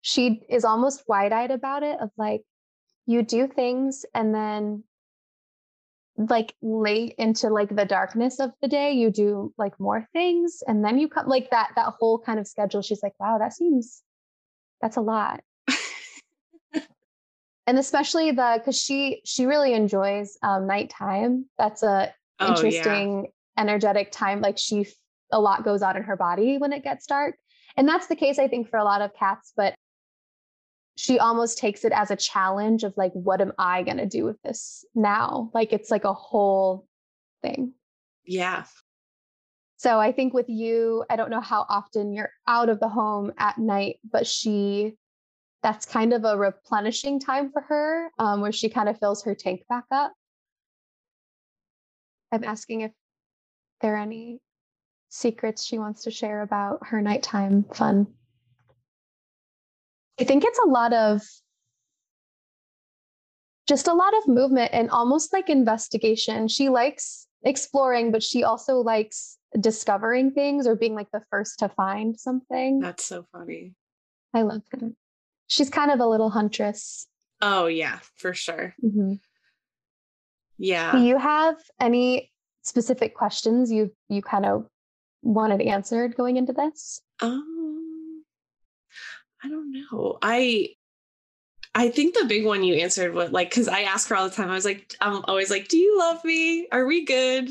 she 0.00 0.42
is 0.48 0.64
almost 0.64 1.02
wide-eyed 1.08 1.50
about 1.50 1.82
it 1.82 1.98
of 2.00 2.10
like 2.16 2.42
you 3.06 3.22
do 3.22 3.48
things 3.48 4.04
and 4.14 4.34
then 4.34 4.84
like 6.16 6.54
late 6.62 7.14
into 7.18 7.48
like 7.48 7.74
the 7.74 7.84
darkness 7.84 8.40
of 8.40 8.50
the 8.62 8.68
day 8.68 8.92
you 8.92 9.10
do 9.10 9.52
like 9.58 9.78
more 9.78 10.08
things 10.12 10.62
and 10.66 10.84
then 10.84 10.98
you 10.98 11.08
come 11.08 11.26
like 11.26 11.50
that 11.50 11.70
that 11.76 11.92
whole 11.98 12.18
kind 12.18 12.38
of 12.38 12.46
schedule 12.46 12.80
she's 12.80 13.02
like 13.02 13.12
wow 13.20 13.36
that 13.38 13.52
seems 13.52 14.02
that's 14.80 14.96
a 14.96 15.00
lot 15.00 15.40
and 17.66 17.78
especially 17.78 18.30
the 18.30 18.56
because 18.58 18.80
she 18.80 19.22
she 19.24 19.46
really 19.46 19.74
enjoys 19.74 20.38
um, 20.42 20.66
nighttime. 20.66 21.46
That's 21.58 21.82
a 21.82 22.12
Oh, 22.38 22.48
yeah. 22.48 22.50
interesting, 22.50 23.28
energetic 23.56 24.12
time. 24.12 24.42
Like 24.42 24.58
she 24.58 24.86
a 25.32 25.40
lot 25.40 25.64
goes 25.64 25.80
on 25.80 25.96
in 25.96 26.02
her 26.02 26.16
body 26.16 26.58
when 26.58 26.72
it 26.72 26.84
gets 26.84 27.06
dark, 27.06 27.36
and 27.76 27.88
that's 27.88 28.08
the 28.08 28.16
case 28.16 28.38
I 28.38 28.48
think 28.48 28.68
for 28.68 28.76
a 28.78 28.84
lot 28.84 29.00
of 29.00 29.14
cats. 29.14 29.52
But 29.56 29.74
she 30.96 31.18
almost 31.18 31.58
takes 31.58 31.84
it 31.84 31.92
as 31.92 32.10
a 32.10 32.16
challenge 32.16 32.84
of 32.84 32.94
like, 32.96 33.12
what 33.12 33.40
am 33.40 33.52
I 33.58 33.82
gonna 33.82 34.06
do 34.06 34.24
with 34.24 34.40
this 34.42 34.84
now? 34.94 35.50
Like 35.54 35.72
it's 35.72 35.90
like 35.90 36.04
a 36.04 36.12
whole 36.12 36.86
thing. 37.42 37.72
Yeah. 38.24 38.64
So 39.78 40.00
I 40.00 40.12
think 40.12 40.32
with 40.32 40.48
you, 40.48 41.04
I 41.10 41.16
don't 41.16 41.30
know 41.30 41.40
how 41.42 41.66
often 41.68 42.12
you're 42.14 42.30
out 42.46 42.70
of 42.70 42.80
the 42.80 42.88
home 42.88 43.32
at 43.38 43.58
night, 43.58 43.98
but 44.10 44.26
she, 44.26 44.96
that's 45.66 45.84
kind 45.84 46.12
of 46.12 46.24
a 46.24 46.38
replenishing 46.38 47.18
time 47.18 47.50
for 47.50 47.60
her 47.60 48.08
um, 48.20 48.40
where 48.40 48.52
she 48.52 48.68
kind 48.68 48.88
of 48.88 48.96
fills 49.00 49.24
her 49.24 49.34
tank 49.34 49.62
back 49.68 49.82
up. 49.90 50.12
I'm 52.30 52.44
asking 52.44 52.82
if 52.82 52.92
there 53.80 53.96
are 53.96 54.00
any 54.00 54.38
secrets 55.08 55.64
she 55.64 55.78
wants 55.78 56.04
to 56.04 56.12
share 56.12 56.42
about 56.42 56.86
her 56.86 57.02
nighttime 57.02 57.64
fun. 57.74 58.06
I 60.20 60.22
think 60.22 60.44
it's 60.44 60.60
a 60.60 60.68
lot 60.68 60.92
of 60.92 61.20
just 63.66 63.88
a 63.88 63.92
lot 63.92 64.16
of 64.18 64.28
movement 64.28 64.70
and 64.72 64.88
almost 64.90 65.32
like 65.32 65.50
investigation. 65.50 66.46
She 66.46 66.68
likes 66.68 67.26
exploring, 67.44 68.12
but 68.12 68.22
she 68.22 68.44
also 68.44 68.76
likes 68.76 69.36
discovering 69.58 70.30
things 70.30 70.68
or 70.68 70.76
being 70.76 70.94
like 70.94 71.10
the 71.12 71.24
first 71.28 71.58
to 71.58 71.68
find 71.70 72.16
something. 72.16 72.78
That's 72.78 73.04
so 73.04 73.26
funny. 73.32 73.74
I 74.32 74.42
love 74.42 74.62
her. 74.70 74.92
She's 75.48 75.70
kind 75.70 75.90
of 75.90 76.00
a 76.00 76.06
little 76.06 76.30
huntress. 76.30 77.06
Oh, 77.40 77.66
yeah, 77.66 77.98
for 78.16 78.34
sure. 78.34 78.74
Do 78.80 79.18
Yeah. 80.58 80.92
Do 80.92 80.98
you 80.98 81.18
have 81.18 81.56
any 81.80 82.32
specific 82.62 83.14
questions 83.14 83.70
you 83.70 83.92
you 84.08 84.22
kind 84.22 84.44
of 84.46 84.66
wanted 85.22 85.60
answered 85.60 86.16
going 86.16 86.36
into 86.36 86.52
this? 86.52 87.00
Um, 87.20 88.24
I 89.44 89.48
don't 89.48 89.72
know. 89.72 90.18
I 90.22 90.70
I 91.74 91.90
think 91.90 92.14
the 92.14 92.24
big 92.24 92.46
one 92.46 92.64
you 92.64 92.74
answered 92.76 93.12
was 93.14 93.30
like 93.30 93.50
because 93.50 93.68
I 93.68 93.82
ask 93.82 94.08
her 94.08 94.16
all 94.16 94.28
the 94.28 94.34
time. 94.34 94.50
I 94.50 94.54
was 94.54 94.64
like, 94.64 94.94
I'm 95.00 95.22
always 95.28 95.50
like, 95.50 95.68
"Do 95.68 95.76
you 95.78 95.98
love 95.98 96.24
me? 96.24 96.66
Are 96.72 96.86
we 96.86 97.04
good?" 97.04 97.50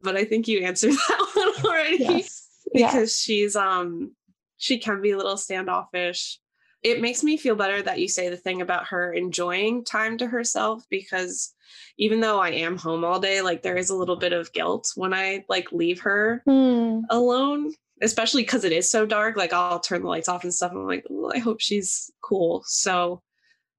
But 0.00 0.16
I 0.16 0.24
think 0.24 0.48
you 0.48 0.60
answered 0.64 0.92
that 1.08 1.26
one 1.34 1.64
already 1.64 1.98
Yes. 1.98 2.48
because 2.72 2.94
yes. 2.94 3.18
she's 3.18 3.54
um 3.54 4.14
she 4.56 4.78
can 4.78 5.02
be 5.02 5.10
a 5.10 5.16
little 5.16 5.36
standoffish. 5.36 6.38
It 6.86 7.00
makes 7.00 7.24
me 7.24 7.36
feel 7.36 7.56
better 7.56 7.82
that 7.82 7.98
you 7.98 8.06
say 8.06 8.28
the 8.28 8.36
thing 8.36 8.62
about 8.62 8.86
her 8.86 9.12
enjoying 9.12 9.82
time 9.82 10.16
to 10.18 10.26
herself 10.28 10.84
because 10.88 11.52
even 11.98 12.20
though 12.20 12.38
I 12.38 12.50
am 12.50 12.78
home 12.78 13.04
all 13.04 13.18
day, 13.18 13.40
like 13.42 13.60
there 13.62 13.76
is 13.76 13.90
a 13.90 13.96
little 13.96 14.14
bit 14.14 14.32
of 14.32 14.52
guilt 14.52 14.92
when 14.94 15.12
I 15.12 15.44
like 15.48 15.72
leave 15.72 16.00
her 16.02 16.42
Hmm. 16.46 17.00
alone, 17.10 17.72
especially 18.02 18.42
because 18.42 18.62
it 18.62 18.70
is 18.70 18.88
so 18.88 19.04
dark. 19.04 19.36
Like 19.36 19.52
I'll 19.52 19.80
turn 19.80 20.02
the 20.02 20.08
lights 20.08 20.28
off 20.28 20.44
and 20.44 20.54
stuff. 20.54 20.70
And 20.70 20.82
I'm 20.82 20.86
like, 20.86 21.04
I 21.34 21.38
hope 21.38 21.60
she's 21.60 22.08
cool. 22.22 22.62
So 22.66 23.20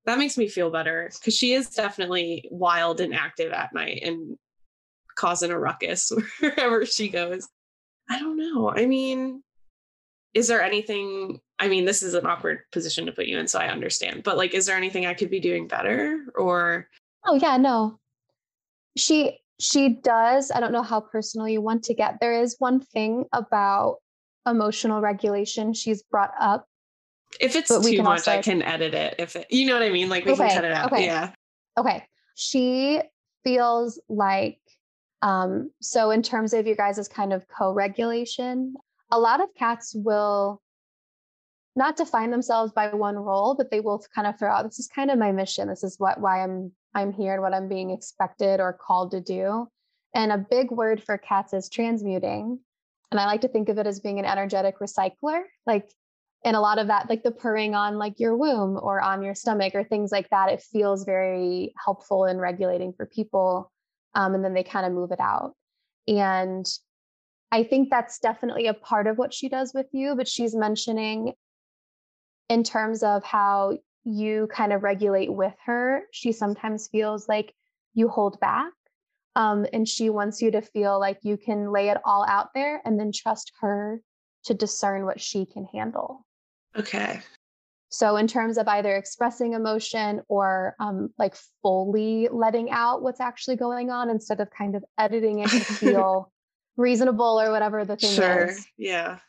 that 0.05 0.19
makes 0.19 0.37
me 0.37 0.49
feel 0.49 0.69
better 0.69 1.09
because 1.13 1.33
she 1.33 1.53
is 1.53 1.69
definitely 1.69 2.49
wild 2.51 2.99
and 2.99 3.15
active 3.15 3.53
at 3.53 3.73
night 3.73 4.01
and 4.03 4.37
causing 5.15 5.51
a 5.51 5.57
ruckus 5.57 6.11
wherever 6.41 6.85
she 6.85 7.07
goes. 7.07 7.47
I 8.09 8.19
don't 8.19 8.35
know. 8.37 8.69
I 8.69 8.85
mean, 8.85 9.43
is 10.37 10.47
there 10.47 10.61
anything? 10.61 11.41
I 11.57 11.67
mean, 11.67 11.85
this 11.85 12.03
is 12.03 12.13
an 12.13 12.27
awkward 12.27 12.59
position 12.71 13.07
to 13.07 13.11
put 13.11 13.25
you 13.25 13.39
in, 13.39 13.47
so 13.47 13.57
I 13.57 13.69
understand. 13.69 14.21
But 14.21 14.37
like, 14.37 14.53
is 14.53 14.67
there 14.67 14.77
anything 14.77 15.07
I 15.07 15.15
could 15.15 15.31
be 15.31 15.39
doing 15.39 15.67
better? 15.67 16.25
Or 16.35 16.87
Oh 17.25 17.33
yeah, 17.33 17.57
no. 17.57 17.99
She 18.95 19.39
she 19.59 19.89
does. 19.89 20.51
I 20.51 20.59
don't 20.59 20.71
know 20.71 20.83
how 20.83 20.99
personal 20.99 21.47
you 21.49 21.59
want 21.59 21.83
to 21.85 21.95
get. 21.95 22.19
There 22.21 22.39
is 22.39 22.55
one 22.59 22.79
thing 22.79 23.25
about 23.33 23.97
emotional 24.45 25.01
regulation 25.01 25.73
she's 25.73 26.03
brought 26.03 26.33
up. 26.39 26.67
if 27.41 27.55
it's 27.55 27.69
too 27.69 28.03
much, 28.03 28.27
I 28.27 28.39
can 28.41 28.61
edit 28.61 28.93
it. 28.93 29.15
If 29.17 29.35
it, 29.35 29.47
you 29.49 29.65
know 29.65 29.73
what 29.73 29.81
I 29.83 29.89
mean, 29.89 30.07
like 30.07 30.23
we 30.25 30.33
Okay, 30.33 30.47
can 30.47 30.55
cut 30.55 30.65
it 30.65 30.71
out. 30.71 30.91
okay. 30.93 31.05
Yeah. 31.05 31.33
Okay. 31.79 32.05
She 32.35 33.01
feels 33.43 33.99
like 34.07 34.59
um 35.23 35.71
so 35.81 36.11
in 36.11 36.21
terms 36.21 36.53
of 36.53 36.67
you 36.67 36.75
guys' 36.75 36.99
as 36.99 37.07
kind 37.07 37.33
of 37.33 37.47
co-regulation, 37.47 38.75
a 39.11 39.19
lot 39.19 39.41
of 39.41 39.53
cats 39.55 39.93
will 39.95 40.61
not 41.75 41.95
define 41.95 42.31
themselves 42.31 42.71
by 42.73 42.93
one 42.93 43.15
role, 43.15 43.55
but 43.55 43.69
they 43.69 43.79
will 43.79 44.03
kind 44.13 44.27
of 44.27 44.37
throw 44.37 44.51
out 44.51 44.63
this 44.63 44.79
is 44.79 44.87
kind 44.87 45.11
of 45.11 45.19
my 45.19 45.31
mission. 45.31 45.67
This 45.67 45.83
is 45.83 45.99
what 45.99 46.19
why 46.19 46.43
I'm 46.43 46.71
I'm 46.93 47.13
here 47.13 47.33
and 47.33 47.41
what 47.41 47.53
I'm 47.53 47.67
being 47.67 47.91
expected 47.91 48.59
or 48.59 48.73
called 48.73 49.11
to 49.11 49.21
do. 49.21 49.67
And 50.13 50.31
a 50.31 50.37
big 50.37 50.71
word 50.71 51.03
for 51.03 51.17
cats 51.17 51.53
is 51.53 51.69
transmuting. 51.69 52.59
And 53.11 53.19
I 53.19 53.25
like 53.25 53.41
to 53.41 53.47
think 53.47 53.69
of 53.69 53.77
it 53.77 53.87
as 53.87 53.99
being 53.99 54.19
an 54.19 54.25
energetic 54.25 54.79
recycler. 54.79 55.43
Like 55.65 55.89
and 56.43 56.55
a 56.55 56.61
lot 56.61 56.79
of 56.79 56.87
that 56.87 57.09
like 57.09 57.23
the 57.23 57.31
purring 57.31 57.75
on 57.75 57.97
like 57.97 58.19
your 58.19 58.35
womb 58.35 58.79
or 58.81 59.01
on 59.01 59.21
your 59.21 59.35
stomach 59.35 59.73
or 59.75 59.83
things 59.83 60.11
like 60.11 60.29
that 60.29 60.51
it 60.51 60.61
feels 60.61 61.03
very 61.03 61.73
helpful 61.83 62.25
in 62.25 62.37
regulating 62.37 62.93
for 62.93 63.05
people 63.05 63.71
um, 64.15 64.35
and 64.35 64.43
then 64.43 64.53
they 64.53 64.63
kind 64.63 64.85
of 64.85 64.93
move 64.93 65.11
it 65.11 65.19
out 65.19 65.55
and 66.07 66.65
i 67.51 67.63
think 67.63 67.89
that's 67.89 68.19
definitely 68.19 68.67
a 68.67 68.73
part 68.73 69.07
of 69.07 69.17
what 69.17 69.33
she 69.33 69.49
does 69.49 69.73
with 69.73 69.87
you 69.91 70.15
but 70.15 70.27
she's 70.27 70.55
mentioning 70.55 71.33
in 72.49 72.63
terms 72.63 73.03
of 73.03 73.23
how 73.23 73.77
you 74.03 74.47
kind 74.51 74.71
of 74.71 74.83
regulate 74.83 75.31
with 75.31 75.53
her 75.65 76.03
she 76.11 76.31
sometimes 76.31 76.87
feels 76.87 77.27
like 77.27 77.53
you 77.93 78.07
hold 78.07 78.39
back 78.39 78.71
um, 79.35 79.67
and 79.71 79.87
she 79.87 80.09
wants 80.09 80.41
you 80.41 80.49
to 80.51 80.61
feel 80.61 80.99
like 80.99 81.19
you 81.21 81.37
can 81.37 81.71
lay 81.71 81.89
it 81.89 81.97
all 82.05 82.25
out 82.27 82.49
there 82.55 82.81
and 82.85 82.99
then 82.99 83.11
trust 83.11 83.51
her 83.59 84.01
to 84.45 84.53
discern 84.53 85.05
what 85.05 85.19
she 85.19 85.45
can 85.45 85.65
handle 85.65 86.25
Okay. 86.77 87.21
so, 87.89 88.17
in 88.17 88.27
terms 88.27 88.57
of 88.57 88.67
either 88.67 88.95
expressing 88.95 89.53
emotion 89.53 90.21
or 90.27 90.75
um, 90.79 91.09
like 91.17 91.35
fully 91.63 92.29
letting 92.31 92.69
out 92.69 93.01
what's 93.01 93.19
actually 93.19 93.55
going 93.55 93.89
on 93.89 94.09
instead 94.09 94.39
of 94.39 94.49
kind 94.51 94.75
of 94.75 94.83
editing 94.97 95.39
it 95.39 95.49
to 95.49 95.65
feel 95.79 96.31
reasonable 96.77 97.39
or 97.41 97.51
whatever 97.51 97.83
the 97.83 97.97
thing 97.97 98.11
Sure. 98.15 98.45
is, 98.45 98.65
Yeah. 98.77 99.19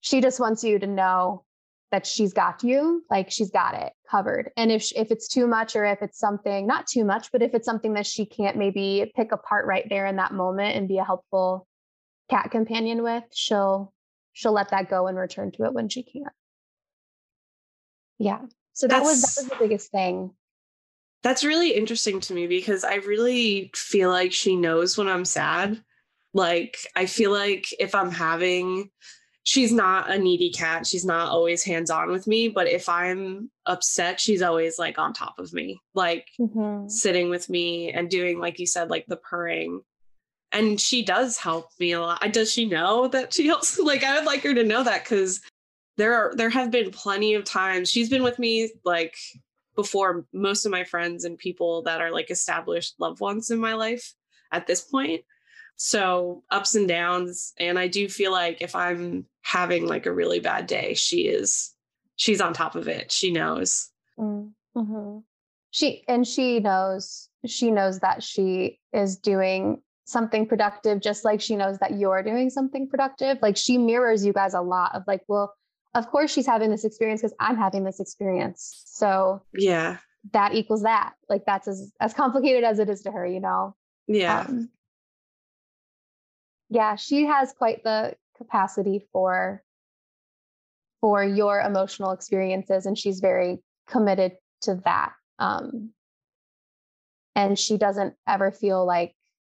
she 0.00 0.20
just 0.20 0.38
wants 0.38 0.62
you 0.62 0.78
to 0.78 0.86
know 0.86 1.44
that 1.90 2.06
she's 2.06 2.32
got 2.32 2.62
you, 2.62 3.04
like 3.10 3.30
she's 3.30 3.50
got 3.50 3.74
it 3.74 3.92
covered. 4.10 4.50
And 4.56 4.70
if 4.72 4.92
if 4.96 5.10
it's 5.10 5.28
too 5.28 5.46
much 5.46 5.74
or 5.76 5.84
if 5.84 6.00
it's 6.02 6.18
something 6.18 6.66
not 6.66 6.86
too 6.86 7.04
much, 7.04 7.30
but 7.32 7.42
if 7.42 7.54
it's 7.54 7.66
something 7.66 7.94
that 7.94 8.06
she 8.06 8.24
can't 8.24 8.56
maybe 8.56 9.12
pick 9.14 9.32
apart 9.32 9.66
right 9.66 9.86
there 9.88 10.06
in 10.06 10.16
that 10.16 10.32
moment 10.32 10.76
and 10.76 10.88
be 10.88 10.98
a 10.98 11.04
helpful 11.04 11.66
cat 12.30 12.50
companion 12.50 13.02
with, 13.02 13.24
she'll 13.34 13.92
she'll 14.32 14.52
let 14.52 14.70
that 14.70 14.88
go 14.88 15.06
and 15.06 15.18
return 15.18 15.50
to 15.52 15.64
it 15.64 15.74
when 15.74 15.88
she 15.90 16.02
can. 16.02 16.24
Yeah. 18.18 18.40
So 18.72 18.86
that 18.88 19.02
was 19.02 19.20
that 19.22 19.42
was 19.42 19.48
the 19.50 19.56
biggest 19.58 19.90
thing. 19.90 20.32
That's 21.22 21.44
really 21.44 21.74
interesting 21.74 22.20
to 22.20 22.34
me 22.34 22.46
because 22.46 22.84
I 22.84 22.96
really 22.96 23.70
feel 23.74 24.10
like 24.10 24.32
she 24.32 24.56
knows 24.56 24.96
when 24.98 25.08
I'm 25.08 25.24
sad. 25.24 25.82
Like, 26.34 26.76
I 26.96 27.06
feel 27.06 27.30
like 27.30 27.66
if 27.78 27.94
I'm 27.94 28.10
having, 28.10 28.90
she's 29.44 29.72
not 29.72 30.10
a 30.10 30.18
needy 30.18 30.50
cat. 30.50 30.86
She's 30.86 31.04
not 31.04 31.28
always 31.30 31.62
hands 31.62 31.90
on 31.90 32.10
with 32.10 32.26
me. 32.26 32.48
But 32.48 32.68
if 32.68 32.88
I'm 32.88 33.50
upset, 33.66 34.20
she's 34.20 34.40
always 34.42 34.78
like 34.78 34.98
on 34.98 35.12
top 35.12 35.38
of 35.38 35.52
me, 35.52 35.80
like 35.94 36.28
Mhm. 36.40 36.90
sitting 36.90 37.28
with 37.30 37.48
me 37.50 37.90
and 37.90 38.08
doing, 38.08 38.38
like 38.38 38.58
you 38.58 38.66
said, 38.66 38.88
like 38.90 39.06
the 39.06 39.16
purring. 39.16 39.82
And 40.52 40.80
she 40.80 41.02
does 41.02 41.38
help 41.38 41.68
me 41.80 41.92
a 41.92 42.00
lot. 42.00 42.20
Does 42.32 42.52
she 42.52 42.66
know 42.66 43.08
that 43.08 43.32
she 43.34 43.46
helps? 43.46 43.78
Like, 43.78 44.04
I 44.04 44.16
would 44.16 44.26
like 44.26 44.42
her 44.42 44.54
to 44.54 44.64
know 44.64 44.82
that 44.82 45.04
because 45.04 45.40
there 45.98 46.14
are 46.14 46.34
there 46.36 46.50
have 46.50 46.70
been 46.70 46.90
plenty 46.90 47.34
of 47.34 47.44
times 47.44 47.90
she's 47.90 48.08
been 48.08 48.22
with 48.22 48.38
me 48.38 48.72
like 48.84 49.14
before 49.76 50.24
most 50.32 50.64
of 50.64 50.72
my 50.72 50.84
friends 50.84 51.24
and 51.24 51.36
people 51.38 51.82
that 51.82 52.00
are 52.00 52.10
like 52.10 52.30
established 52.30 52.94
loved 52.98 53.20
ones 53.20 53.50
in 53.50 53.58
my 53.58 53.74
life 53.74 54.14
at 54.52 54.66
this 54.66 54.80
point. 54.82 55.22
So 55.76 56.44
ups 56.50 56.74
and 56.74 56.86
downs. 56.88 57.52
And 57.58 57.78
I 57.78 57.88
do 57.88 58.08
feel 58.08 58.32
like 58.32 58.62
if 58.62 58.74
I'm 58.76 59.26
having 59.42 59.86
like 59.86 60.06
a 60.06 60.12
really 60.12 60.40
bad 60.40 60.66
day, 60.66 60.94
she 60.94 61.22
is, 61.22 61.74
she's 62.16 62.40
on 62.40 62.52
top 62.52 62.76
of 62.76 62.88
it. 62.88 63.10
She 63.10 63.32
knows. 63.32 63.90
Mm, 64.18 64.52
mhm. 64.76 65.22
She 65.70 66.04
and 66.06 66.26
she 66.26 66.60
knows 66.60 67.28
she 67.46 67.70
knows 67.70 67.98
that 68.00 68.22
she 68.22 68.78
is 68.92 69.16
doing 69.16 69.82
something 70.04 70.46
productive, 70.46 71.00
just 71.00 71.24
like 71.24 71.40
she 71.40 71.56
knows 71.56 71.78
that 71.78 71.98
you're 71.98 72.22
doing 72.22 72.50
something 72.50 72.88
productive. 72.88 73.38
Like 73.40 73.56
she 73.56 73.78
mirrors 73.78 74.24
you 74.24 74.32
guys 74.32 74.54
a 74.54 74.60
lot 74.60 74.94
of 74.94 75.02
like, 75.06 75.22
well, 75.28 75.54
of 75.94 76.08
course 76.10 76.30
she's 76.32 76.46
having 76.46 76.70
this 76.70 76.84
experience 76.84 77.22
because 77.22 77.34
I'm 77.40 77.56
having 77.56 77.84
this 77.84 78.00
experience. 78.00 78.82
So 78.86 79.42
Yeah. 79.54 79.96
that 80.32 80.54
equals 80.54 80.82
that. 80.82 81.14
Like 81.28 81.44
that's 81.46 81.66
as 81.66 81.90
as 82.00 82.12
complicated 82.14 82.62
as 82.64 82.78
it 82.78 82.88
is 82.90 83.02
to 83.02 83.10
her, 83.10 83.26
you 83.26 83.40
know. 83.40 83.74
Yeah. 84.06 84.40
Um, 84.48 84.68
yeah, 86.72 86.96
she 86.96 87.26
has 87.26 87.52
quite 87.52 87.84
the 87.84 88.14
capacity 88.38 89.06
for 89.12 89.62
for 91.02 91.22
your 91.22 91.60
emotional 91.60 92.12
experiences, 92.12 92.86
and 92.86 92.96
she's 92.96 93.20
very 93.20 93.58
committed 93.88 94.32
to 94.62 94.80
that. 94.84 95.12
Um, 95.38 95.90
and 97.34 97.58
she 97.58 97.76
doesn't 97.76 98.14
ever 98.26 98.50
feel 98.50 98.86
like 98.86 99.14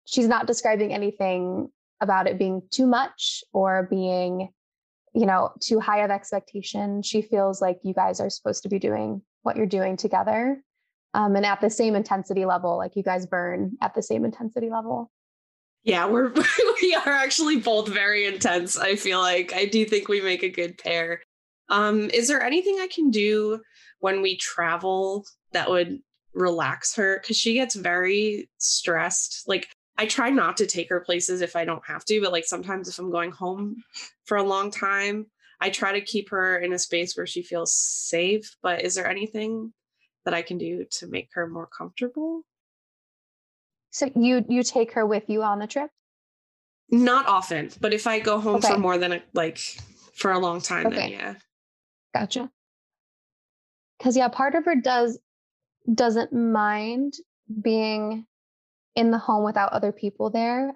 she's 0.07 0.27
not 0.27 0.47
describing 0.47 0.93
anything 0.93 1.69
about 2.01 2.27
it 2.27 2.39
being 2.39 2.63
too 2.71 2.87
much 2.87 3.45
or 3.53 3.87
being, 3.89 4.49
you 5.15 5.27
know, 5.27 5.53
too 5.61 5.79
high 5.79 6.03
of 6.03 6.11
expectation. 6.11 7.03
She 7.03 7.23
feels 7.23 7.63
like 7.63 7.79
you 7.85 7.95
guys 7.95 8.21
are 8.21 8.31
supposed 8.31 8.65
to 8.65 8.69
be 8.69 8.79
doing 8.81 9.23
what 9.43 9.57
you're 9.57 9.67
doing 9.67 9.97
together. 9.97 10.63
Um, 11.13 11.37
and 11.37 11.47
at 11.47 11.61
the 11.61 11.71
same 11.71 11.95
intensity 11.95 12.45
level, 12.45 12.77
like 12.77 12.97
you 12.97 13.05
guys 13.05 13.27
burn 13.27 13.77
at 13.81 13.95
the 13.95 14.03
same 14.03 14.25
intensity 14.25 14.69
level. 14.69 15.13
Yeah, 15.85 16.07
we're 16.07 16.33
we 16.83 16.95
are 16.95 17.13
actually 17.13 17.57
both 17.57 17.89
very 17.89 18.27
intense. 18.27 18.77
I 18.77 18.97
feel 18.97 19.21
like 19.21 19.53
I 19.55 19.67
do 19.67 19.85
think 19.85 20.09
we 20.09 20.21
make 20.21 20.43
a 20.43 20.49
good 20.49 20.79
pair. 20.79 21.21
Um, 21.69 22.11
is 22.11 22.27
there 22.27 22.43
anything 22.43 22.79
I 22.81 22.89
can 22.89 23.11
do 23.11 23.61
when 24.01 24.23
we 24.23 24.37
travel 24.37 25.27
that 25.53 25.69
would 25.71 26.01
relax 26.33 26.97
her? 26.97 27.21
Because 27.21 27.37
she 27.37 27.55
gets 27.55 27.75
very 27.75 28.49
stressed. 28.59 29.45
Like 29.47 29.69
I 29.99 30.07
try 30.07 30.31
not 30.31 30.57
to 30.57 30.67
take 30.67 30.89
her 30.89 31.01
places 31.01 31.43
if 31.43 31.55
I 31.55 31.65
don't 31.67 31.87
have 31.87 32.05
to, 32.07 32.21
but 32.21 32.33
like 32.33 32.47
sometimes 32.47 32.89
if 32.89 32.99
I'm 32.99 33.11
going 33.11 33.31
home 33.31 33.77
for 34.25 34.39
a 34.39 34.43
long 34.43 34.71
time, 34.71 35.27
I 35.61 35.71
try 35.71 35.93
to 35.93 36.01
keep 36.01 36.31
her 36.31 36.59
in 36.59 36.73
a 36.73 36.79
space 36.79 37.17
where 37.17 37.27
she 37.27 37.43
feels 37.43 37.75
safe. 37.75 38.57
But 38.63 38.83
is 38.83 38.95
there 38.95 39.09
anything 39.09 39.73
that 40.25 40.35
I 40.35 40.41
can 40.41 40.57
do 40.57 40.87
to 40.93 41.07
make 41.07 41.29
her 41.35 41.47
more 41.47 41.67
comfortable? 41.67 42.43
So 43.95 44.11
you 44.17 44.45
you 44.49 44.65
take 44.65 44.93
her 44.95 45.07
with 45.07 45.23
you 45.29 45.45
on 45.45 45.61
the 45.61 45.69
trip? 45.69 45.89
Not 46.91 47.27
often, 47.27 47.71
but 47.81 47.95
if 47.95 48.09
I 48.09 48.19
go 48.19 48.41
home 48.41 48.57
Okay. 48.57 48.73
for 48.73 48.77
more 48.79 48.99
than 48.99 49.13
a, 49.13 49.23
like 49.35 49.59
for 50.15 50.33
a 50.33 50.39
long 50.41 50.61
time, 50.61 50.91
then 50.91 51.11
yeah. 51.11 51.35
Gotcha. 52.13 52.51
Because 53.97 54.17
yeah, 54.17 54.27
part 54.27 54.57
of 54.57 54.65
her 54.65 54.75
does 54.75 55.21
doesn't 55.93 56.33
mind 56.33 57.15
being 57.63 58.27
in 58.97 59.13
the 59.13 59.19
home 59.19 59.45
without 59.45 59.73
other 59.73 59.93
people 59.93 60.29
there. 60.29 60.73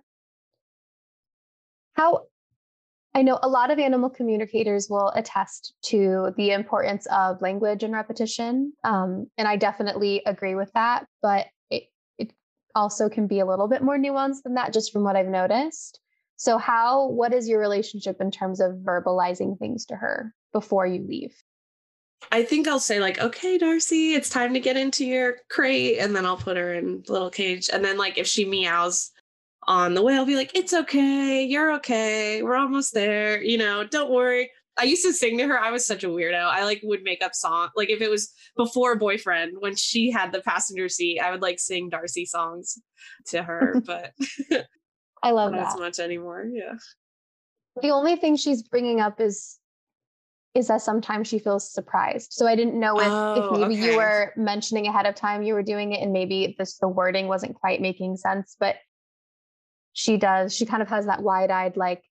How 1.95 2.27
I 3.17 3.23
know 3.23 3.41
a 3.43 3.49
lot 3.49 3.73
of 3.73 3.81
animal 3.81 4.11
communicators 4.11 4.89
will 4.89 5.09
attest 5.09 5.75
to 5.87 6.33
the 6.37 6.53
importance 6.53 7.07
of 7.11 7.43
language 7.43 7.83
and 7.83 7.93
repetition, 7.93 8.75
um, 8.85 9.29
and 9.37 9.49
I 9.49 9.57
definitely 9.57 10.23
agree 10.25 10.55
with 10.55 10.71
that. 10.75 11.07
But 11.21 11.47
also 12.79 13.09
can 13.09 13.27
be 13.27 13.41
a 13.41 13.47
little 13.47 13.69
bit 13.69 13.83
more 13.83 13.99
nuanced 13.99 14.45
than 14.45 14.55
that, 14.55 14.73
just 14.73 14.93
from 14.93 15.03
what 15.03 15.17
I've 15.17 15.27
noticed. 15.27 16.01
So, 16.37 16.57
how 16.57 17.09
what 17.09 17.35
is 17.35 17.49
your 17.49 17.59
relationship 17.59 18.21
in 18.21 18.31
terms 18.31 18.61
of 18.61 18.77
verbalizing 18.77 19.59
things 19.59 19.85
to 19.87 19.97
her 19.97 20.33
before 20.53 20.87
you 20.87 21.05
leave? 21.07 21.35
I 22.31 22.45
think 22.45 22.69
I'll 22.69 22.81
say 22.81 23.01
like, 23.01 23.21
okay, 23.21 23.59
Darcy, 23.59 24.14
it's 24.14 24.31
time 24.31 24.55
to 24.55 24.61
get 24.61 24.77
into 24.77 25.05
your 25.05 25.38
crate, 25.51 25.99
and 25.99 26.14
then 26.14 26.25
I'll 26.25 26.37
put 26.37 26.57
her 26.57 26.75
in 26.75 27.03
little 27.09 27.31
cage. 27.31 27.69
And 27.73 27.85
then 27.85 27.99
like 27.99 28.17
if 28.19 28.27
she 28.27 28.45
meows 28.45 29.11
on 29.67 29.95
the 29.95 30.03
way, 30.03 30.14
I'll 30.14 30.25
be 30.25 30.37
like, 30.37 30.57
it's 30.57 30.73
okay, 30.73 31.45
you're 31.45 31.75
okay, 31.75 32.43
we're 32.43 32.57
almost 32.57 32.95
there. 32.95 33.43
You 33.43 33.59
know, 33.59 33.85
don't 33.85 34.11
worry. 34.11 34.51
I 34.79 34.85
used 34.85 35.05
to 35.05 35.12
sing 35.12 35.37
to 35.38 35.47
her. 35.47 35.59
I 35.59 35.71
was 35.71 35.85
such 35.87 36.05
a 36.05 36.09
weirdo. 36.09 36.41
I 36.45 36.64
like 36.64 36.81
would 36.85 37.03
make 37.03 37.23
up 37.23 37.35
song 37.35 37.69
like 37.77 37.91
if 37.91 38.01
it 38.01 38.09
was 38.11 38.33
before 38.57 38.97
boyfriend 38.97 39.57
when 39.59 39.75
she 39.75 40.11
had 40.11 40.33
the 40.33 40.41
passenger 40.41 40.88
seat, 40.88 41.21
I 41.21 41.31
would 41.31 41.43
like 41.43 41.59
sing 41.59 41.88
Darcy 41.88 42.25
songs 42.25 42.79
to 43.27 43.43
her, 43.43 43.81
but 43.85 44.12
I 45.23 45.33
love 45.33 45.53
not 45.53 45.59
that. 45.59 45.75
as 45.75 45.81
much 45.81 45.99
anymore. 45.99 46.47
Yeah. 46.53 46.75
The 47.83 47.91
only 47.91 48.17
thing 48.17 48.37
she's 48.37 48.62
bringing 48.62 49.01
up 49.01 49.21
is 49.21 49.59
is 50.55 50.69
that 50.69 50.81
sometimes 50.83 51.29
she 51.29 51.38
feels 51.38 51.71
surprised. 51.73 52.33
So 52.33 52.47
I 52.47 52.57
didn't 52.57 52.81
know 52.81 52.99
if, 52.99 53.07
Oh, 53.09 53.35
if 53.55 53.61
maybe 53.61 53.75
okay. 53.81 53.93
you 53.93 53.97
were 53.99 54.33
mentioning 54.37 54.87
ahead 54.87 55.07
of 55.07 55.14
time 55.14 55.43
you 55.43 55.55
were 55.55 55.62
doing 55.62 55.93
it 55.93 56.03
and 56.03 56.12
maybe 56.12 56.57
this 56.59 56.79
the 56.79 56.88
wording 56.88 57.29
wasn't 57.29 57.55
quite 57.55 57.81
making 57.81 58.17
sense, 58.17 58.57
but 58.59 58.77
she 59.93 60.17
does. 60.17 60.55
She 60.55 60.67
kind 60.67 60.83
of 60.83 60.88
has 60.88 61.07
that 61.07 61.23
wide-eyed 61.23 61.77
like 61.77 62.03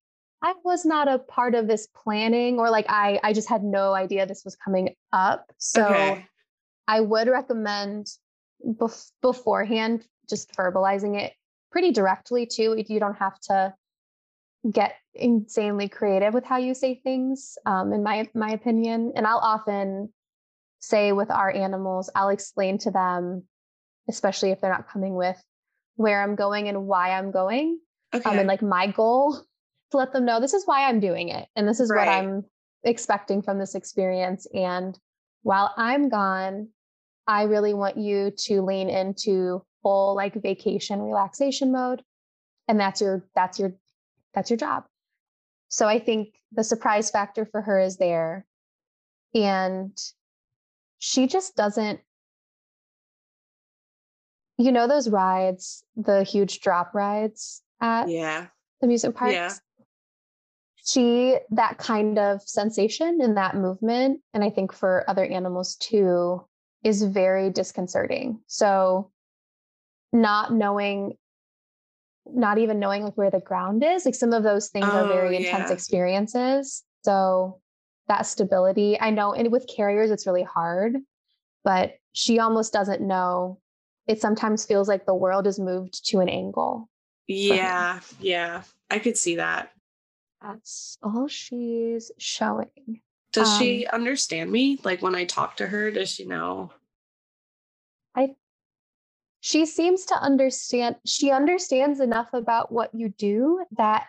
I 0.42 0.54
was 0.64 0.86
not 0.86 1.08
a 1.08 1.20
part 1.20 1.56
of 1.56 1.68
this 1.68 1.88
planning 1.88 2.60
or 2.60 2.70
like 2.70 2.86
I 2.90 3.20
I 3.24 3.34
just 3.34 3.50
had 3.50 3.64
no 3.64 3.94
idea 3.94 4.26
this 4.26 4.46
was 4.46 4.56
coming 4.56 4.96
up. 5.12 5.52
So 5.58 5.84
okay. 5.86 6.26
I 6.88 7.02
would 7.02 7.28
recommend 7.28 8.08
bef- 8.66 9.12
beforehand 9.22 10.06
just 10.30 10.54
verbalizing 10.56 11.20
it 11.20 11.34
pretty 11.72 11.92
directly 11.92 12.46
too. 12.46 12.82
You 12.88 13.00
don't 13.00 13.18
have 13.18 13.40
to 13.42 13.74
get 14.70 14.96
insanely 15.14 15.90
creative 15.90 16.34
with 16.34 16.44
how 16.44 16.58
you 16.58 16.74
say 16.74 16.96
things, 17.04 17.58
um, 17.66 17.94
in 17.94 18.04
my 18.04 18.30
my 18.36 18.52
opinion. 18.52 19.14
And 19.16 19.26
I'll 19.26 19.40
often 19.40 20.14
say 20.80 21.12
with 21.12 21.32
our 21.32 21.52
animals, 21.52 22.10
I'll 22.14 22.30
explain 22.30 22.78
to 22.80 22.92
them, 22.92 23.44
especially 24.08 24.52
if 24.52 24.62
they're 24.62 24.72
not 24.72 24.90
coming 24.90 25.16
with, 25.16 25.42
where 25.96 26.22
I'm 26.22 26.36
going 26.36 26.68
and 26.68 26.86
why 26.86 27.12
I'm 27.12 27.32
going, 27.32 27.80
Okay. 28.14 28.30
um, 28.30 28.38
and 28.38 28.48
like 28.48 28.62
my 28.62 28.88
goal 28.88 29.42
to 29.92 29.98
let 29.98 30.12
them 30.14 30.26
know 30.26 30.40
this 30.40 30.54
is 30.54 30.66
why 30.66 30.88
I'm 30.88 31.00
doing 31.00 31.30
it, 31.30 31.48
and 31.56 31.68
this 31.68 31.80
is 31.80 31.90
what 31.90 32.08
I'm 32.08 32.44
expecting 32.84 33.42
from 33.42 33.60
this 33.60 33.76
experience. 33.76 34.48
And 34.54 34.98
while 35.44 35.74
I'm 35.78 36.10
gone, 36.10 36.70
I 37.28 37.44
really 37.44 37.74
want 37.74 37.98
you 37.98 38.32
to 38.32 38.62
lean 38.62 38.90
into 38.90 39.64
full 39.84 40.16
like 40.16 40.42
vacation 40.42 41.02
relaxation 41.02 41.72
mode. 41.72 42.02
And 42.68 42.80
that's 42.80 43.02
your 43.02 43.26
that's 43.36 43.60
your 43.60 43.74
that's 44.34 44.50
your 44.50 44.58
job. 44.58 44.86
So 45.70 45.88
I 45.88 46.00
think 46.00 46.36
the 46.52 46.64
surprise 46.64 47.12
factor 47.12 47.46
for 47.46 47.62
her 47.62 47.80
is 47.80 47.98
there. 47.98 48.46
And 49.36 49.98
she 51.00 51.28
just 51.28 51.56
doesn't 51.56 52.00
you 54.58 54.72
know 54.72 54.88
those 54.88 55.08
rides, 55.08 55.84
the 55.96 56.24
huge 56.24 56.62
drop 56.62 56.96
rides 56.96 57.62
at 57.80 58.10
yeah. 58.10 58.48
the 58.82 58.88
amusement 58.88 59.16
parks? 59.16 59.34
Yeah. 59.34 59.54
She 60.88 61.38
that 61.52 61.78
kind 61.78 62.18
of 62.18 62.42
sensation 62.44 63.20
and 63.22 63.36
that 63.36 63.56
movement, 63.56 64.22
and 64.34 64.42
I 64.42 64.50
think 64.50 64.72
for 64.72 65.04
other 65.10 65.26
animals 65.26 65.76
too, 65.76 66.46
is 66.84 67.04
very 67.04 67.50
disconcerting. 67.50 68.40
So 68.48 69.12
not 70.14 70.54
knowing 70.54 71.18
not 72.26 72.58
even 72.58 72.80
knowing 72.80 73.04
like 73.04 73.18
where 73.18 73.32
the 73.32 73.40
ground 73.40 73.84
is 73.84 74.06
like 74.06 74.16
some 74.16 74.34
of 74.34 74.44
those 74.44 74.70
things 74.70 74.86
are 74.86 75.06
Oh, 75.06 75.08
very 75.08 75.36
intense 75.36 75.70
experiences 75.70 76.84
so 77.04 77.62
that 78.08 78.26
stability 78.26 79.00
i 79.00 79.10
know 79.10 79.34
and 79.34 79.50
with 79.52 79.66
carriers 79.74 80.12
it's 80.12 80.28
really 80.28 80.44
hard 80.44 80.98
but 81.64 81.94
she 82.12 82.40
almost 82.40 82.74
doesn't 82.74 83.02
know 83.02 83.60
it 84.08 84.20
sometimes 84.20 84.66
feels 84.66 84.90
like 84.90 85.06
the 85.06 85.16
world 85.16 85.48
is 85.48 85.58
moved 85.58 86.06
to 86.08 86.20
an 86.20 86.28
angle 86.28 86.90
Yeah. 87.28 88.00
Yeah. 88.20 88.64
I 88.90 89.00
could 89.00 89.18
see 89.18 89.36
that. 89.36 89.72
That's 90.42 90.98
all 91.02 91.28
she's 91.28 92.12
showing 92.18 93.02
Does 93.32 93.50
Um, 93.50 93.60
she 93.60 93.86
understand 93.88 94.52
me? 94.52 94.80
Like 94.84 95.02
when 95.02 95.16
I 95.16 95.26
talk 95.26 95.58
to 95.58 95.68
her, 95.68 95.92
does 95.92 96.10
she 96.10 96.26
know? 96.26 96.72
I 98.16 98.36
she 99.48 99.66
seems 99.66 100.04
to 100.06 100.16
understand 100.16 100.98
she 101.06 101.32
understands 101.32 102.02
enough 102.02 102.34
about 102.34 102.70
what 102.70 102.94
you 102.94 103.08
do 103.08 103.64
that 103.78 104.04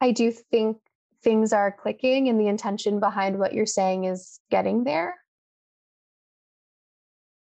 i 0.00 0.10
do 0.10 0.30
think 0.30 0.78
things 1.22 1.52
are 1.52 1.70
clicking 1.70 2.28
and 2.28 2.40
the 2.40 2.46
intention 2.46 2.98
behind 2.98 3.38
what 3.38 3.52
you're 3.52 3.66
saying 3.66 4.04
is 4.04 4.40
getting 4.50 4.84
there 4.84 5.14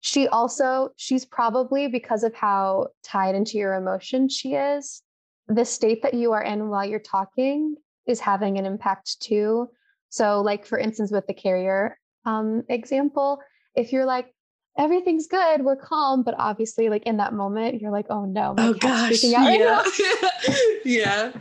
she 0.00 0.27
also 0.27 0.88
she's 0.96 1.24
probably 1.24 1.87
because 1.87 2.24
of 2.24 2.35
how 2.35 2.88
tied 3.05 3.37
into 3.37 3.57
your 3.57 3.74
emotions 3.74 4.35
she 4.35 4.55
is 4.55 5.03
the 5.48 5.64
state 5.64 6.02
that 6.02 6.14
you 6.14 6.33
are 6.33 6.42
in 6.42 6.68
while 6.68 6.85
you're 6.85 6.98
talking 6.98 7.76
is 8.07 8.20
having 8.20 8.59
an 8.59 8.66
impact 8.66 9.20
too 9.20 9.68
so 10.09 10.40
like 10.40 10.66
for 10.66 10.78
instance 10.78 11.11
with 11.11 11.26
the 11.26 11.35
carrier 11.35 11.98
um, 12.26 12.62
example 12.68 13.40
if 13.74 13.92
you're 13.92 14.07
like 14.07 14.33
everything's 14.78 15.26
good 15.26 15.62
we're 15.62 15.76
calm 15.76 16.22
but 16.22 16.35
obviously 16.38 16.88
like 16.88 17.04
in 17.04 17.18
that 17.18 17.33
moment 17.33 17.80
you're 17.80 17.92
like 17.92 18.07
oh 18.11 18.24
no 18.24 18.54
my 18.54 18.72
gosh, 18.72 19.12
freaking 19.12 19.35
out 19.35 19.46
right 19.46 19.61
now." 19.61 20.54
yeah. 20.85 21.33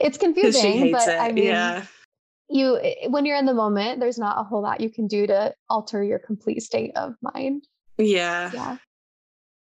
it's 0.00 0.16
confusing 0.16 0.90
but 0.92 1.06
it. 1.06 1.20
i 1.20 1.30
mean 1.30 1.44
yeah. 1.44 1.84
you 2.48 2.78
when 3.08 3.26
you're 3.26 3.36
in 3.36 3.44
the 3.44 3.54
moment 3.54 4.00
there's 4.00 4.18
not 4.18 4.40
a 4.40 4.44
whole 4.44 4.62
lot 4.62 4.80
you 4.80 4.88
can 4.88 5.06
do 5.06 5.26
to 5.26 5.52
alter 5.68 6.02
your 6.02 6.18
complete 6.18 6.62
state 6.62 6.92
of 6.96 7.14
mind 7.20 7.66
Yeah. 7.98 8.50
yeah 8.54 8.76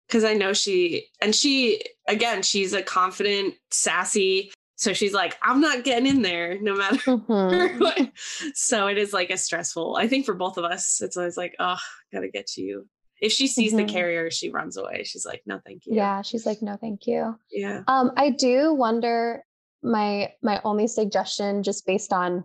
Because 0.10 0.24
I 0.24 0.34
know 0.34 0.54
she, 0.54 1.06
and 1.22 1.36
she, 1.36 1.84
again, 2.08 2.42
she's 2.42 2.74
a 2.74 2.82
confident, 2.82 3.54
sassy. 3.70 4.52
So 4.76 4.92
she's 4.94 5.14
like, 5.14 5.38
I'm 5.44 5.62
not 5.62 5.84
getting 5.84 6.08
in 6.08 6.24
there 6.24 6.60
no 6.60 6.74
matter 6.76 6.98
Mhm. 7.06 7.80
what. 7.80 8.10
So 8.56 8.88
it 8.88 8.98
is 8.98 9.14
like 9.14 9.30
a 9.30 9.38
stressful, 9.38 9.96
I 9.98 10.08
think 10.08 10.26
for 10.26 10.34
both 10.34 10.58
of 10.58 10.64
us, 10.66 11.00
it's 11.02 11.16
always 11.16 11.38
like, 11.38 11.56
oh, 11.60 11.78
gotta 12.12 12.30
get 12.30 12.48
to 12.48 12.62
you. 12.62 12.88
If 13.22 13.32
she 13.34 13.46
sees 13.48 13.74
Mhm. 13.74 13.78
the 13.78 13.84
carrier, 13.94 14.32
she 14.32 14.50
runs 14.50 14.78
away. 14.78 15.04
She's 15.04 15.26
like, 15.26 15.44
no, 15.46 15.60
thank 15.66 15.86
you. 15.86 15.96
yeah 15.96 16.22
she's 16.24 16.46
like 16.46 16.62
no 16.62 16.76
thank 16.78 17.06
you 17.06 17.36
Yeah. 17.52 17.84
Um, 17.88 18.12
I 18.18 18.32
do 18.32 18.74
wonder 18.74 19.44
my 19.84 20.32
my 20.42 20.60
only 20.64 20.88
suggestion, 20.88 21.62
just 21.62 21.86
based 21.86 22.12
on 22.14 22.44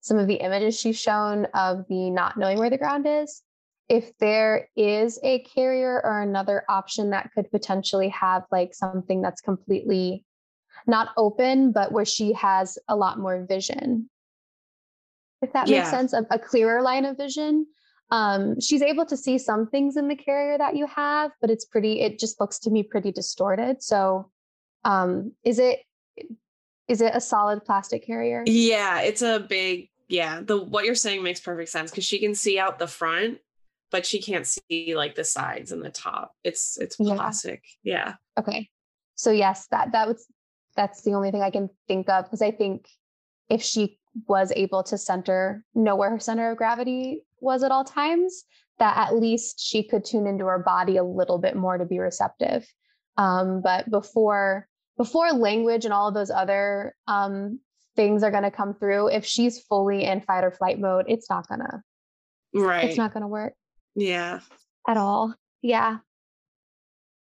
some 0.00 0.18
of 0.18 0.28
the 0.28 0.34
images 0.36 0.78
she's 0.80 0.98
shown 0.98 1.46
of 1.52 1.84
the 1.88 2.10
not 2.10 2.36
knowing 2.38 2.58
where 2.58 2.70
the 2.70 2.78
ground 2.78 3.06
is, 3.06 3.42
if 3.92 4.16
there 4.16 4.70
is 4.74 5.20
a 5.22 5.40
carrier 5.40 6.00
or 6.02 6.22
another 6.22 6.64
option 6.66 7.10
that 7.10 7.30
could 7.34 7.50
potentially 7.50 8.08
have 8.08 8.42
like 8.50 8.72
something 8.72 9.20
that's 9.20 9.42
completely 9.42 10.24
not 10.86 11.10
open, 11.18 11.72
but 11.72 11.92
where 11.92 12.06
she 12.06 12.32
has 12.32 12.78
a 12.88 12.96
lot 12.96 13.18
more 13.18 13.44
vision. 13.46 14.08
If 15.42 15.52
that 15.52 15.68
Yeah. 15.68 15.80
makes 15.80 15.90
sense, 15.90 16.14
a, 16.14 16.26
a 16.30 16.38
clearer 16.38 16.80
line 16.80 17.04
of 17.04 17.18
vision. 17.18 17.66
Um, 18.10 18.58
she's 18.60 18.80
able 18.80 19.04
to 19.04 19.16
see 19.16 19.36
some 19.36 19.66
things 19.66 19.98
in 19.98 20.08
the 20.08 20.16
carrier 20.16 20.56
that 20.56 20.74
you 20.74 20.86
have, 20.86 21.32
but 21.42 21.50
it's 21.50 21.66
pretty, 21.66 22.00
it 22.00 22.18
just 22.18 22.40
looks 22.40 22.58
to 22.60 22.70
me 22.70 22.82
pretty 22.82 23.12
distorted. 23.12 23.82
So 23.82 24.30
um, 24.84 25.32
is 25.44 25.58
it 25.58 25.80
is 26.88 27.02
it 27.02 27.12
a 27.14 27.20
solid 27.20 27.62
plastic 27.64 28.06
carrier? 28.06 28.42
Yeah, 28.46 29.02
it's 29.02 29.20
a 29.22 29.38
big 29.38 29.90
yeah. 30.08 30.40
The 30.40 30.56
what 30.56 30.86
you're 30.86 30.94
saying 30.94 31.22
makes 31.22 31.40
perfect 31.40 31.68
sense 31.68 31.90
because 31.90 32.04
she 32.04 32.18
can 32.18 32.34
see 32.34 32.58
out 32.58 32.78
the 32.78 32.86
front, 32.86 33.38
but 33.92 34.04
she 34.06 34.20
can't 34.20 34.46
see 34.46 34.96
like 34.96 35.14
the 35.14 35.22
sides 35.22 35.70
and 35.70 35.84
the 35.84 35.90
top. 35.90 36.32
It's 36.42 36.78
it's 36.78 36.96
Yeah. 36.98 37.14
plastic. 37.14 37.62
Yeah. 37.84 38.14
Okay. 38.38 38.70
So 39.14 39.30
yes, 39.30 39.68
that 39.70 39.92
that 39.92 40.08
was 40.08 40.26
that's 40.74 41.02
the 41.02 41.12
only 41.12 41.30
thing 41.30 41.42
I 41.42 41.50
can 41.50 41.68
think 41.86 42.08
of 42.08 42.24
because 42.24 42.42
I 42.42 42.50
think 42.50 42.88
if 43.48 43.62
she 43.62 43.98
was 44.26 44.50
able 44.56 44.82
to 44.84 44.98
center 44.98 45.64
know 45.74 45.94
where 45.94 46.10
her 46.10 46.18
center 46.18 46.50
of 46.50 46.56
gravity 46.58 47.22
was 47.40 47.62
at 47.62 47.70
all 47.70 47.84
times, 47.84 48.44
that 48.78 48.96
at 48.96 49.14
least 49.16 49.60
she 49.60 49.82
could 49.86 50.04
tune 50.04 50.26
into 50.26 50.46
her 50.46 50.58
body 50.58 50.96
a 50.96 51.04
little 51.04 51.38
bit 51.38 51.54
more 51.54 51.76
to 51.78 51.84
be 51.84 51.98
receptive. 51.98 52.66
Um, 53.18 53.60
but 53.62 53.90
before 53.90 54.66
before 54.96 55.32
language 55.32 55.84
and 55.84 55.92
all 55.92 56.08
of 56.08 56.14
those 56.14 56.30
other 56.30 56.94
um, 57.06 57.60
things 57.96 58.22
are 58.22 58.30
going 58.30 58.42
to 58.42 58.50
come 58.50 58.74
through, 58.74 59.08
if 59.08 59.24
she's 59.26 59.60
fully 59.60 60.04
in 60.04 60.20
fight 60.22 60.44
or 60.44 60.50
flight 60.50 60.78
mode, 60.80 61.04
it's 61.08 61.28
not 61.28 61.46
gonna 61.48 61.82
Right. 62.54 62.84
it's 62.84 62.98
not 62.98 63.12
gonna 63.14 63.28
work 63.28 63.54
yeah. 63.94 64.40
at 64.88 64.96
all. 64.96 65.34
Yeah. 65.62 65.98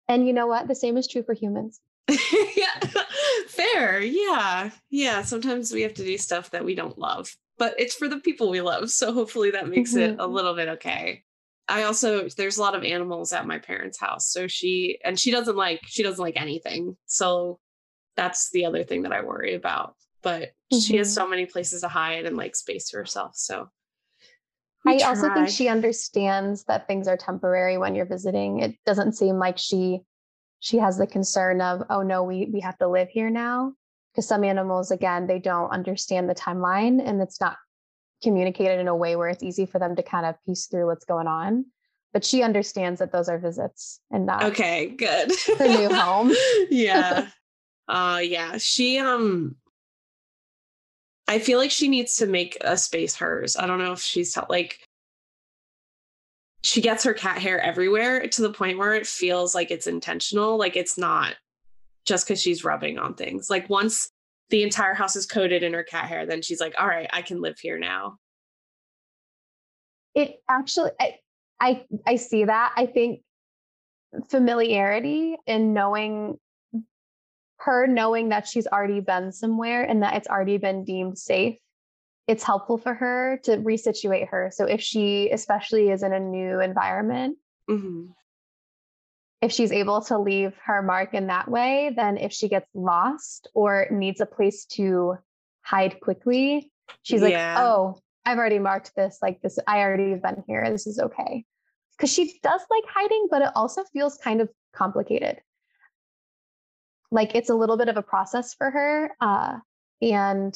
And 0.09 0.27
you 0.27 0.33
know 0.33 0.47
what? 0.47 0.69
The 0.69 0.75
same 0.75 0.97
is 0.97 1.09
true 1.09 1.23
for 1.23 1.33
humans. 1.35 1.81
yeah. 2.09 2.81
Fair. 3.49 4.01
Yeah. 4.01 4.71
Yeah. 4.91 5.23
Sometimes 5.23 5.73
we 5.73 5.83
have 5.83 5.95
to 5.95 6.05
do 6.05 6.19
stuff 6.19 6.51
that 6.51 6.65
we 6.65 6.75
don't 6.75 6.99
love, 6.99 7.35
but 7.59 7.75
it's 7.79 7.95
for 7.95 8.09
the 8.09 8.19
people 8.21 8.51
we 8.51 8.61
love. 8.61 8.91
So 8.91 9.13
hopefully 9.13 9.53
that 9.53 9.69
makes 9.69 9.95
it 9.95 10.17
a 10.19 10.27
Mhm. 10.27 10.33
little 10.33 10.55
bit 10.55 10.69
okay. 10.69 11.23
I 11.69 11.85
also 11.85 12.29
there's 12.37 12.59
a 12.59 12.61
lot 12.61 12.75
of 12.75 12.83
animals 12.85 13.33
at 13.33 13.47
my 13.47 13.59
parents' 13.59 13.99
house. 13.99 14.27
So 14.29 14.47
she 14.49 14.99
and 15.05 15.19
she 15.19 15.31
doesn't 15.31 15.57
like 15.57 15.81
she 15.87 16.03
doesn't 16.03 16.23
like 16.23 16.41
anything. 16.41 16.97
So 17.07 17.59
that's 18.17 18.51
the 18.51 18.67
other 18.67 18.85
thing 18.85 19.03
that 19.03 19.13
I 19.13 19.23
worry 19.23 19.55
about. 19.55 19.95
But 20.23 20.51
she 20.73 20.97
has 20.99 21.09
Mhm. 21.11 21.15
so 21.15 21.29
many 21.29 21.47
places 21.47 21.81
to 21.83 21.89
hide 21.89 22.27
and 22.27 22.37
like 22.37 22.57
space 22.57 22.89
to 22.91 22.97
herself. 22.99 23.37
So 23.37 23.69
we 24.85 25.03
I 25.03 25.09
also 25.09 25.33
think 25.33 25.49
she 25.49 25.69
understands 25.69 26.65
that 26.65 26.87
things 26.87 27.07
are 27.07 27.17
temporary 27.17 27.79
when 27.79 27.95
you're 27.95 28.07
visiting. 28.07 28.61
It 28.61 28.77
doesn't 28.85 29.13
seem 29.13 29.39
like 29.39 29.59
she 29.59 30.01
she 30.61 30.79
has 30.79 30.97
the 30.97 31.07
concern 31.07 31.61
of, 31.61 31.83
oh 31.91 32.03
no, 32.03 32.23
we 32.23 32.47
we 32.53 32.61
have 32.61 32.79
to 32.79 32.89
live 32.89 33.09
here 33.09 33.31
now. 33.31 33.75
Because 34.13 34.29
some 34.29 34.45
animals, 34.45 34.91
again, 34.91 35.27
they 35.27 35.39
don't 35.39 35.71
understand 35.71 36.29
the 36.29 36.35
timeline 36.35 37.01
and 37.05 37.23
it's 37.23 37.41
not 37.41 37.57
communicated 38.23 38.79
in 38.79 38.87
a 38.89 38.95
way 38.95 39.17
where 39.17 39.29
it's 39.29 39.43
easy 39.43 39.67
for 39.67 39.79
them 39.79 39.97
to 39.97 40.03
kind 40.03 40.27
of 40.27 40.37
piece 40.45 40.67
through 40.67 40.87
what's 40.87 41.05
going 41.05 41.27
on. 41.27 41.65
But 42.13 42.25
she 42.25 42.43
understands 42.43 42.99
that 43.01 43.11
those 43.11 43.29
are 43.29 43.39
visits 43.39 44.01
and 44.11 44.27
not 44.27 44.45
Okay, 44.45 44.89
good. 44.89 45.33
Her 45.59 45.67
new 45.67 45.95
home. 45.95 46.33
yeah. 46.71 47.29
Uh 47.89 48.21
yeah. 48.23 48.59
She 48.59 48.99
um 48.99 49.57
I 51.29 51.39
feel 51.39 51.59
like 51.59 51.71
she 51.71 51.89
needs 51.89 52.17
to 52.17 52.27
make 52.27 52.57
a 52.61 52.77
space 52.77 53.17
hers. 53.17 53.57
I 53.57 53.67
don't 53.67 53.79
know 53.79 53.93
if 53.93 54.01
she's 54.01 54.37
like 54.49 54.81
she 56.65 56.81
gets 56.81 57.03
her 57.05 57.15
cat 57.15 57.39
hair 57.39 57.61
everywhere 57.61 58.29
to 58.29 58.43
the 58.43 58.53
point 58.53 58.79
where 58.79 58.95
it 58.95 59.07
feels 59.07 59.55
like 59.55 59.71
it's 59.71 59.87
intentional. 59.89 60.57
Like 60.57 60.77
it's 60.77 60.97
not 60.97 61.35
just 62.05 62.27
because 62.27 62.41
she's 62.41 62.65
rubbing 62.65 62.99
on 62.99 63.15
things. 63.15 63.51
Like 63.51 63.69
once 63.69 64.11
the 64.51 64.63
entire 64.63 64.95
house 64.95 65.17
is 65.17 65.27
coated 65.27 65.63
in 65.65 65.73
her 65.73 65.83
cat 65.83 66.07
hair, 66.07 66.25
then 66.27 66.43
she's 66.43 66.61
like, 66.61 66.75
all 66.79 66.87
right, 66.87 67.09
I 67.13 67.23
can 67.23 67.41
live 67.41 67.59
here 67.59 67.79
now. 67.79 68.19
it 70.15 70.43
actually 70.49 70.91
I, 71.01 71.17
I 71.61 71.85
i 72.07 72.17
see 72.17 72.45
that 72.45 72.73
i 72.77 72.87
think 72.87 73.21
familiarity 74.29 75.37
and 75.47 75.73
knowing 75.73 76.39
her 77.65 77.87
knowing 77.87 78.29
that 78.31 78.47
she's 78.47 78.67
already 78.67 79.01
been 79.01 79.33
somewhere 79.33 79.83
and 79.85 80.03
that 80.03 80.15
it's 80.17 80.29
already 80.29 80.59
been 80.59 80.85
deemed 80.85 81.19
safe 81.19 81.57
it's 82.29 82.45
helpful 82.45 82.79
for 82.79 82.95
her 82.95 83.41
to 83.43 83.57
resituate 83.57 84.29
her. 84.29 84.49
So 84.55 84.65
if 84.65 84.81
she 84.81 85.29
especially 85.31 85.91
is 85.91 86.05
in 86.05 86.13
a 86.13 86.21
new 86.21 86.61
environment 86.61 87.37
Mhm. 87.69 88.15
if 89.41 89.51
she's 89.53 89.73
able 89.73 90.01
to 90.03 90.19
leave 90.19 90.57
her 90.65 90.83
mark 90.83 91.15
in 91.15 91.27
that 91.27 91.49
way 91.49 91.93
then 91.97 92.17
if 92.17 92.33
she 92.33 92.49
gets 92.49 92.69
lost 92.75 93.49
or 93.55 93.87
needs 93.91 94.21
a 94.21 94.27
place 94.27 94.65
to 94.67 95.17
hide 95.63 96.01
quickly 96.01 96.71
she's 97.03 97.23
like 97.23 97.35
oh 97.59 97.97
i've 98.25 98.39
already 98.39 98.59
marked 98.61 98.95
this 98.95 99.19
like 99.21 99.41
this 99.43 99.59
i 99.67 99.81
already 99.81 100.11
have 100.11 100.23
been 100.23 100.43
here 100.47 100.69
this 100.71 100.87
is 100.87 100.99
okay. 100.99 101.45
Because 101.97 102.13
she 102.13 102.39
does 102.43 102.63
like 102.71 102.85
hiding 102.89 103.27
but 103.31 103.43
it 103.43 103.51
also 103.55 103.85
feels 103.93 104.17
kind 104.19 104.41
of 104.41 104.49
complicated 104.73 105.41
like 107.13 107.35
it's 107.37 107.51
a 107.51 107.55
little 107.55 107.77
bit 107.77 107.89
of 107.89 107.97
a 107.97 108.03
process 108.03 108.55
for 108.55 108.71
her 108.71 109.11
uh, 109.21 109.59
and 110.01 110.55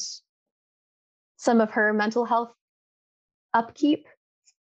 some 1.37 1.61
of 1.61 1.71
her 1.71 1.93
mental 1.93 2.25
health 2.25 2.51
upkeep 3.53 4.05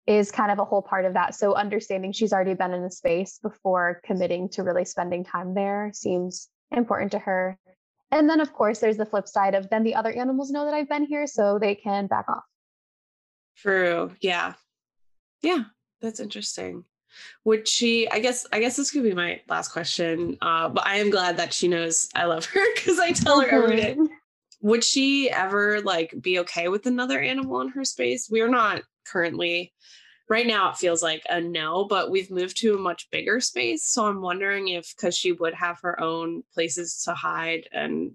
is 0.07 0.31
kind 0.31 0.51
of 0.51 0.59
a 0.59 0.65
whole 0.65 0.83
part 0.83 1.05
of 1.05 1.13
that 1.15 1.35
so 1.35 1.55
understanding 1.55 2.13
she's 2.13 2.33
already 2.33 2.55
been 2.55 2.73
in 2.73 2.83
a 2.83 2.91
space 2.91 3.39
before 3.43 4.01
committing 4.05 4.49
to 4.49 4.63
really 4.63 4.85
spending 4.85 5.25
time 5.25 5.53
there 5.55 5.91
seems 5.93 6.49
important 6.73 7.13
to 7.13 7.19
her 7.19 7.59
and 8.11 8.31
then 8.31 8.41
of 8.41 8.53
course 8.55 8.79
there's 8.79 8.97
the 8.97 9.05
flip 9.05 9.29
side 9.29 9.55
of 9.55 9.69
then 9.69 9.83
the 9.83 9.95
other 9.95 10.13
animals 10.13 10.51
know 10.51 10.65
that 10.65 10.75
i've 10.75 10.89
been 10.89 11.05
here 11.05 11.27
so 11.27 11.59
they 11.59 11.75
can 11.75 12.07
back 12.07 12.25
off 12.29 12.45
True. 13.61 14.13
Yeah. 14.21 14.55
Yeah. 15.43 15.65
That's 16.01 16.21
interesting. 16.21 16.85
Would 17.45 17.69
she 17.69 18.09
I 18.09 18.19
guess 18.19 18.47
I 18.53 18.61
guess 18.61 18.77
this 18.77 18.91
could 18.91 19.03
be 19.03 19.15
my 19.15 19.41
last 19.49 19.73
question. 19.73 20.37
Uh, 20.41 20.69
but 20.69 20.87
I 20.87 20.97
am 20.97 21.11
glad 21.11 21.37
that 21.37 21.53
she 21.53 21.69
knows 21.69 22.09
I 22.15 22.25
love 22.25 22.45
her 22.47 22.65
because 22.75 22.99
I 22.99 23.13
tell 23.13 23.41
her 23.41 23.49
every 23.49 23.77
day. 23.77 23.97
Would 24.63 24.85
she 24.85 25.31
ever 25.31 25.81
like 25.81 26.15
be 26.21 26.41
okay 26.41 26.69
with 26.69 26.87
another 26.87 27.21
animal 27.21 27.63
in 27.63 27.69
her 27.69 27.85
space? 27.85 28.29
We're 28.31 28.51
not 28.51 28.83
currently 29.07 29.73
right 30.31 30.47
now 30.47 30.71
it 30.71 30.77
feels 30.77 31.03
like 31.03 31.23
a 31.29 31.41
no, 31.41 31.85
but 31.85 32.11
we've 32.11 32.31
moved 32.31 32.57
to 32.59 32.75
a 32.75 32.79
much 32.79 33.11
bigger 33.11 33.41
space. 33.41 33.85
So 33.85 34.07
I'm 34.07 34.23
wondering 34.23 34.69
if 34.69 34.95
because 34.97 35.17
she 35.17 35.33
would 35.33 35.55
have 35.55 35.81
her 35.83 36.01
own 36.01 36.45
places 36.55 37.03
to 37.05 37.15
hide 37.15 37.69
and 37.73 38.13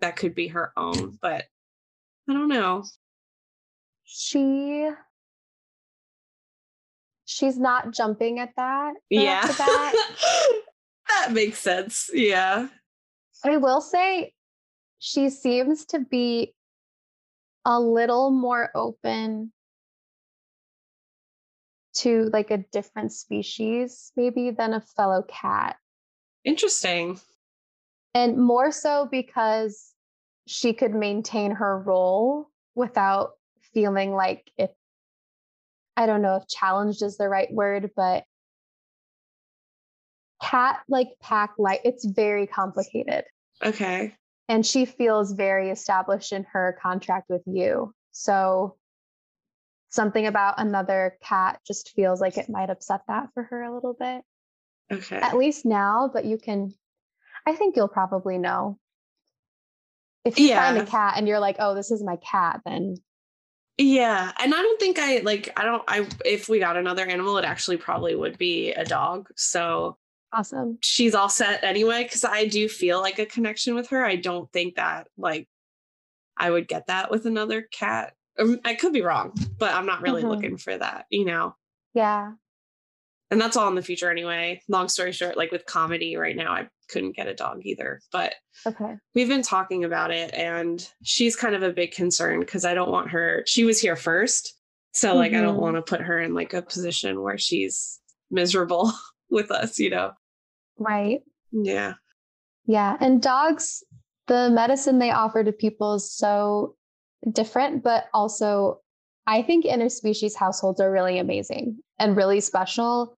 that 0.00 0.16
could 0.16 0.34
be 0.34 0.48
her 0.48 0.72
own, 0.76 1.18
but 1.20 1.44
I 2.28 2.32
don't 2.32 2.48
know. 2.48 2.84
she 4.04 4.88
she's 7.28 7.58
not 7.58 7.92
jumping 7.92 8.38
at 8.38 8.56
that 8.56 8.94
Yeah. 9.10 9.46
that 11.08 11.30
makes 11.32 11.58
sense. 11.58 12.08
Yeah. 12.12 12.68
I 13.44 13.58
will 13.58 13.82
say 13.82 14.32
she 14.98 15.28
seems 15.28 15.84
to 15.86 16.00
be 16.00 16.54
a 17.66 17.78
little 17.78 18.30
more 18.30 18.70
open 18.74 19.52
to 21.96 22.30
like 22.32 22.50
a 22.50 22.64
different 22.72 23.12
species 23.12 24.10
maybe 24.16 24.50
than 24.50 24.72
a 24.72 24.80
fellow 24.80 25.22
cat 25.28 25.76
Interesting. 26.44 27.20
and 28.14 28.38
more 28.38 28.72
so 28.72 29.06
because 29.10 29.92
she 30.46 30.72
could 30.72 30.94
maintain 30.94 31.50
her 31.50 31.78
role 31.78 32.48
without 32.74 33.32
feeling 33.74 34.12
like 34.14 34.50
it 34.56 34.74
I 35.98 36.06
don't 36.06 36.22
know 36.22 36.36
if 36.36 36.46
challenged 36.46 37.02
is 37.02 37.16
the 37.16 37.28
right 37.28 37.52
word 37.52 37.90
but 37.96 38.22
cat 40.40 40.78
like 40.88 41.08
pack 41.20 41.54
like 41.58 41.80
it's 41.84 42.04
very 42.04 42.46
complicated 42.46 43.24
Okay. 43.64 44.14
and 44.48 44.64
she 44.64 44.84
feels 44.84 45.32
very 45.32 45.70
established 45.70 46.32
in 46.32 46.44
her 46.52 46.78
contract 46.80 47.28
with 47.28 47.42
you. 47.46 47.92
So 48.12 48.76
something 49.88 50.28
about 50.28 50.54
another 50.58 51.18
cat 51.20 51.58
just 51.66 51.90
feels 51.96 52.20
like 52.20 52.38
it 52.38 52.48
might 52.48 52.70
upset 52.70 53.00
that 53.08 53.30
for 53.34 53.42
her 53.42 53.62
a 53.64 53.74
little 53.74 53.96
bit. 53.98 54.22
Okay. 54.92 55.16
At 55.16 55.36
least 55.36 55.66
now, 55.66 56.08
but 56.12 56.24
you 56.24 56.38
can 56.38 56.72
I 57.44 57.56
think 57.56 57.74
you'll 57.74 57.88
probably 57.88 58.38
know. 58.38 58.78
If 60.24 60.38
you 60.38 60.50
find 60.50 60.78
a 60.78 60.86
cat 60.86 61.14
and 61.16 61.26
you're 61.26 61.40
like, 61.40 61.56
"Oh, 61.58 61.74
this 61.74 61.90
is 61.90 62.04
my 62.04 62.16
cat," 62.16 62.60
then 62.64 62.96
Yeah. 63.78 64.32
And 64.38 64.52
I 64.54 64.58
don't 64.60 64.80
think 64.80 64.98
I 64.98 65.18
like 65.18 65.50
I 65.56 65.64
don't 65.64 65.82
I 65.88 66.06
if 66.24 66.48
we 66.48 66.58
got 66.58 66.76
another 66.76 67.06
animal, 67.06 67.38
it 67.38 67.44
actually 67.44 67.76
probably 67.76 68.14
would 68.16 68.36
be 68.36 68.72
a 68.72 68.84
dog. 68.84 69.28
So 69.36 69.96
awesome. 70.32 70.78
she's 70.82 71.14
all 71.14 71.28
set 71.28 71.62
anyway, 71.62 72.02
because 72.02 72.24
I 72.24 72.46
do 72.46 72.68
feel 72.68 73.00
like 73.00 73.18
a 73.20 73.26
connection 73.26 73.74
with 73.76 73.88
her. 73.90 74.04
I 74.04 74.16
don't 74.16 74.52
think 74.52 74.74
that 74.76 75.08
like 75.16 75.48
I 76.36 76.50
would 76.50 76.66
get 76.68 76.86
that 76.88 77.10
with 77.10 77.24
another 77.26 77.62
cat. 77.62 78.14
Um, 78.38 78.60
I 78.64 78.74
could 78.74 78.92
be 78.92 79.02
wrong, 79.02 79.32
but 79.58 79.74
I'm 79.74 79.86
not 79.86 80.02
really 80.02 80.22
Mhm. 80.22 80.28
looking 80.28 80.56
for 80.58 80.76
that, 80.76 81.06
you 81.10 81.24
know. 81.24 81.54
Yeah. 81.94 82.32
and 83.30 83.38
that's 83.40 83.56
all 83.58 83.68
in 83.68 83.74
the 83.74 83.82
future 83.82 84.10
anyway. 84.10 84.62
Long 84.68 84.88
story 84.88 85.12
short, 85.12 85.36
like 85.36 85.50
with 85.52 85.66
comedy 85.66 86.16
right 86.16 86.34
now, 86.36 86.52
I 86.52 86.68
couldn't 86.88 87.16
get 87.16 87.28
a 87.28 87.34
dog 87.34 87.60
either. 87.64 88.00
But 88.12 88.34
Okay. 88.66 88.96
we've 89.14 89.28
been 89.28 89.42
talking 89.42 89.84
about 89.84 90.10
it, 90.10 90.32
and 90.34 90.86
she's 91.02 91.36
kind 91.36 91.54
of 91.54 91.62
a 91.62 91.72
big 91.72 91.92
concern 91.92 92.40
because 92.40 92.64
I 92.64 92.74
don't 92.74 92.90
want 92.90 93.10
her. 93.10 93.42
She 93.46 93.64
was 93.64 93.80
here 93.80 93.96
first, 93.96 94.54
so 94.92 95.14
like 95.14 95.32
I 95.32 95.40
don't 95.40 95.56
Mhm. 95.56 95.60
want 95.62 95.76
to 95.76 95.82
put 95.82 96.00
her 96.00 96.18
in 96.20 96.34
like 96.34 96.54
a 96.54 96.62
position 96.62 97.22
where 97.22 97.38
she's 97.38 98.00
miserable 98.30 98.90
with 99.30 99.50
us. 99.50 99.78
You 99.78 99.90
know? 99.90 100.12
Right. 100.78 101.20
Yeah. 101.52 101.94
Yeah. 102.66 102.96
And 103.00 103.22
dogs, 103.22 103.82
the 104.26 104.50
medicine 104.50 104.98
they 104.98 105.10
offer 105.10 105.42
to 105.44 105.52
people 105.52 105.94
is 105.94 106.12
so 106.12 106.76
different, 107.32 107.82
but 107.82 108.04
also 108.14 108.80
I 109.26 109.42
think 109.42 109.64
interspecies 109.66 110.34
households 110.36 110.80
are 110.80 110.90
really 110.90 111.18
amazing 111.18 111.78
and 111.98 112.16
really 112.16 112.40
special 112.40 113.17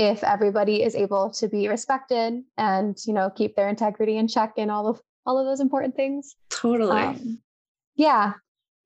if 0.00 0.24
everybody 0.24 0.82
is 0.82 0.94
able 0.94 1.30
to 1.30 1.46
be 1.46 1.68
respected 1.68 2.42
and, 2.56 2.96
you 3.04 3.12
know, 3.12 3.28
keep 3.28 3.54
their 3.54 3.68
integrity 3.68 4.16
in 4.16 4.26
check 4.26 4.54
and 4.56 4.70
all 4.70 4.88
of 4.88 5.02
all 5.26 5.38
of 5.38 5.44
those 5.44 5.60
important 5.60 5.94
things. 5.94 6.36
Totally. 6.48 6.98
Um, 6.98 7.38
yeah. 7.96 8.32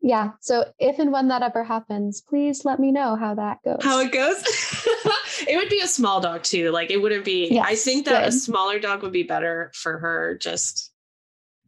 Yeah. 0.02 0.32
So 0.40 0.64
if 0.80 0.98
and 0.98 1.12
when 1.12 1.28
that 1.28 1.42
ever 1.42 1.62
happens, 1.62 2.20
please 2.20 2.64
let 2.64 2.80
me 2.80 2.90
know 2.90 3.14
how 3.14 3.36
that 3.36 3.58
goes. 3.64 3.78
how 3.80 4.00
it 4.00 4.10
goes. 4.10 4.42
it 5.48 5.56
would 5.56 5.68
be 5.68 5.80
a 5.80 5.86
small 5.86 6.20
dog 6.20 6.42
too. 6.42 6.72
Like 6.72 6.90
it 6.90 7.00
wouldn't 7.00 7.24
be. 7.24 7.60
I 7.60 7.76
think 7.76 8.06
that 8.06 8.26
a 8.26 8.32
smaller 8.32 8.80
dog 8.80 9.02
would 9.02 9.12
be 9.12 9.22
better 9.22 9.70
for 9.72 9.98
her, 9.98 10.36
just 10.36 10.92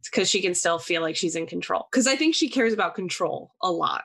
because 0.03 0.29
she 0.29 0.41
can 0.41 0.55
still 0.55 0.77
feel 0.77 1.01
like 1.01 1.15
she's 1.15 1.37
in 1.37 1.47
control. 1.47 1.87
Because 1.89 2.05
I 2.05 2.17
think 2.17 2.35
she 2.35 2.49
cares 2.49 2.73
about 2.73 2.95
control 2.95 3.53
a 3.61 3.71
lot, 3.71 4.03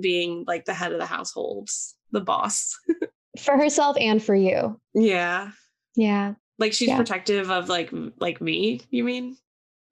being 0.00 0.44
like 0.46 0.64
the 0.64 0.74
head 0.74 0.92
of 0.92 0.98
the 0.98 1.06
household, 1.06 1.68
the 2.10 2.22
boss. 2.22 2.74
for 3.38 3.56
herself 3.56 3.96
and 4.00 4.22
for 4.22 4.34
you. 4.34 4.80
yeah, 4.94 5.50
Yeah. 5.96 6.34
like 6.58 6.72
she's 6.72 6.88
Yeah. 6.88 6.96
protective 6.96 7.50
of 7.50 7.68
like 7.68 7.90
like 8.18 8.40
me. 8.40 8.80
You 8.90 9.04
mean? 9.04 9.36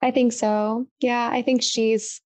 I 0.03 0.11
think 0.11 0.32
so. 0.32 0.87
Yeah, 1.01 1.28
I 1.30 1.43
think 1.43 1.62
she's 1.62 2.20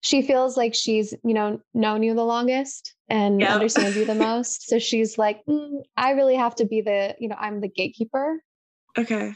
she 0.00 0.22
feels 0.22 0.56
like 0.56 0.74
she's, 0.74 1.14
you 1.24 1.32
know, 1.34 1.60
known 1.74 2.02
you 2.02 2.14
the 2.14 2.24
longest 2.24 2.94
and 3.08 3.40
Yep. 3.40 3.50
understands 3.52 3.96
you 3.96 4.04
the 4.04 4.14
most. 4.28 4.68
So 4.68 4.78
she's 4.78 5.16
like, 5.16 5.40
"Mm, 5.48 5.82
I 5.96 6.10
really 6.10 6.34
have 6.34 6.56
to 6.56 6.64
be 6.64 6.80
the, 6.80 7.14
you 7.20 7.28
know, 7.28 7.36
I'm 7.38 7.60
the 7.60 7.68
gatekeeper. 7.68 8.42
Okay. 8.98 9.34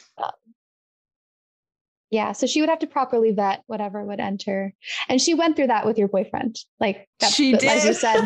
Yeah, 2.16 2.32
so 2.32 2.46
she 2.46 2.62
would 2.62 2.70
have 2.70 2.78
to 2.78 2.86
properly 2.86 3.32
vet 3.32 3.62
whatever 3.66 4.02
would 4.02 4.20
enter. 4.20 4.72
And 5.10 5.20
she 5.20 5.34
went 5.34 5.54
through 5.54 5.66
that 5.66 5.84
with 5.84 5.98
your 5.98 6.08
boyfriend. 6.08 6.56
Like 6.80 7.06
that, 7.20 7.30
she 7.30 7.52
did. 7.52 7.64
as 7.64 7.84
you 7.84 7.92
said, 7.92 8.16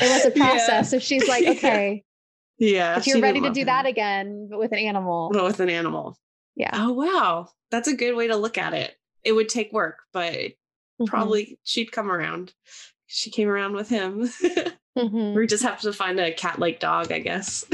it 0.00 0.08
was 0.10 0.24
a 0.24 0.32
Yeah. 0.38 0.48
process. 0.48 0.90
So 0.90 0.98
she's 0.98 1.28
like, 1.28 1.44
okay, 1.56 2.02
Yeah. 2.58 2.96
if 2.96 3.06
you're 3.06 3.20
ready 3.20 3.42
to 3.42 3.50
do 3.50 3.60
him. 3.60 3.66
that 3.66 3.84
again, 3.84 4.48
but 4.50 4.58
with 4.58 4.72
an 4.72 4.78
animal. 4.78 5.28
but 5.34 5.44
with 5.44 5.60
an 5.60 5.68
animal. 5.68 6.16
Yeah. 6.54 6.70
Oh 6.72 6.92
wow, 6.92 7.48
that's 7.70 7.88
a 7.88 7.94
good 7.94 8.16
way 8.16 8.28
to 8.28 8.36
look 8.36 8.56
at 8.56 8.72
it. 8.72 8.96
It 9.22 9.32
would 9.32 9.50
take 9.50 9.70
work, 9.70 9.98
but 10.14 10.32
Mhm, 10.98 11.06
probably 11.06 11.58
she'd 11.62 11.92
come 11.92 12.10
around. 12.10 12.54
She 13.06 13.30
came 13.30 13.48
around 13.48 13.74
with 13.74 13.90
him. 13.90 14.30
mhm. 14.98 15.34
we 15.34 15.46
just 15.46 15.62
have 15.62 15.82
to 15.82 15.92
find 15.92 16.18
a 16.18 16.32
cat-like 16.32 16.80
dog, 16.80 17.12
I 17.12 17.18
guess. 17.18 17.66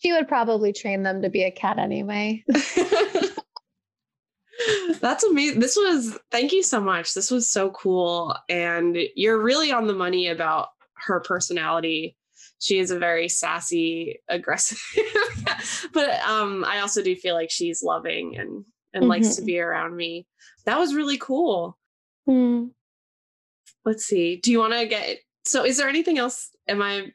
She 0.00 0.12
would 0.12 0.26
probably 0.28 0.72
train 0.72 1.02
them 1.02 1.20
to 1.22 1.28
be 1.28 1.42
a 1.42 1.50
cat 1.50 1.78
anyway. 1.78 2.44
That's 5.00 5.24
amazing. 5.24 5.60
This 5.60 5.76
was 5.76 6.18
thank 6.30 6.52
you 6.52 6.62
so 6.62 6.80
much. 6.80 7.14
This 7.14 7.30
was 7.30 7.48
so 7.48 7.70
cool 7.70 8.34
and 8.48 8.96
you're 9.14 9.40
really 9.40 9.70
on 9.72 9.86
the 9.86 9.94
money 9.94 10.28
about 10.28 10.68
her 11.06 11.20
personality. 11.20 12.16
She 12.60 12.78
is 12.78 12.90
a 12.90 12.98
very 12.98 13.28
sassy, 13.28 14.20
aggressive. 14.28 14.80
but 15.92 16.20
um 16.20 16.64
I 16.66 16.80
also 16.80 17.02
do 17.02 17.14
feel 17.14 17.34
like 17.34 17.50
she's 17.50 17.82
loving 17.82 18.36
and 18.36 18.64
and 18.94 19.06
likes 19.06 19.36
to 19.36 19.42
Mhm. 19.42 19.46
be 19.46 19.60
around 19.60 19.94
me. 19.96 20.26
That 20.64 20.78
was 20.78 20.94
really 20.94 21.18
cool. 21.18 21.78
Hmm. 22.26 22.66
let's 23.86 24.04
see 24.04 24.36
do 24.42 24.50
you 24.52 24.58
want 24.58 24.74
to 24.74 24.86
get 24.86 25.18
so 25.46 25.64
is 25.64 25.78
there 25.78 25.88
anything 25.88 26.18
else 26.18 26.50
am 26.68 26.82
i 26.82 27.06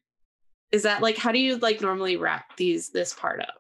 is 0.72 0.84
that 0.84 1.04
like 1.04 1.18
how 1.18 1.32
do 1.32 1.38
you 1.38 1.58
like 1.58 1.82
normally 1.82 2.18
wrap 2.18 2.58
these 2.58 2.90
this 2.90 3.14
part 3.14 3.40
up 3.42 3.54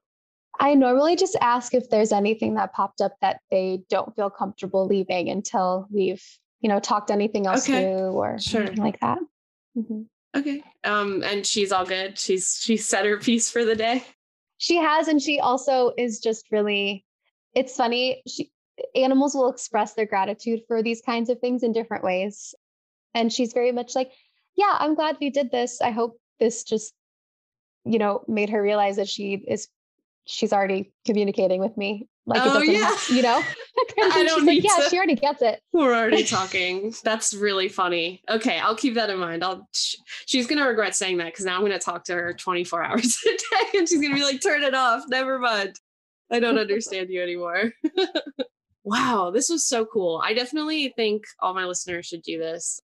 I 0.59 0.75
normally 0.75 1.15
just 1.15 1.35
ask 1.41 1.73
if 1.73 1.89
there's 1.89 2.11
anything 2.11 2.55
that 2.55 2.73
popped 2.73 3.01
up 3.01 3.15
that 3.21 3.39
they 3.51 3.81
don't 3.89 4.15
feel 4.15 4.29
comfortable 4.29 4.85
leaving 4.85 5.29
until 5.29 5.87
we've, 5.91 6.23
you 6.61 6.69
know, 6.69 6.79
talked 6.79 7.11
anything 7.11 7.47
else 7.47 7.67
Okay. 7.67 7.81
through 7.87 8.11
or 8.11 8.39
Sure. 8.39 8.71
like 8.75 8.99
that. 8.99 9.19
Mhm. 9.77 10.05
okay 10.35 10.63
um 10.83 11.23
and 11.23 11.45
she's 11.47 11.71
all 11.71 11.85
good 11.85 12.17
she's 12.19 12.59
she 12.61 12.75
set 12.77 13.05
her 13.05 13.17
piece 13.17 13.49
for 13.51 13.65
the 13.65 13.75
day 13.75 14.03
She 14.59 14.75
has, 14.77 15.07
and 15.07 15.19
she 15.21 15.39
also 15.39 15.91
is 15.97 16.19
just 16.19 16.51
really. 16.51 17.05
It's 17.55 17.75
funny. 17.75 18.21
She 18.27 18.51
animals 18.95 19.33
will 19.35 19.49
express 19.49 19.93
their 19.93 20.05
gratitude 20.05 20.61
for 20.67 20.81
these 20.83 21.01
kinds 21.01 21.29
of 21.29 21.39
things 21.39 21.63
in 21.63 21.71
different 21.73 22.03
ways, 22.03 22.55
and 23.13 23.33
she's 23.33 23.51
very 23.53 23.71
much 23.71 23.93
like, 23.95 24.11
"Yeah, 24.55 24.75
I'm 24.79 24.93
glad 24.95 25.17
we 25.19 25.29
did 25.31 25.51
this. 25.51 25.81
I 25.81 25.89
hope 25.91 26.19
this 26.39 26.63
just, 26.63 26.93
you 27.83 27.97
know, 27.99 28.23
made 28.27 28.49
her 28.51 28.61
realize 28.61 28.95
that 28.97 29.09
she 29.09 29.33
is." 29.47 29.67
She's 30.25 30.53
already 30.53 30.91
communicating 31.05 31.59
with 31.59 31.75
me. 31.77 32.07
Like 32.25 32.41
Oh, 32.43 32.61
yeah. 32.61 32.95
you 33.09 33.21
know. 33.21 33.41
I 34.01 34.23
don't 34.23 34.45
like, 34.45 34.55
need 34.55 34.63
yeah, 34.63 34.83
to- 34.83 34.89
she 34.89 34.97
already 34.97 35.15
gets 35.15 35.41
it. 35.41 35.59
we're 35.73 35.93
already 35.93 36.23
talking 36.23 36.93
that's 37.03 37.33
really 37.33 37.67
funny 37.67 38.21
okay 38.29 38.59
i'll 38.59 38.75
keep 38.75 38.93
that 38.95 39.09
in 39.09 39.17
mind 39.19 39.43
i'll 39.43 39.67
she's 40.25 40.47
gonna 40.47 40.65
regret 40.67 40.95
saying 40.95 41.17
that 41.17 41.25
because 41.27 41.43
now 41.45 41.55
i'm 41.57 41.61
gonna 41.63 41.77
talk 41.79 42.03
to 42.05 42.13
her 42.13 42.33
24 42.33 42.83
hours 42.83 43.17
a 43.25 43.29
day 43.29 43.77
and 43.79 43.89
she's 43.89 44.01
gonna 44.01 44.13
be 44.15 44.23
like 44.23 44.41
turn 44.41 44.63
it 44.63 44.73
off 44.73 45.03
never 45.09 45.37
mind 45.37 45.75
i 46.31 46.39
don't 46.39 46.57
understand 46.57 47.09
you 47.09 47.21
anymore 47.21 47.71
wow 48.83 49.31
this 49.33 49.49
was 49.49 49.67
so 49.67 49.85
cool 49.85 50.21
i 50.23 50.33
definitely 50.33 50.93
think 50.95 51.23
all 51.39 51.53
my 51.53 51.65
listeners 51.65 52.05
should 52.05 52.21
do 52.21 52.37
this 52.37 52.81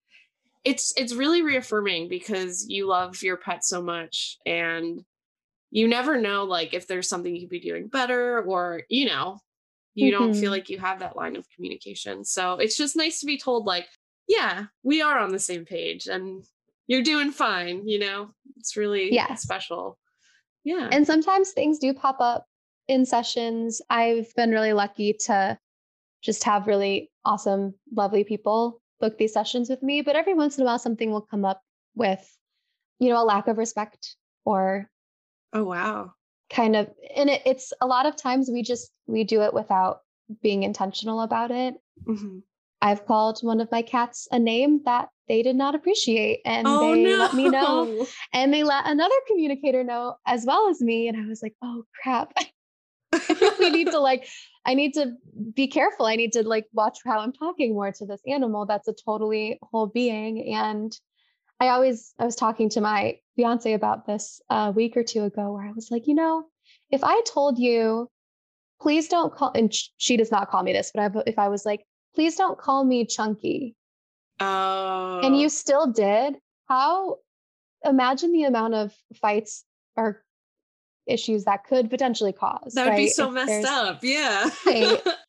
it's 0.65 0.93
it's 0.97 1.15
really 1.15 1.43
reaffirming 1.43 2.09
because 2.09 2.67
you 2.69 2.87
love 2.87 3.23
your 3.23 3.37
pet 3.37 3.65
so 3.65 3.81
much 3.83 4.37
and 4.47 5.01
you 5.71 5.87
never 5.89 6.21
know 6.21 6.45
like 6.45 6.75
if 6.75 6.87
there's 6.87 7.09
something 7.09 7.35
you 7.35 7.43
could 7.43 7.51
be 7.51 7.61
doing 7.61 7.89
better 7.89 8.43
or 8.43 8.83
you 8.89 9.07
know 9.07 9.39
you 9.95 10.11
don't 10.11 10.35
feel 10.35 10.51
Mhm. 10.51 10.55
like 10.57 10.69
you 10.69 10.79
have 10.79 11.01
that 11.01 11.17
line 11.17 11.37
of 11.37 11.49
communication 11.51 12.25
so 12.25 12.55
it's 12.55 12.77
just 12.77 12.97
nice 12.97 13.21
to 13.21 13.27
be 13.27 13.39
told 13.39 13.67
like 13.67 13.89
yeah 14.29 14.67
we 14.83 15.03
are 15.03 15.19
on 15.19 15.31
the 15.33 15.39
same 15.39 15.65
page 15.65 16.07
and 16.07 16.45
you're 16.87 17.03
doing 17.03 17.31
fine 17.31 17.87
you 17.87 17.99
know 17.99 18.31
it's 18.57 18.77
really 18.77 19.13
Yes. 19.13 19.43
special 19.43 19.99
yeah 20.65 20.89
And 20.91 21.07
sometimes 21.07 21.51
things 21.53 21.79
do 21.79 21.93
pop 21.95 22.17
up 22.21 22.47
in 22.89 23.05
sessions. 23.05 23.83
I've 23.91 24.35
been 24.35 24.51
really 24.51 24.73
lucky 24.73 25.13
to 25.27 25.59
just 26.23 26.43
have 26.45 26.67
really 26.67 27.11
awesome, 27.25 27.75
lovely 27.95 28.25
people 28.25 28.81
book 28.99 29.19
these 29.19 29.33
sessions 29.33 29.69
with 29.69 29.83
me. 29.83 30.01
But 30.01 30.17
every 30.17 30.35
once 30.35 30.57
in 30.57 30.63
a 30.63 30.65
while, 30.67 30.79
something 30.79 31.11
will 31.11 31.21
come 31.21 31.45
up 31.45 31.61
with, 31.95 32.27
you 32.99 33.11
know, 33.11 33.23
a 33.23 33.25
lack 33.25 33.47
of 33.47 33.59
respect 33.59 34.17
or 34.45 34.91
oh 35.53 35.65
wow 35.65 36.13
kind 36.51 36.77
of, 36.77 36.89
and 37.15 37.29
it, 37.29 37.43
it's 37.45 37.73
a 37.81 37.87
lot 37.87 38.07
of 38.07 38.17
times 38.17 38.51
we 38.53 38.63
just, 38.63 38.91
we 39.07 39.25
do 39.25 39.43
it 39.43 39.53
without 39.53 40.01
being 40.43 40.63
intentional 40.63 41.21
about 41.21 41.51
it. 41.51 41.75
Mhm. 42.07 42.43
I've 42.81 43.07
called 43.07 43.41
one 43.43 43.61
of 43.61 43.71
my 43.73 43.83
cats 43.83 44.29
a 44.31 44.39
name 44.39 44.83
that 44.85 45.09
they 45.27 45.43
did 45.43 45.57
not 45.57 45.75
appreciate 45.75 46.41
and 46.45 46.67
oh 46.67 46.79
they 46.81 47.03
no 47.03 47.17
let 47.19 47.35
me 47.35 47.49
know 47.49 48.07
and 48.33 48.55
they 48.55 48.63
let 48.63 48.87
another 48.87 49.15
communicator 49.27 49.83
know 49.83 50.15
as 50.27 50.47
well 50.47 50.69
as 50.71 50.81
me 50.81 51.09
and 51.09 51.17
i 51.17 51.29
was 51.29 51.43
like 51.43 51.55
oh 51.61 51.85
crap 52.01 52.33
i 53.13 53.19
think 53.19 53.59
we 53.59 53.69
need 53.69 53.91
to 53.91 53.99
like 53.99 54.27
i 54.65 54.75
need 54.75 54.95
to 54.95 55.13
be 55.55 55.67
careful 55.67 56.07
i 56.07 56.15
need 56.15 56.33
to 56.33 56.43
like 56.45 56.67
watch 56.73 57.01
how 57.05 57.19
i'm 57.19 57.33
talking 57.33 57.75
more 57.75 57.93
to 57.93 58.07
this 58.07 58.23
animal 58.29 58.65
that's 58.65 58.89
a 58.89 58.95
totally 58.95 59.59
whole 59.71 59.89
being 59.89 60.55
and 60.55 60.99
i 61.61 61.69
always 61.69 62.15
i 62.19 62.25
was 62.25 62.37
talking 62.37 62.69
to 62.69 62.81
my 62.81 63.17
fiance 63.37 63.73
about 63.73 64.07
this 64.07 64.41
a 64.51 64.71
week 64.71 64.97
or 64.97 65.03
two 65.03 65.25
ago 65.25 65.53
where 65.53 65.67
i 65.67 65.73
was 65.73 65.91
like 65.91 66.07
you 66.07 66.15
know 66.15 66.45
if 66.91 67.03
i 67.05 67.21
told 67.27 67.59
you 67.59 68.09
please 68.81 69.09
don't 69.09 69.35
call 69.35 69.53
and 69.55 69.73
she 69.97 70.17
does 70.17 70.31
not 70.31 70.51
call 70.51 70.63
me 70.63 70.73
this 70.73 70.91
but 70.95 71.03
I've, 71.03 71.17
if 71.27 71.39
i 71.39 71.49
was 71.49 71.65
like 71.65 71.85
please 72.15 72.37
don't 72.37 72.59
call 72.59 72.85
me 72.85 73.07
chunky 73.07 73.75
oh. 74.41 75.21
and 75.23 75.39
you 75.39 75.49
still 75.49 75.87
did 75.87 76.37
how 76.69 77.17
imagine 77.85 78.33
the 78.33 78.45
amount 78.45 78.75
of 78.75 78.95
fights 79.21 79.65
or 79.97 80.23
issues 81.07 81.45
that 81.45 81.65
could 81.65 81.91
potentially 81.91 82.33
cause 82.33 82.73
that 82.75 82.89
would 82.89 82.97
be 82.97 83.09
so 83.09 83.29
If 83.29 83.35
messed 83.35 83.67
up 83.67 84.01
yeah. 84.03 84.51
Right. 84.67 85.01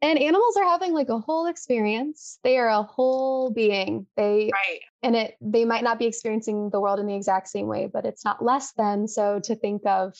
and 0.00 0.18
animals 0.18 0.56
are 0.56 0.64
having 0.64 0.92
like 0.92 1.08
a 1.08 1.18
whole 1.18 1.46
experience 1.46 2.38
they 2.44 2.56
are 2.58 2.68
a 2.68 2.82
whole 2.82 3.50
being 3.50 4.06
they 4.16 4.50
right 4.52 4.80
and 5.02 5.16
it 5.16 5.36
they 5.40 5.64
might 5.64 5.84
not 5.84 5.98
be 5.98 6.06
experiencing 6.06 6.70
the 6.70 6.80
world 6.80 7.00
in 7.00 7.06
the 7.06 7.14
exact 7.14 7.48
same 7.48 7.66
way 7.66 7.88
but 7.92 8.04
it's 8.04 8.24
not 8.24 8.44
less 8.44 8.72
than 8.72 9.08
so 9.08 9.40
to 9.40 9.54
think 9.54 9.82
of 9.86 10.14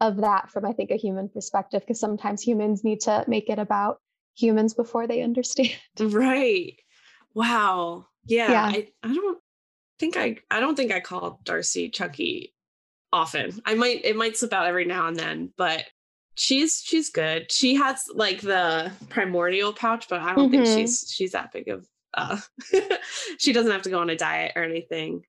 of 0.00 0.18
that 0.18 0.50
from 0.50 0.64
i 0.64 0.72
think 0.72 0.90
a 0.90 0.96
human 0.96 1.28
perspective 1.28 1.80
because 1.80 2.00
sometimes 2.00 2.42
humans 2.42 2.84
need 2.84 3.00
to 3.00 3.24
make 3.26 3.48
it 3.48 3.58
about 3.58 4.00
humans 4.34 4.74
before 4.74 5.06
they 5.06 5.22
understand 5.22 5.70
Right. 6.00 6.76
Wow. 7.34 8.06
Yeah. 8.26 8.50
Yeah. 8.50 8.64
I, 8.66 8.88
I 9.02 9.14
don't 9.14 9.38
think 9.98 10.16
I 10.16 10.36
I 10.50 10.60
don't 10.60 10.76
think 10.76 10.92
I 10.92 11.00
called 11.00 11.44
Darcy 11.44 11.88
Chucky 11.88 12.54
often. 13.12 13.52
I 13.64 13.74
might 13.74 14.04
it 14.04 14.16
might 14.16 14.36
slip 14.36 14.52
out 14.52 14.66
every 14.66 14.84
now 14.84 15.06
and 15.06 15.16
then, 15.16 15.52
but 15.56 15.84
she's 16.36 16.82
she's 16.84 17.10
good. 17.10 17.50
She 17.52 17.74
has 17.76 18.04
like 18.14 18.40
the 18.40 18.90
primordial 19.08 19.72
pouch, 19.72 20.08
but 20.08 20.20
I 20.20 20.34
don't 20.34 20.50
think 20.50 20.64
Mhm. 20.66 20.74
she's 20.74 21.12
she's 21.14 21.32
that 21.32 21.52
big 21.52 21.68
of 21.68 21.86
uh 22.14 22.38
she 23.38 23.52
doesn't 23.52 23.72
have 23.72 23.82
to 23.82 23.90
go 23.90 24.00
on 24.00 24.10
a 24.10 24.16
diet 24.16 24.52
or 24.56 24.62
anything. 24.64 25.24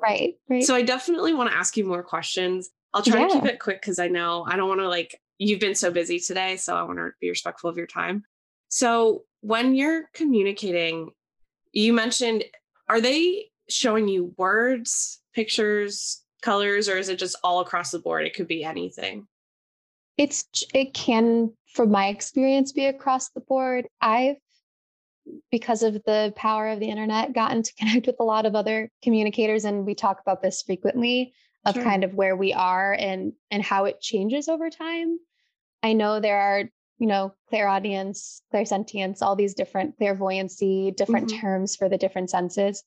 Right. 0.00 0.34
Right. 0.48 0.62
So 0.62 0.74
I 0.74 0.82
definitely 0.82 1.34
want 1.34 1.50
to 1.50 1.56
ask 1.56 1.76
you 1.76 1.84
more 1.84 2.02
questions. 2.02 2.70
I'll 2.94 3.02
try 3.02 3.26
to 3.26 3.32
keep 3.32 3.44
it 3.44 3.60
quick 3.60 3.80
because 3.80 3.98
I 3.98 4.08
know 4.08 4.44
I 4.48 4.56
don't 4.56 4.68
want 4.68 4.80
to 4.80 4.88
like 4.88 5.20
you've 5.38 5.60
been 5.60 5.74
so 5.74 5.90
busy 5.90 6.18
today, 6.18 6.56
so 6.56 6.74
I 6.76 6.82
want 6.82 6.98
to 6.98 7.10
be 7.20 7.28
respectful 7.28 7.70
of 7.70 7.76
your 7.76 7.86
time. 7.86 8.24
So 8.68 9.24
when 9.40 9.74
you're 9.74 10.08
communicating, 10.14 11.10
you 11.72 11.92
mentioned 11.92 12.44
are 12.88 13.00
they 13.00 13.50
showing 13.68 14.08
you 14.08 14.34
words, 14.38 15.20
pictures, 15.34 16.22
colors, 16.42 16.88
or 16.88 16.96
is 16.96 17.08
it 17.08 17.18
just 17.18 17.36
all 17.44 17.60
across 17.60 17.90
the 17.90 17.98
board? 17.98 18.24
It 18.26 18.34
could 18.34 18.48
be 18.48 18.64
anything. 18.64 19.26
It's 20.18 20.44
it 20.74 20.92
can 20.92 21.52
from 21.72 21.90
my 21.90 22.08
experience 22.08 22.72
be 22.72 22.86
across 22.86 23.30
the 23.30 23.40
board 23.40 23.86
i've 24.00 24.36
because 25.50 25.82
of 25.82 25.94
the 26.04 26.32
power 26.36 26.68
of 26.68 26.80
the 26.80 26.88
internet 26.88 27.32
gotten 27.32 27.62
to 27.62 27.74
connect 27.78 28.06
with 28.06 28.16
a 28.20 28.24
lot 28.24 28.44
of 28.46 28.54
other 28.54 28.90
communicators 29.02 29.64
and 29.64 29.86
we 29.86 29.94
talk 29.94 30.20
about 30.20 30.42
this 30.42 30.62
frequently 30.62 31.32
of 31.64 31.74
Sure. 31.74 31.82
kind 31.84 32.04
of 32.04 32.14
where 32.14 32.36
we 32.36 32.52
are 32.52 32.92
and 32.94 33.32
and 33.50 33.62
how 33.62 33.84
it 33.86 34.00
changes 34.00 34.48
over 34.48 34.70
time 34.70 35.18
i 35.82 35.92
know 35.92 36.20
there 36.20 36.38
are 36.38 36.64
you 36.98 37.06
know 37.06 37.32
clairaudience 37.48 38.42
clairsentience 38.52 39.22
all 39.22 39.36
these 39.36 39.54
different 39.54 39.96
clairvoyancy 39.98 40.92
different 40.96 41.28
Mhm. 41.30 41.40
terms 41.40 41.76
for 41.76 41.88
the 41.88 41.98
different 41.98 42.30
senses 42.30 42.82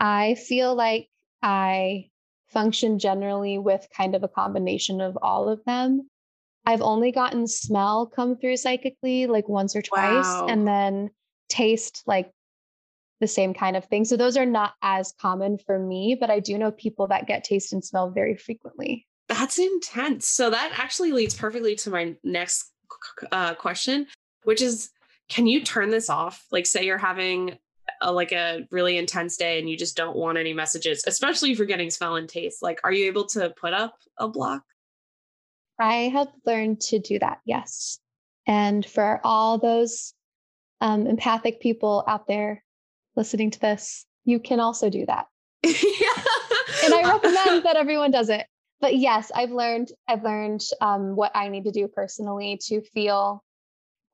i 0.00 0.34
feel 0.34 0.74
like 0.74 1.08
i 1.42 2.08
function 2.48 2.98
generally 2.98 3.58
with 3.58 3.86
kind 3.96 4.14
of 4.14 4.22
a 4.22 4.28
combination 4.28 5.00
of 5.00 5.16
all 5.22 5.48
of 5.48 5.64
them 5.64 6.08
I've 6.66 6.82
only 6.82 7.12
gotten 7.12 7.46
smell 7.46 8.06
come 8.06 8.36
through 8.36 8.56
psychically 8.56 9.26
like 9.26 9.48
once 9.48 9.76
or 9.76 9.82
twice, 9.82 10.24
Wow. 10.24 10.46
and 10.48 10.66
then 10.66 11.10
taste 11.48 12.02
like 12.06 12.30
the 13.20 13.26
same 13.26 13.54
kind 13.54 13.76
of 13.76 13.84
thing. 13.86 14.04
So 14.04 14.16
those 14.16 14.36
are 14.36 14.44
not 14.44 14.74
as 14.82 15.14
common 15.20 15.58
for 15.58 15.78
me, 15.78 16.16
but 16.18 16.28
I 16.28 16.40
do 16.40 16.58
know 16.58 16.70
people 16.72 17.06
that 17.06 17.26
get 17.26 17.44
taste 17.44 17.72
and 17.72 17.84
smell 17.84 18.10
very 18.10 18.36
frequently. 18.36 19.06
That's 19.28 19.58
intense. 19.58 20.26
So 20.26 20.50
that 20.50 20.72
actually 20.76 21.12
leads 21.12 21.34
perfectly 21.34 21.76
to 21.76 21.90
my 21.90 22.14
next 22.22 22.72
uh, 23.32 23.54
question, 23.54 24.06
which 24.44 24.60
is 24.60 24.90
can 25.28 25.46
you 25.46 25.64
turn 25.64 25.90
this 25.90 26.08
off? 26.10 26.44
Like, 26.52 26.66
say 26.66 26.84
you're 26.84 26.98
having 26.98 27.58
a, 28.00 28.12
like 28.12 28.32
a 28.32 28.66
really 28.70 28.96
intense 28.96 29.36
day 29.36 29.58
and 29.58 29.68
you 29.68 29.76
just 29.76 29.96
don't 29.96 30.16
want 30.16 30.38
any 30.38 30.52
messages, 30.52 31.02
especially 31.06 31.50
if 31.50 31.58
you're 31.58 31.66
getting 31.66 31.90
smell 31.90 32.16
and 32.16 32.28
taste. 32.28 32.62
Like, 32.62 32.80
are 32.84 32.92
you 32.92 33.06
able 33.06 33.26
to 33.28 33.50
put 33.50 33.72
up 33.72 33.96
a 34.18 34.28
block? 34.28 34.62
I 35.78 36.08
have 36.12 36.28
learned 36.44 36.80
to 36.82 36.98
do 36.98 37.18
that, 37.18 37.40
yes. 37.44 37.98
And 38.46 38.84
for 38.84 39.20
all 39.24 39.58
those 39.58 40.14
um, 40.80 41.06
empathic 41.06 41.60
people 41.60 42.04
out 42.06 42.26
there 42.26 42.62
listening 43.16 43.50
to 43.50 43.60
this, 43.60 44.06
you 44.24 44.38
can 44.40 44.60
also 44.60 44.90
do 44.90 45.06
that. 45.06 45.26
and 45.64 46.94
I 46.94 47.02
recommend 47.12 47.64
that 47.64 47.76
everyone 47.76 48.10
does 48.10 48.28
it. 48.28 48.46
But 48.80 48.96
yes, 48.96 49.32
I've 49.34 49.50
learned 49.50 49.88
I've 50.06 50.22
learned 50.22 50.62
um, 50.80 51.16
what 51.16 51.32
I 51.34 51.48
need 51.48 51.64
to 51.64 51.72
do 51.72 51.88
personally 51.88 52.60
to 52.66 52.82
feel 52.82 53.42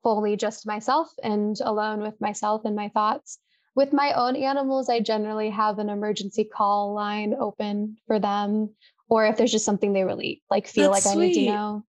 fully 0.03 0.35
just 0.35 0.65
myself 0.65 1.09
and 1.21 1.55
alone 1.61 2.01
with 2.01 2.19
myself 2.21 2.61
and 2.65 2.75
my 2.75 2.89
thoughts. 2.89 3.39
With 3.75 3.91
my 3.91 4.13
own 4.13 4.35
animals, 4.35 4.89
I 4.89 4.99
generally 4.99 5.49
have 5.49 5.79
an 5.79 5.89
emergency 5.89 6.43
call 6.43 6.93
line 6.93 7.33
open 7.37 7.97
for 8.05 8.19
them, 8.19 8.69
or 9.13 9.25
if 9.27 9.37
there's 9.37 9.51
just 9.51 9.65
something 9.65 9.93
they 9.93 10.03
really 10.03 10.41
like 10.49 10.67
feel 10.67 10.91
That's 10.91 11.05
like 11.05 11.15
I 11.15 11.19
need 11.19 11.33
to 11.33 11.45
know. 11.45 11.85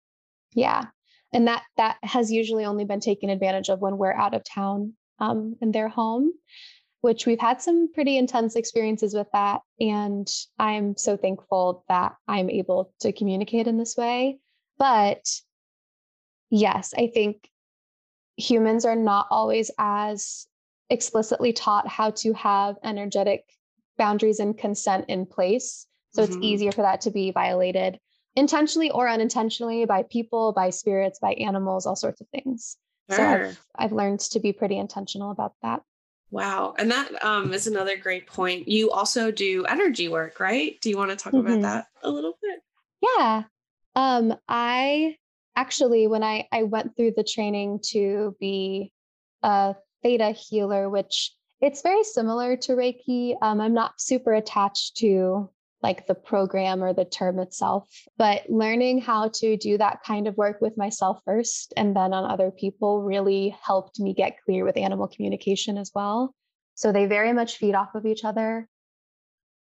Yeah, 0.53 0.85
and 1.31 1.47
that 1.47 1.63
that 1.77 1.97
has 2.03 2.31
usually 2.31 2.65
only 2.65 2.85
been 2.85 2.99
taken 2.99 3.29
advantage 3.29 3.69
of 3.69 3.79
when 3.79 3.97
we're 3.97 4.13
out 4.13 4.33
of 4.33 4.43
town 4.43 4.93
um, 5.19 5.55
in 5.61 5.71
their 5.71 5.87
home 5.89 6.33
which 7.03 7.25
we've 7.25 7.39
had 7.41 7.61
some 7.61 7.91
pretty 7.91 8.17
intense 8.17 8.55
experiences 8.55 9.13
with 9.13 9.27
that. 9.33 9.59
And 9.77 10.25
I'm 10.57 10.95
so 10.95 11.17
thankful 11.17 11.83
that 11.89 12.13
I'm 12.29 12.49
able 12.49 12.93
to 13.01 13.11
communicate 13.11 13.67
in 13.67 13.77
this 13.77 13.97
way. 13.97 14.39
But 14.79 15.29
yes, 16.49 16.93
I 16.97 17.07
think 17.07 17.49
humans 18.37 18.85
are 18.85 18.95
not 18.95 19.27
always 19.29 19.69
as 19.77 20.47
explicitly 20.89 21.51
taught 21.51 21.89
how 21.89 22.11
to 22.11 22.31
have 22.35 22.77
energetic 22.85 23.43
boundaries 23.97 24.39
and 24.39 24.57
consent 24.57 25.03
in 25.09 25.25
place. 25.25 25.85
So 26.13 26.21
it's 26.23 26.35
Mhm. 26.37 26.43
easier 26.43 26.71
for 26.71 26.83
that 26.83 27.01
to 27.01 27.11
be 27.11 27.31
violated 27.31 27.99
intentionally 28.35 28.91
or 28.91 29.07
unintentionally 29.09 29.85
by 29.85 30.03
people, 30.03 30.53
by 30.53 30.69
spirits, 30.69 31.19
by 31.19 31.33
animals, 31.33 31.85
all 31.85 31.95
sorts 31.95 32.21
of 32.21 32.27
things. 32.29 32.77
So 33.09 33.21
I've, 33.23 33.59
I've 33.75 33.91
learned 33.91 34.19
to 34.21 34.39
be 34.39 34.53
pretty 34.53 34.77
intentional 34.77 35.31
about 35.31 35.53
that. 35.61 35.81
Wow. 36.31 36.73
And 36.79 36.89
that 36.91 37.23
um, 37.23 37.53
is 37.53 37.67
another 37.67 37.97
great 37.97 38.25
point. 38.25 38.67
You 38.67 38.89
also 38.91 39.29
do 39.29 39.65
energy 39.65 40.07
work, 40.07 40.39
right? 40.39 40.79
Do 40.81 40.89
you 40.89 40.97
want 40.97 41.11
to 41.11 41.15
talk 41.15 41.33
about 41.33 41.59
Mhm. 41.59 41.61
that 41.63 41.87
a 42.01 42.09
little 42.09 42.37
bit? 42.41 42.61
Yeah. 43.01 43.43
Um, 43.95 44.35
I 44.47 45.17
actually, 45.55 46.07
when 46.07 46.23
I, 46.23 46.47
I 46.51 46.63
went 46.63 46.95
through 46.95 47.13
the 47.15 47.23
training 47.23 47.79
to 47.89 48.35
be 48.39 48.91
a 49.43 49.75
theta 50.01 50.31
healer, 50.31 50.89
which 50.89 51.35
it's 51.61 51.81
very 51.81 52.03
similar 52.03 52.57
to 52.57 52.73
Reiki. 52.73 53.37
Um, 53.41 53.61
I'm 53.61 53.73
not 53.73 54.01
super 54.01 54.33
attached 54.33 54.97
to 54.97 55.49
like 55.83 56.07
the 56.07 56.15
program 56.15 56.81
or 56.81 56.93
the 56.93 57.05
term 57.05 57.39
itself, 57.39 57.87
but 58.17 58.49
learning 58.49 59.01
how 59.01 59.27
to 59.27 59.57
do 59.57 59.77
that 59.77 60.01
kind 60.03 60.27
of 60.27 60.37
work 60.37 60.61
with 60.61 60.77
myself 60.77 61.19
first 61.25 61.73
and 61.77 61.95
then 61.95 62.13
on 62.13 62.29
other 62.29 62.49
people 62.51 63.03
really 63.03 63.55
helped 63.61 63.99
me 63.99 64.13
get 64.13 64.37
clear 64.45 64.63
with 64.63 64.77
animal 64.77 65.07
communication 65.07 65.77
as 65.77 65.91
well. 65.93 66.33
So 66.75 66.91
they 66.91 67.05
very 67.05 67.33
much 67.33 67.57
feed 67.57 67.75
off 67.75 67.93
of 67.93 68.05
each 68.05 68.23
other. 68.23 68.67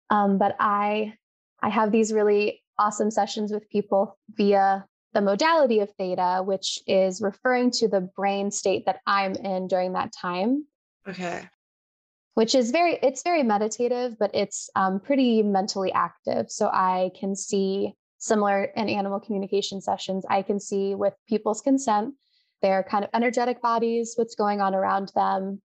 Um, 0.09 0.37
but 0.37 0.55
I 0.59 1.15
I 1.61 1.69
have 1.69 1.91
these 1.91 2.13
really 2.13 2.63
awesome 2.77 3.11
sessions 3.11 3.51
with 3.51 3.69
people 3.69 4.17
via 4.29 4.85
the 5.13 5.21
modality 5.21 5.79
of 5.79 5.91
theta, 5.97 6.41
which 6.43 6.79
is 6.87 7.21
referring 7.21 7.71
to 7.71 7.87
the 7.87 8.01
brain 8.01 8.49
state 8.49 8.85
that 8.85 9.01
I'm 9.05 9.33
in 9.33 9.67
during 9.67 9.93
that 9.93 10.13
time, 10.13 10.65
Okay. 11.07 11.47
Which 12.33 12.55
is 12.55 12.71
very, 12.71 12.97
it's 13.03 13.23
very 13.23 13.43
meditative, 13.43 14.17
but 14.19 14.31
it's 14.33 14.69
um, 14.75 14.99
pretty 14.99 15.43
mentally 15.43 15.91
active. 15.91 16.49
So 16.49 16.67
I 16.67 17.11
can 17.19 17.35
see 17.35 17.93
similar 18.17 18.65
in 18.75 18.87
animal 18.87 19.19
communication 19.19 19.81
sessions, 19.81 20.25
I 20.29 20.43
can 20.43 20.59
see 20.59 20.95
with 20.95 21.13
people's 21.27 21.61
consent, 21.61 22.13
their 22.61 22.83
kind 22.83 23.03
of 23.03 23.09
energetic 23.13 23.61
bodies, 23.61 24.13
what's 24.15 24.35
going 24.35 24.61
on 24.61 24.75
around 24.75 25.11
them, 25.15 25.61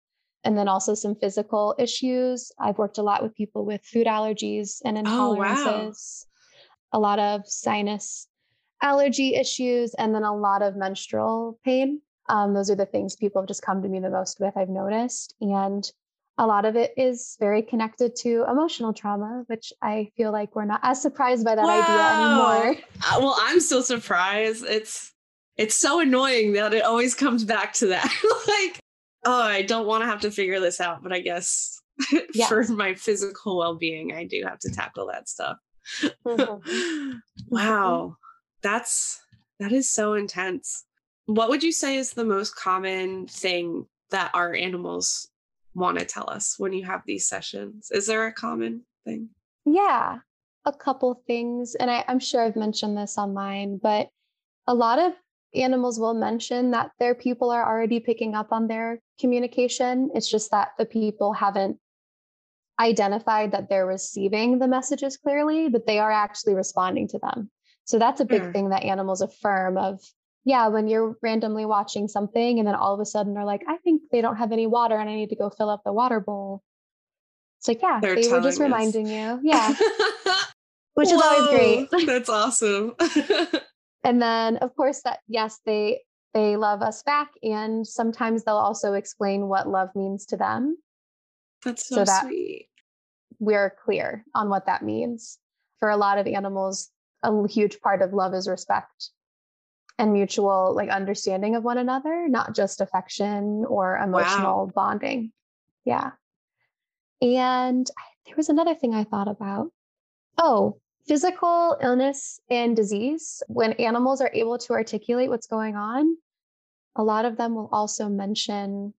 and 0.45 0.57
then 0.57 0.67
also 0.67 0.93
some 0.93 1.15
physical 1.15 1.75
issues. 1.77 2.51
I've 2.59 2.77
worked 2.77 2.97
a 2.97 3.03
lot 3.03 3.21
with 3.23 3.35
people 3.35 3.65
with 3.65 3.83
food 3.83 4.07
allergies 4.07 4.77
and 4.85 4.97
Oh, 4.97 5.33
wow. 5.33 5.53
intolerances, 5.53 6.25
a 6.93 6.99
lot 6.99 7.19
of 7.19 7.41
sinus 7.45 8.27
allergy 8.81 9.35
issues, 9.35 9.93
and 9.95 10.15
then 10.15 10.23
a 10.23 10.35
lot 10.35 10.61
of 10.61 10.75
menstrual 10.75 11.59
pain. 11.65 12.01
Um, 12.29 12.53
those 12.53 12.69
are 12.69 12.75
the 12.75 12.85
things 12.85 13.15
people 13.15 13.41
have 13.41 13.47
just 13.47 13.61
come 13.61 13.81
to 13.81 13.89
me 13.89 13.99
the 13.99 14.09
most 14.09 14.39
with, 14.39 14.55
I've 14.55 14.69
noticed. 14.69 15.35
And 15.41 15.83
a 16.37 16.45
lot 16.45 16.65
of 16.65 16.75
it 16.75 16.93
is 16.97 17.37
very 17.39 17.61
connected 17.61 18.15
to 18.17 18.43
emotional 18.49 18.93
trauma, 18.93 19.43
which 19.47 19.71
I 19.81 20.11
feel 20.17 20.31
like 20.31 20.55
we're 20.55 20.65
not 20.65 20.81
as 20.83 21.01
surprised 21.01 21.45
by 21.45 21.55
that 21.55 21.63
Wow. 21.65 21.81
idea 21.81 22.01
anymore. 22.11 22.75
Uh, 23.07 23.17
well, 23.19 23.35
I'm 23.39 23.59
still 23.59 23.83
surprised. 23.83 24.65
It's 24.65 25.13
it's 25.57 25.75
so 25.75 25.99
annoying 25.99 26.53
that 26.53 26.73
it 26.73 26.83
always 26.83 27.13
comes 27.13 27.43
back 27.43 27.73
to 27.73 27.87
that. 27.87 28.03
like, 28.47 28.79
oh, 29.25 29.41
I 29.43 29.61
don't 29.61 29.85
want 29.85 30.01
to 30.03 30.07
have 30.07 30.21
to 30.21 30.31
figure 30.31 30.59
this 30.59 30.81
out, 30.81 31.03
but 31.03 31.13
I 31.13 31.19
guess 31.19 31.79
for 32.47 32.63
my 32.69 32.95
physical 32.95 33.57
well-being, 33.57 34.13
I 34.13 34.23
do 34.25 34.43
have 34.45 34.59
to 34.59 34.69
tackle 34.71 35.07
that 35.07 35.29
stuff. 35.29 35.57
Mhm. 36.25 37.19
wow. 37.49 38.17
That's 38.63 39.21
that 39.59 39.71
is 39.71 39.89
so 39.89 40.13
intense. 40.13 40.85
What 41.27 41.49
would 41.49 41.63
you 41.63 41.71
say 41.71 41.97
is 41.97 42.11
the 42.13 42.25
most 42.25 42.55
common 42.55 43.27
thing 43.27 43.85
that 44.11 44.31
our 44.33 44.53
animals 44.53 45.29
want 45.75 45.99
to 45.99 46.05
tell 46.05 46.29
us 46.29 46.55
when 46.57 46.73
you 46.73 46.85
have 46.85 47.01
these 47.05 47.27
sessions? 47.27 47.91
Is 47.91 48.07
there 48.07 48.25
a 48.25 48.33
common 48.33 48.81
thing? 49.05 49.29
Yeah, 49.65 50.19
a 50.65 50.73
couple 50.73 51.21
things. 51.27 51.75
And 51.75 51.91
I, 51.91 52.03
I'm 52.07 52.19
sure 52.19 52.41
I've 52.41 52.55
mentioned 52.55 52.97
this 52.97 53.17
online, 53.17 53.77
but 53.81 54.09
a 54.67 54.73
lot 54.73 54.99
of 54.99 55.13
animals 55.53 55.99
will 55.99 56.13
mention 56.13 56.71
that 56.71 56.91
their 56.99 57.13
people 57.15 57.51
are 57.51 57.65
already 57.67 57.99
picking 57.99 58.35
up 58.35 58.51
on 58.51 58.67
their 58.67 58.99
communication. 59.19 60.09
It's 60.15 60.29
just 60.29 60.51
that 60.51 60.69
the 60.77 60.85
people 60.85 61.33
haven't 61.33 61.77
identified 62.79 63.51
that 63.51 63.69
they're 63.69 63.85
receiving 63.85 64.59
the 64.59 64.67
messages 64.67 65.17
clearly, 65.17 65.69
but 65.69 65.87
they 65.87 65.99
are 65.99 66.11
actually 66.11 66.55
responding 66.55 67.07
to 67.09 67.19
them. 67.19 67.49
So 67.85 67.99
that's 67.99 68.19
a 68.19 68.25
big 68.25 68.41
Sure. 68.41 68.51
thing 68.51 68.69
that 68.69 68.83
animals 68.83 69.21
affirm 69.21 69.77
of, 69.77 70.01
yeah, 70.45 70.67
when 70.67 70.87
you're 70.87 71.17
randomly 71.21 71.65
watching 71.65 72.07
something 72.07 72.59
and 72.59 72.67
then 72.67 72.75
all 72.75 72.93
of 72.93 72.99
a 72.99 73.05
sudden 73.05 73.33
they're 73.33 73.43
like, 73.43 73.63
I 73.67 73.77
think 73.77 74.03
they 74.11 74.21
don't 74.21 74.35
have 74.37 74.51
any 74.51 74.67
water 74.67 74.95
and 74.95 75.09
I 75.09 75.15
need 75.15 75.29
to 75.29 75.35
go 75.35 75.49
fill 75.49 75.69
up 75.69 75.81
the 75.83 75.91
water 75.91 76.19
bowl. 76.19 76.61
It's 77.59 77.67
like, 77.67 77.81
yeah, 77.81 77.99
They're 77.99 78.15
they 78.15 78.27
were 78.29 78.41
just 78.41 78.57
us. 78.57 78.59
reminding 78.59 79.07
you. 79.07 79.39
Yeah. 79.43 79.73
which 80.93 81.09
is 81.11 81.21
always 81.21 81.47
great. 81.89 82.05
That's 82.05 82.29
awesome. 82.29 82.93
and 84.03 84.21
then 84.21 84.57
of 84.57 84.75
course 84.75 85.01
that 85.03 85.19
yes 85.27 85.59
they 85.65 86.01
they 86.35 86.57
love 86.57 86.81
us 86.83 87.01
back 87.03 87.29
and 87.41 87.85
sometimes 87.87 88.43
they'll 88.43 88.55
also 88.55 88.93
explain 88.93 89.47
what 89.47 89.67
love 89.67 89.89
means 89.95 90.25
to 90.27 90.37
them 90.37 90.77
That's 91.63 91.87
so, 91.89 91.95
So 91.95 92.03
that- 92.05 92.25
sweet. 92.25 92.69
we're 93.39 93.75
clear 93.83 94.23
on 94.35 94.49
what 94.49 94.67
that 94.67 94.83
means 94.83 95.39
for 95.79 95.89
a 95.89 95.97
lot 95.97 96.19
of 96.19 96.27
animals 96.27 96.91
a 97.23 97.47
huge 97.47 97.81
part 97.81 98.03
of 98.03 98.13
love 98.13 98.33
is 98.35 98.47
respect 98.47 99.09
and 99.97 100.13
mutual 100.13 100.73
like 100.75 100.89
understanding 100.89 101.55
of 101.55 101.63
one 101.63 101.77
another 101.77 102.27
not 102.27 102.55
just 102.55 102.81
affection 102.81 103.65
or 103.67 103.97
emotional 103.97 104.71
bonding. 104.73 105.31
Yeah. 105.85 106.11
And 107.21 107.89
there 108.25 108.35
was 108.35 108.49
another 108.49 108.75
thing 108.75 108.93
i 108.93 109.03
thought 109.03 109.27
about. 109.27 109.71
Oh 110.37 110.77
physical 111.07 111.77
illness 111.81 112.39
and 112.49 112.75
disease. 112.75 113.43
When 113.47 113.73
animals 113.73 114.21
are 114.21 114.31
able 114.33 114.57
to 114.57 114.73
articulate 114.73 115.29
what's 115.29 115.45
going 115.45 115.75
on 115.75 116.17
a 116.95 117.03
lot 117.03 117.25
of 117.25 117.37
them 117.37 117.55
will 117.55 117.69
also 117.71 118.07
mention 118.07 118.93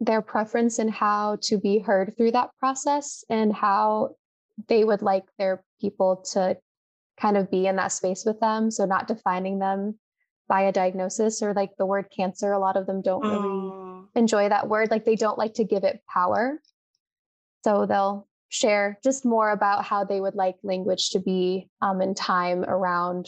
their 0.00 0.22
preference 0.22 0.78
in 0.78 0.88
how 0.88 1.38
to 1.42 1.58
be 1.58 1.78
heard 1.78 2.16
through 2.16 2.32
that 2.32 2.50
process 2.58 3.24
and 3.28 3.52
how 3.52 4.16
they 4.68 4.84
would 4.84 5.02
like 5.02 5.24
their 5.38 5.62
people 5.80 6.24
to 6.32 6.56
kind 7.20 7.36
of 7.36 7.50
be 7.50 7.66
in 7.66 7.76
that 7.76 7.92
space 7.92 8.24
with 8.24 8.40
them. 8.40 8.70
So, 8.70 8.84
not 8.84 9.08
defining 9.08 9.58
them 9.58 9.98
by 10.48 10.62
a 10.62 10.72
diagnosis 10.72 11.42
or 11.42 11.54
like 11.54 11.70
the 11.78 11.86
word 11.86 12.06
cancer. 12.14 12.52
A 12.52 12.58
lot 12.58 12.76
of 12.76 12.86
them 12.86 13.02
don't 13.02 13.22
really 13.22 13.38
Oh, 13.38 14.08
enjoy 14.14 14.48
that 14.48 14.68
word. 14.68 14.90
Like, 14.90 15.04
they 15.04 15.16
don't 15.16 15.38
like 15.38 15.54
to 15.54 15.64
give 15.64 15.84
it 15.84 16.02
power. 16.12 16.60
So, 17.64 17.86
they'll 17.86 18.28
share 18.48 18.98
just 19.02 19.24
more 19.24 19.50
about 19.50 19.84
how 19.84 20.04
they 20.04 20.20
would 20.20 20.34
like 20.34 20.56
language 20.62 21.10
to 21.10 21.18
be 21.18 21.68
um, 21.80 22.00
in 22.00 22.14
time 22.14 22.62
around 22.64 23.26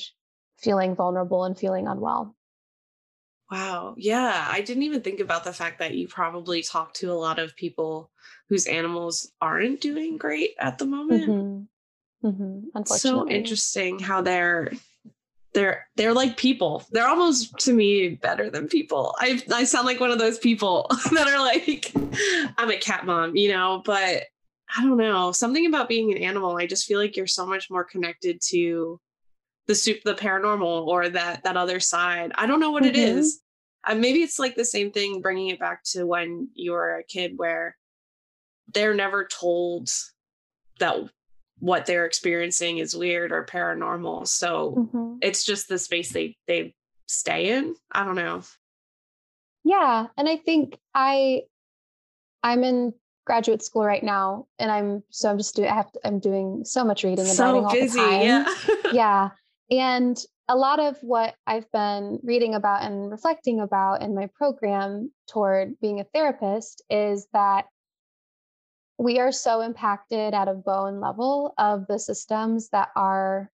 feeling 0.58 0.94
vulnerable 0.94 1.44
and 1.44 1.58
feeling 1.58 1.86
unwell. 1.88 2.34
wow. 3.50 3.94
Yeah. 3.96 4.46
I 4.50 4.60
didn't 4.60 4.82
even 4.84 5.02
think 5.02 5.20
about 5.20 5.44
the 5.44 5.52
fact 5.52 5.78
that 5.78 5.94
you 5.94 6.08
probably 6.08 6.62
talk 6.62 6.94
to 6.94 7.12
a 7.12 7.14
lot 7.14 7.38
of 7.38 7.54
people 7.56 8.10
whose 8.48 8.66
animals 8.66 9.30
aren't 9.40 9.80
doing 9.80 10.16
great 10.16 10.50
at 10.58 10.78
the 10.78 10.86
moment. 10.86 11.28
Mhm. 11.28 11.66
Mhm. 12.26 12.86
so 12.86 13.28
interesting 13.28 13.98
how 13.98 14.20
they're 14.22 14.72
they're 15.54 15.86
they're 15.96 16.12
like 16.12 16.36
people. 16.36 16.84
They're 16.90 17.06
almost 17.08 17.56
to 17.60 17.72
me 17.72 18.10
better 18.10 18.50
than 18.50 18.68
people. 18.68 19.14
I 19.18 19.42
i 19.52 19.64
sound 19.64 19.86
like 19.86 20.00
one 20.00 20.10
of 20.10 20.18
those 20.18 20.38
people 20.38 20.86
that 21.12 21.28
are 21.28 21.38
like 21.38 21.92
i'm 22.58 22.70
a 22.70 22.76
cat 22.76 23.06
mom 23.06 23.36
you 23.36 23.48
know 23.52 23.82
but 23.84 24.24
i 24.76 24.82
don't 24.82 24.96
know. 24.98 25.32
Something 25.32 25.66
about 25.66 25.88
being 25.88 26.10
an 26.12 26.18
animal 26.18 26.56
i 26.56 26.66
just 26.66 26.86
feel 26.86 26.98
like 26.98 27.16
you're 27.16 27.26
so 27.26 27.46
much 27.46 27.70
more 27.70 27.84
connected 27.84 28.40
to 28.48 29.00
the 29.66 29.74
soup 29.74 30.00
the 30.04 30.14
paranormal 30.14 30.86
or 30.86 31.08
that 31.08 31.42
that 31.44 31.56
other 31.56 31.80
side. 31.80 32.32
I 32.34 32.46
don't 32.46 32.60
know 32.60 32.70
what 32.70 32.84
it 32.84 32.94
Mhm. 32.94 33.16
is. 33.18 33.40
Uh, 33.84 33.94
maybe 33.94 34.22
it's 34.22 34.38
like 34.38 34.56
the 34.56 34.64
same 34.64 34.90
thing 34.90 35.20
bringing 35.20 35.48
it 35.48 35.58
back 35.60 35.84
to 35.92 36.04
when 36.06 36.48
you 36.54 36.72
were 36.72 36.96
a 36.96 37.04
kid 37.04 37.32
where 37.38 37.76
they're 38.74 38.94
never 38.94 39.24
told 39.26 39.88
that 40.80 40.96
what 41.58 41.86
they're 41.86 42.04
experiencing 42.04 42.78
is 42.78 42.94
weird 42.96 43.32
or 43.32 43.44
paranormal. 43.46 44.26
So 44.28 44.88
Mhm. 44.92 45.18
it's 45.22 45.44
just 45.44 45.68
the 45.68 45.78
space 45.78 46.12
they 46.12 46.36
they 46.46 46.74
stay 47.06 47.50
in. 47.56 47.74
I 47.92 48.04
don't 48.04 48.16
know. 48.16 48.42
Yeah, 49.64 50.06
and 50.16 50.28
I 50.28 50.36
think 50.36 50.78
I 50.94 51.42
I'm 52.42 52.62
in 52.62 52.92
graduate 53.24 53.62
school 53.62 53.84
right 53.84 54.02
now, 54.04 54.46
and 54.58 54.70
I'm 54.70 55.02
so 55.10 55.30
I'm 55.30 55.38
just 55.38 55.56
doing 55.56 55.68
I 55.68 55.74
have 55.74 55.90
to, 55.92 56.00
I'm 56.04 56.20
doing 56.20 56.64
so 56.64 56.84
much 56.84 57.02
reading 57.04 57.26
and 57.28 57.38
writing 57.38 57.62
So 57.62 57.66
all 57.66 57.72
busy. 57.72 57.98
the 57.98 58.04
time. 58.06 58.22
Yeah. 58.22 58.54
yeah, 58.92 59.28
and 59.70 60.16
a 60.48 60.56
lot 60.56 60.78
of 60.78 60.96
what 61.02 61.34
I've 61.48 61.70
been 61.72 62.20
reading 62.22 62.54
about 62.54 62.82
and 62.82 63.10
reflecting 63.10 63.58
about 63.58 64.02
in 64.02 64.14
my 64.14 64.28
program 64.34 65.10
toward 65.26 65.74
being 65.80 65.98
a 65.98 66.04
therapist 66.04 66.82
is 66.88 67.26
that 67.32 67.64
we 68.98 69.18
are 69.18 69.32
so 69.32 69.60
impacted 69.60 70.34
at 70.34 70.48
a 70.48 70.54
bone 70.54 71.00
level 71.00 71.54
of 71.58 71.86
the 71.86 71.98
systems 71.98 72.68
that 72.70 72.88
are 72.96 73.50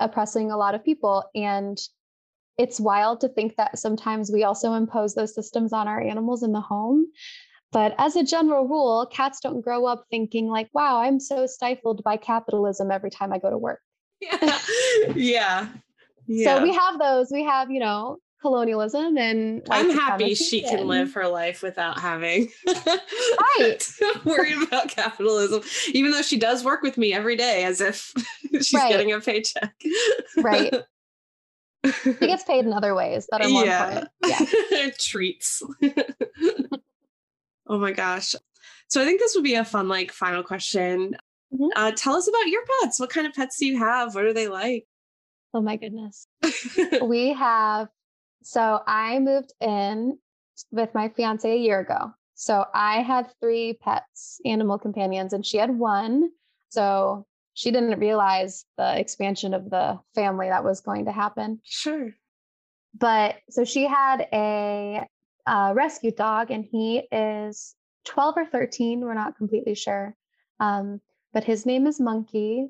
oppressing 0.00 0.50
a 0.50 0.56
lot 0.56 0.74
of 0.74 0.84
people 0.84 1.24
and 1.34 1.78
it's 2.56 2.80
wild 2.80 3.20
to 3.20 3.28
think 3.28 3.56
that 3.56 3.78
sometimes 3.78 4.30
we 4.30 4.44
also 4.44 4.74
impose 4.74 5.14
those 5.14 5.34
systems 5.34 5.72
on 5.72 5.88
our 5.88 6.00
animals 6.00 6.42
in 6.42 6.52
the 6.52 6.60
home 6.60 7.06
but 7.70 7.94
as 7.98 8.16
a 8.16 8.24
general 8.24 8.66
rule 8.66 9.06
cats 9.06 9.38
don't 9.40 9.60
grow 9.60 9.86
up 9.86 10.04
thinking 10.10 10.48
like 10.48 10.68
wow 10.72 11.00
i'm 11.00 11.20
so 11.20 11.46
stifled 11.46 12.02
by 12.02 12.16
capitalism 12.16 12.90
every 12.90 13.10
time 13.10 13.32
i 13.32 13.38
go 13.38 13.50
to 13.50 13.58
work 13.58 13.80
yeah. 14.20 14.58
yeah. 15.14 15.68
Yeah. 16.26 16.56
so 16.56 16.62
we 16.62 16.74
have 16.74 16.98
those 16.98 17.30
we 17.30 17.44
have 17.44 17.70
you 17.70 17.80
know 17.80 18.18
colonialism 18.44 19.16
and 19.16 19.66
I'm 19.70 19.88
happy 19.88 20.34
she 20.34 20.60
can 20.60 20.80
and- 20.80 20.88
live 20.88 21.14
her 21.14 21.26
life 21.26 21.62
without 21.62 21.98
having 21.98 22.50
Right. 22.66 23.80
to 23.98 24.20
worry 24.24 24.52
about 24.62 24.88
capitalism, 24.88 25.62
even 25.92 26.10
though 26.10 26.20
she 26.20 26.36
does 26.38 26.62
work 26.62 26.82
with 26.82 26.98
me 26.98 27.14
every 27.14 27.36
day 27.36 27.64
as 27.64 27.80
if 27.80 28.12
she's 28.52 28.74
Right. 28.74 28.90
getting 28.90 29.12
a 29.12 29.20
paycheck. 29.20 29.74
Right. 30.36 30.74
she 32.02 32.12
gets 32.14 32.44
paid 32.44 32.66
in 32.66 32.72
other 32.74 32.94
ways 32.94 33.26
that 33.30 33.40
are 33.42 33.48
more 33.48 33.64
Yeah. 33.64 33.88
important 34.22 34.50
yeah 34.70 34.90
treats. 34.98 35.62
oh 37.66 37.78
my 37.78 37.92
gosh. 37.92 38.34
So 38.88 39.00
I 39.00 39.06
think 39.06 39.20
this 39.20 39.34
would 39.34 39.44
be 39.44 39.54
a 39.54 39.64
fun, 39.64 39.88
like, 39.88 40.12
final 40.12 40.42
question. 40.42 41.16
Mhm. 41.52 41.68
Uh, 41.76 41.92
tell 41.96 42.14
us 42.16 42.28
about 42.28 42.48
your 42.48 42.62
pets. 42.82 43.00
What 43.00 43.10
kind 43.10 43.26
of 43.26 43.32
pets 43.32 43.58
do 43.58 43.66
you 43.66 43.78
have? 43.78 44.14
What 44.14 44.24
are 44.24 44.34
they 44.34 44.48
like? 44.48 44.86
oh 45.56 45.60
my 45.62 45.76
goodness 45.76 46.26
we 47.02 47.32
have 47.32 47.86
so 48.44 48.80
i 48.86 49.18
moved 49.18 49.52
in 49.60 50.18
with 50.70 50.94
my 50.94 51.08
fiance 51.08 51.50
a 51.50 51.56
year 51.56 51.80
ago. 51.80 52.12
So 52.34 52.64
i 52.74 53.02
had 53.02 53.32
three 53.40 53.74
pets 53.82 54.40
animal 54.44 54.78
companions 54.78 55.32
and 55.32 55.44
she 55.44 55.56
had 55.58 55.70
one. 55.76 56.30
So 56.70 57.26
she 57.54 57.70
didn't 57.70 57.98
realize 58.00 58.64
the 58.76 58.98
expansion 58.98 59.54
of 59.54 59.70
the 59.70 59.98
family 60.14 60.48
that 60.48 60.64
was 60.64 60.80
going 60.80 61.06
to 61.06 61.12
happen. 61.12 61.60
Sure. 61.64 62.14
but 62.94 63.36
so 63.50 63.64
she 63.64 63.86
had 63.86 64.28
a, 64.32 65.06
uh 65.46 65.72
rescue 65.74 66.10
dog 66.12 66.50
and 66.50 66.64
he 66.64 67.02
is 67.12 67.74
12 68.04 68.34
or 68.36 68.46
13 68.46 69.00
we're 69.00 69.14
not 69.14 69.36
completely 69.36 69.74
sure. 69.74 70.14
Um, 70.60 71.00
but 71.32 71.44
his 71.44 71.66
name 71.66 71.86
is 71.86 72.00
monkey 72.00 72.68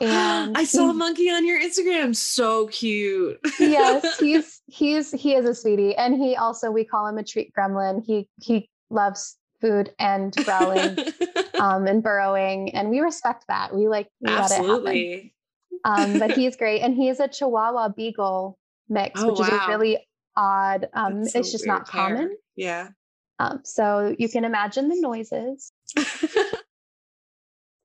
and 0.00 0.56
I 0.56 0.64
saw 0.64 0.90
a 0.90 0.94
monkey 0.94 1.30
on 1.30 1.46
your 1.46 1.60
Instagram. 1.60 2.14
So 2.14 2.68
cute. 2.68 3.38
yes, 3.58 4.18
he's 4.20 4.62
he's 4.66 5.10
he 5.12 5.34
is 5.34 5.44
a 5.46 5.54
sweetie, 5.54 5.94
and 5.96 6.14
he 6.14 6.36
also 6.36 6.70
we 6.70 6.84
call 6.84 7.06
him 7.06 7.18
a 7.18 7.24
treat 7.24 7.52
gremlin. 7.56 8.02
He 8.04 8.28
he 8.40 8.68
loves 8.90 9.36
food 9.60 9.92
and 9.98 10.34
growling 10.44 10.98
um, 11.60 11.86
and 11.86 12.02
burrowing, 12.02 12.74
and 12.74 12.90
we 12.90 13.00
respect 13.00 13.44
that. 13.48 13.74
We 13.74 13.88
like 13.88 14.08
we 14.20 14.30
let 14.30 14.50
it 14.50 14.54
happen. 14.54 14.70
Absolutely. 14.70 15.34
Um, 15.84 16.18
but 16.18 16.32
he's 16.36 16.56
great, 16.56 16.80
and 16.82 16.94
he 16.94 17.08
is 17.08 17.20
a 17.20 17.28
Chihuahua 17.28 17.90
Beagle 17.90 18.58
mix, 18.88 19.20
Oh, 19.22 19.30
which 19.30 19.40
is 19.40 19.48
a 19.48 19.68
really 19.68 19.98
odd. 20.36 20.88
Um, 20.94 21.22
That's 21.24 21.34
it's 21.34 21.52
just 21.52 21.66
not 21.66 21.88
pair. 21.88 22.08
common. 22.08 22.36
Yeah. 22.56 22.88
Um, 23.40 23.60
so 23.64 24.14
you 24.18 24.28
can 24.28 24.44
imagine 24.44 24.88
the 24.88 25.00
noises. 25.00 25.72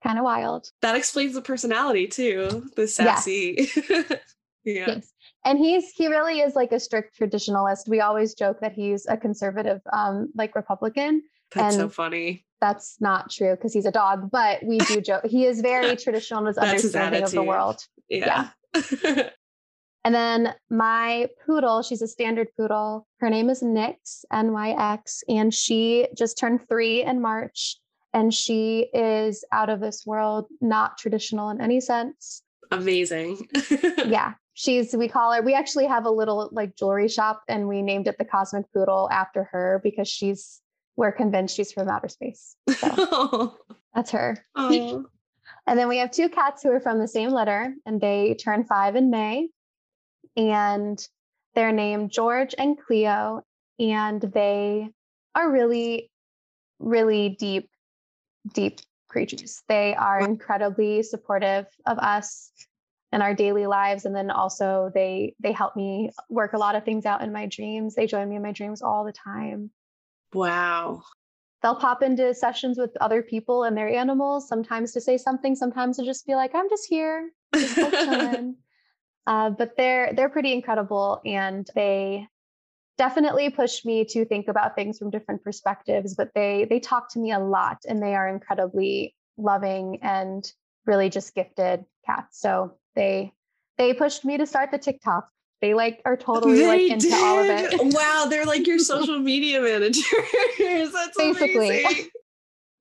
Kind 0.03 0.19
of 0.19 0.25
wild. 0.25 0.69
that 0.81 0.95
explains 0.95 1.33
the 1.33 1.41
personality 1.41 2.07
too. 2.07 2.69
The 2.75 2.87
sassy. 2.87 3.69
yeah. 3.89 4.17
Yes. 4.65 5.11
And 5.45 5.57
he's 5.57 5.91
he 5.91 6.07
really 6.07 6.39
is 6.39 6.55
like 6.55 6.71
a 6.71 6.79
strict 6.79 7.17
traditionalist. 7.19 7.87
We 7.87 8.01
always 8.01 8.33
joke 8.33 8.59
that 8.61 8.73
he's 8.73 9.05
a 9.07 9.17
conservative, 9.17 9.81
um, 9.91 10.29
like 10.35 10.55
Republican. 10.55 11.23
That's 11.53 11.75
so 11.75 11.89
funny. 11.89 12.45
That's 12.61 12.95
not 13.01 13.29
true 13.29 13.55
because 13.55 13.73
he's 13.73 13.85
a 13.85 13.91
dog, 13.91 14.31
but 14.31 14.63
we 14.63 14.77
do 14.79 15.01
joke. 15.01 15.25
He 15.25 15.45
is 15.45 15.61
very 15.61 15.95
traditional 15.97 16.41
in 16.41 16.47
his 16.47 16.57
understanding 16.59 17.23
of 17.23 17.31
the 17.31 17.43
world. 17.43 17.85
Yeah. 18.09 18.49
And 20.05 20.13
then 20.13 20.53
my 20.69 21.29
poodle, 21.45 21.81
she's 21.81 22.01
a 22.01 22.07
standard 22.07 22.49
poodle. 22.57 23.07
Her 23.19 23.29
name 23.29 23.49
is 23.49 23.61
Nyx, 23.63 24.25
N 24.31 24.51
Y 24.51 24.75
X, 24.77 25.23
and 25.29 25.53
she 25.53 26.07
just 26.17 26.37
turned 26.37 26.67
three 26.67 27.03
in 27.03 27.21
March. 27.21 27.77
And 28.13 28.33
she 28.33 28.89
is 28.93 29.43
out 29.51 29.69
of 29.69 29.79
this 29.79 30.05
world, 30.05 30.47
not 30.61 30.97
traditional 30.97 31.49
in 31.49 31.61
any 31.61 31.81
sense. 31.81 32.43
Amazing. 32.71 33.47
yeah 34.05 34.33
she's 34.53 34.95
we 34.95 35.07
call 35.07 35.33
her 35.33 35.41
we 35.41 35.53
actually 35.53 35.85
have 35.85 36.05
a 36.05 36.11
little 36.11 36.49
like 36.51 36.75
jewelry 36.75 37.07
shop 37.07 37.43
and 37.47 37.67
we 37.67 37.81
named 37.81 38.07
it 38.07 38.17
the 38.17 38.25
cosmic 38.25 38.71
poodle 38.71 39.09
after 39.11 39.43
her 39.45 39.81
because 39.83 40.07
she's 40.07 40.61
we're 40.95 41.11
convinced 41.11 41.55
she's 41.55 41.71
from 41.71 41.89
outer 41.89 42.07
space 42.07 42.55
so 42.69 42.89
oh. 42.97 43.57
that's 43.95 44.11
her 44.11 44.37
Oh. 44.55 45.05
and 45.65 45.79
then 45.79 45.87
we 45.87 45.97
have 45.97 46.11
two 46.11 46.29
cats 46.29 46.61
who 46.61 46.71
are 46.71 46.79
from 46.79 46.99
the 46.99 47.07
same 47.07 47.31
litter 47.31 47.73
and 47.85 47.99
they 47.99 48.35
turn 48.35 48.63
five 48.63 48.95
in 48.95 49.09
may 49.09 49.47
and 50.37 51.05
they're 51.55 51.71
named 51.71 52.11
george 52.11 52.53
and 52.57 52.77
cleo 52.77 53.43
and 53.79 54.21
they 54.21 54.87
are 55.33 55.51
really 55.51 56.11
really 56.77 57.29
deep 57.39 57.69
deep 58.53 58.79
creatures. 59.09 59.61
They 59.67 59.95
are 59.95 60.19
incredibly 60.19 61.03
supportive 61.03 61.65
of 61.85 61.97
us 61.99 62.51
in 63.11 63.21
our 63.21 63.35
daily 63.35 63.67
lives 63.67 64.05
and 64.05 64.15
then 64.15 64.31
also 64.31 64.89
they 64.95 65.35
they 65.39 65.51
help 65.51 65.75
me 65.75 66.09
work 66.29 66.53
a 66.53 66.57
lot 66.57 66.75
of 66.75 66.83
things 66.83 67.05
out 67.05 67.21
in 67.21 67.31
my 67.31 67.45
dreams. 67.45 67.93
They 67.93 68.07
join 68.07 68.27
me 68.27 68.37
in 68.37 68.41
my 68.41 68.51
dreams 68.51 68.81
all 68.81 69.05
the 69.05 69.13
time. 69.13 69.69
Wow. 70.33 71.03
They'll 71.61 71.75
pop 71.75 72.01
into 72.01 72.33
sessions 72.33 72.77
with 72.77 72.91
other 72.99 73.21
people 73.21 73.63
and 73.63 73.77
their 73.77 73.87
animals, 73.87 74.49
sometimes 74.49 74.91
to 74.93 75.01
say 75.01 75.17
something, 75.17 75.55
sometimes 75.55 75.97
to 75.97 76.03
just 76.03 76.25
be 76.25 76.35
like, 76.35 76.53
I'm 76.53 76.69
just 76.69 76.87
here. 76.89 77.31
Just 77.55 77.77
uh, 79.27 79.49
but 79.51 79.77
they're 79.77 80.11
they're 80.13 80.29
pretty 80.29 80.51
incredible 80.51 81.21
and 81.23 81.69
they 81.75 82.27
definitely 82.97 83.49
pushed 83.49 83.85
me 83.85 84.05
to 84.05 84.25
think 84.25 84.47
about 84.47 84.75
things 84.75 84.97
from 84.99 85.09
different 85.09 85.43
perspectives 85.43 86.15
but 86.15 86.29
they 86.35 86.65
they 86.69 86.79
talk 86.79 87.11
to 87.11 87.19
me 87.19 87.31
a 87.31 87.39
lot 87.39 87.77
and 87.87 88.01
they 88.01 88.15
are 88.15 88.27
incredibly 88.27 89.15
loving 89.37 89.99
and 90.01 90.53
really 90.85 91.09
just 91.09 91.33
gifted 91.33 91.83
cats 92.05 92.39
so 92.39 92.75
they 92.95 93.33
they 93.77 93.93
pushed 93.93 94.23
me 94.23 94.37
to 94.37 94.45
start 94.45 94.69
the 94.71 94.77
tiktok 94.77 95.27
they 95.61 95.73
like 95.73 96.01
are 96.03 96.17
totally 96.17 96.57
They 96.57 96.67
like 96.67 96.91
into 96.91 97.15
all 97.15 97.39
of 97.39 97.49
it 97.49 97.79
Wow, 97.93 98.27
they're 98.29 98.45
like 98.45 98.67
your 98.67 98.79
social 98.79 99.17
media 99.17 99.61
managers. 99.61 100.03
That's 100.59 101.15
Basically. 101.17 101.85
amazing. 101.85 102.09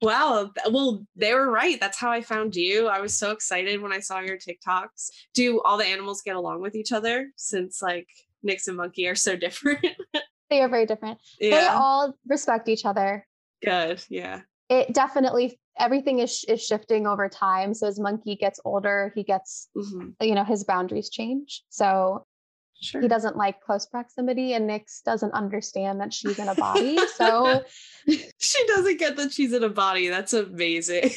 Wow. 0.02 0.50
Well, 0.68 1.06
they 1.14 1.32
were 1.32 1.48
right. 1.48 1.78
That's 1.78 1.96
how 1.96 2.10
I 2.10 2.22
found 2.22 2.56
you. 2.56 2.88
I 2.88 3.00
was 3.00 3.16
so 3.16 3.30
excited 3.30 3.80
when 3.80 3.92
I 3.92 4.00
saw 4.00 4.18
your 4.18 4.36
TikToks. 4.36 5.10
Do 5.32 5.62
all 5.62 5.78
the 5.78 5.86
animals 5.86 6.22
get 6.22 6.34
along 6.34 6.60
with 6.60 6.74
each 6.74 6.90
other 6.90 7.28
since 7.36 7.80
like 7.80 8.08
Nyx 8.46 8.68
and 8.68 8.76
Monkey 8.76 9.06
are 9.08 9.14
so 9.14 9.36
different? 9.36 9.84
they 10.50 10.60
are 10.60 10.68
very 10.68 10.86
different 10.86 11.18
Yeah. 11.40 11.50
they 11.60 11.66
all 11.68 12.14
respect 12.26 12.68
each 12.68 12.84
other 12.84 13.26
Good. 13.64 14.04
Yeah. 14.10 14.40
it 14.68 14.92
definitely 14.92 15.58
everything 15.78 16.18
is, 16.18 16.44
is 16.46 16.62
shifting 16.64 17.06
over 17.06 17.28
time 17.30 17.72
so 17.72 17.86
as 17.86 17.98
monkey 17.98 18.36
gets 18.36 18.60
older 18.64 19.12
he 19.14 19.22
gets 19.22 19.68
hmm 19.74 20.10
you 20.20 20.34
know 20.34 20.44
his 20.44 20.64
boundaries 20.64 21.08
change 21.10 21.62
so 21.70 22.26
Sure. 22.84 23.00
he 23.00 23.06
doesn't 23.06 23.36
like 23.36 23.60
close 23.60 23.86
proximity 23.86 24.54
and 24.54 24.68
Nyx 24.68 25.04
doesn't 25.04 25.32
understand 25.34 26.00
that 26.00 26.12
she's 26.12 26.36
in 26.40 26.48
a 26.48 26.54
body. 26.56 26.98
So 27.14 27.62
she 28.38 28.66
doesn't 28.66 28.98
get 28.98 29.14
that 29.18 29.30
she's 29.32 29.52
in 29.52 29.62
a 29.62 29.68
body. 29.68 30.08
That's 30.08 30.32
amazing. 30.32 31.10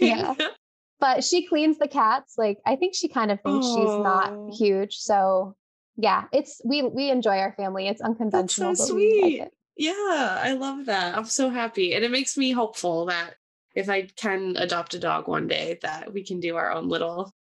Yeah. 0.00 0.34
but 0.98 1.22
she 1.22 1.46
cleans 1.46 1.78
the 1.78 1.86
cats. 1.86 2.34
Like 2.36 2.58
I 2.66 2.74
think 2.74 2.96
she 2.96 3.06
kind 3.08 3.30
of 3.30 3.40
thinks 3.42 3.64
she's 3.64 3.96
not 3.96 4.54
huge. 4.58 4.96
So 4.96 5.54
yeah, 5.96 6.24
it's 6.32 6.60
we 6.64 6.82
we 6.82 7.10
enjoy 7.10 7.38
our 7.38 7.52
family. 7.52 7.88
It's 7.88 8.00
unconventional. 8.00 8.70
we 8.72 8.76
like 8.76 8.86
sweet. 8.88 9.40
it. 9.40 9.52
Yeah, 9.76 10.38
I 10.42 10.52
love 10.58 10.86
that. 10.86 11.16
I'm 11.16 11.24
so 11.24 11.50
happy. 11.50 11.94
And 11.94 12.04
it 12.04 12.10
makes 12.10 12.36
me 12.36 12.52
hopeful 12.52 13.06
that 13.06 13.34
if 13.74 13.88
I 13.88 14.02
can 14.16 14.56
adopt 14.56 14.94
a 14.94 14.98
dog 15.00 15.26
one 15.26 15.48
day, 15.48 15.78
that 15.82 16.12
we 16.12 16.24
can 16.24 16.38
do 16.40 16.56
our 16.56 16.70
own 16.72 16.88
little 16.88 17.32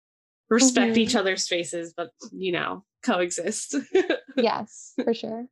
respect 0.49 0.93
Mhm. 0.95 0.97
each 0.97 1.15
other's 1.15 1.43
spaces, 1.43 1.93
but 1.95 2.09
you 2.31 2.51
know, 2.51 2.83
coexist. 3.03 3.75
Yes, 4.35 4.93
for 5.03 5.13
sure. 5.13 5.45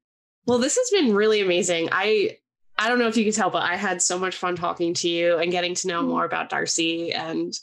well, 0.48 0.58
this 0.58 0.76
has 0.76 0.90
been 0.90 1.14
really 1.14 1.42
amazing. 1.42 1.90
I 1.92 2.38
I 2.80 2.90
don't 2.90 2.98
know 2.98 3.08
if 3.08 3.16
you 3.16 3.24
can 3.26 3.34
tell, 3.34 3.52
but 3.52 3.62
I 3.62 3.76
had 3.76 4.02
so 4.02 4.18
much 4.18 4.36
fun 4.36 4.56
talking 4.56 4.96
to 4.96 5.08
you 5.10 5.38
and 5.38 5.52
getting 5.52 5.76
to 5.76 5.88
know 5.88 6.02
Mhm. 6.02 6.08
more 6.08 6.26
about 6.26 6.50
Darcy. 6.50 7.14
And 7.14 7.54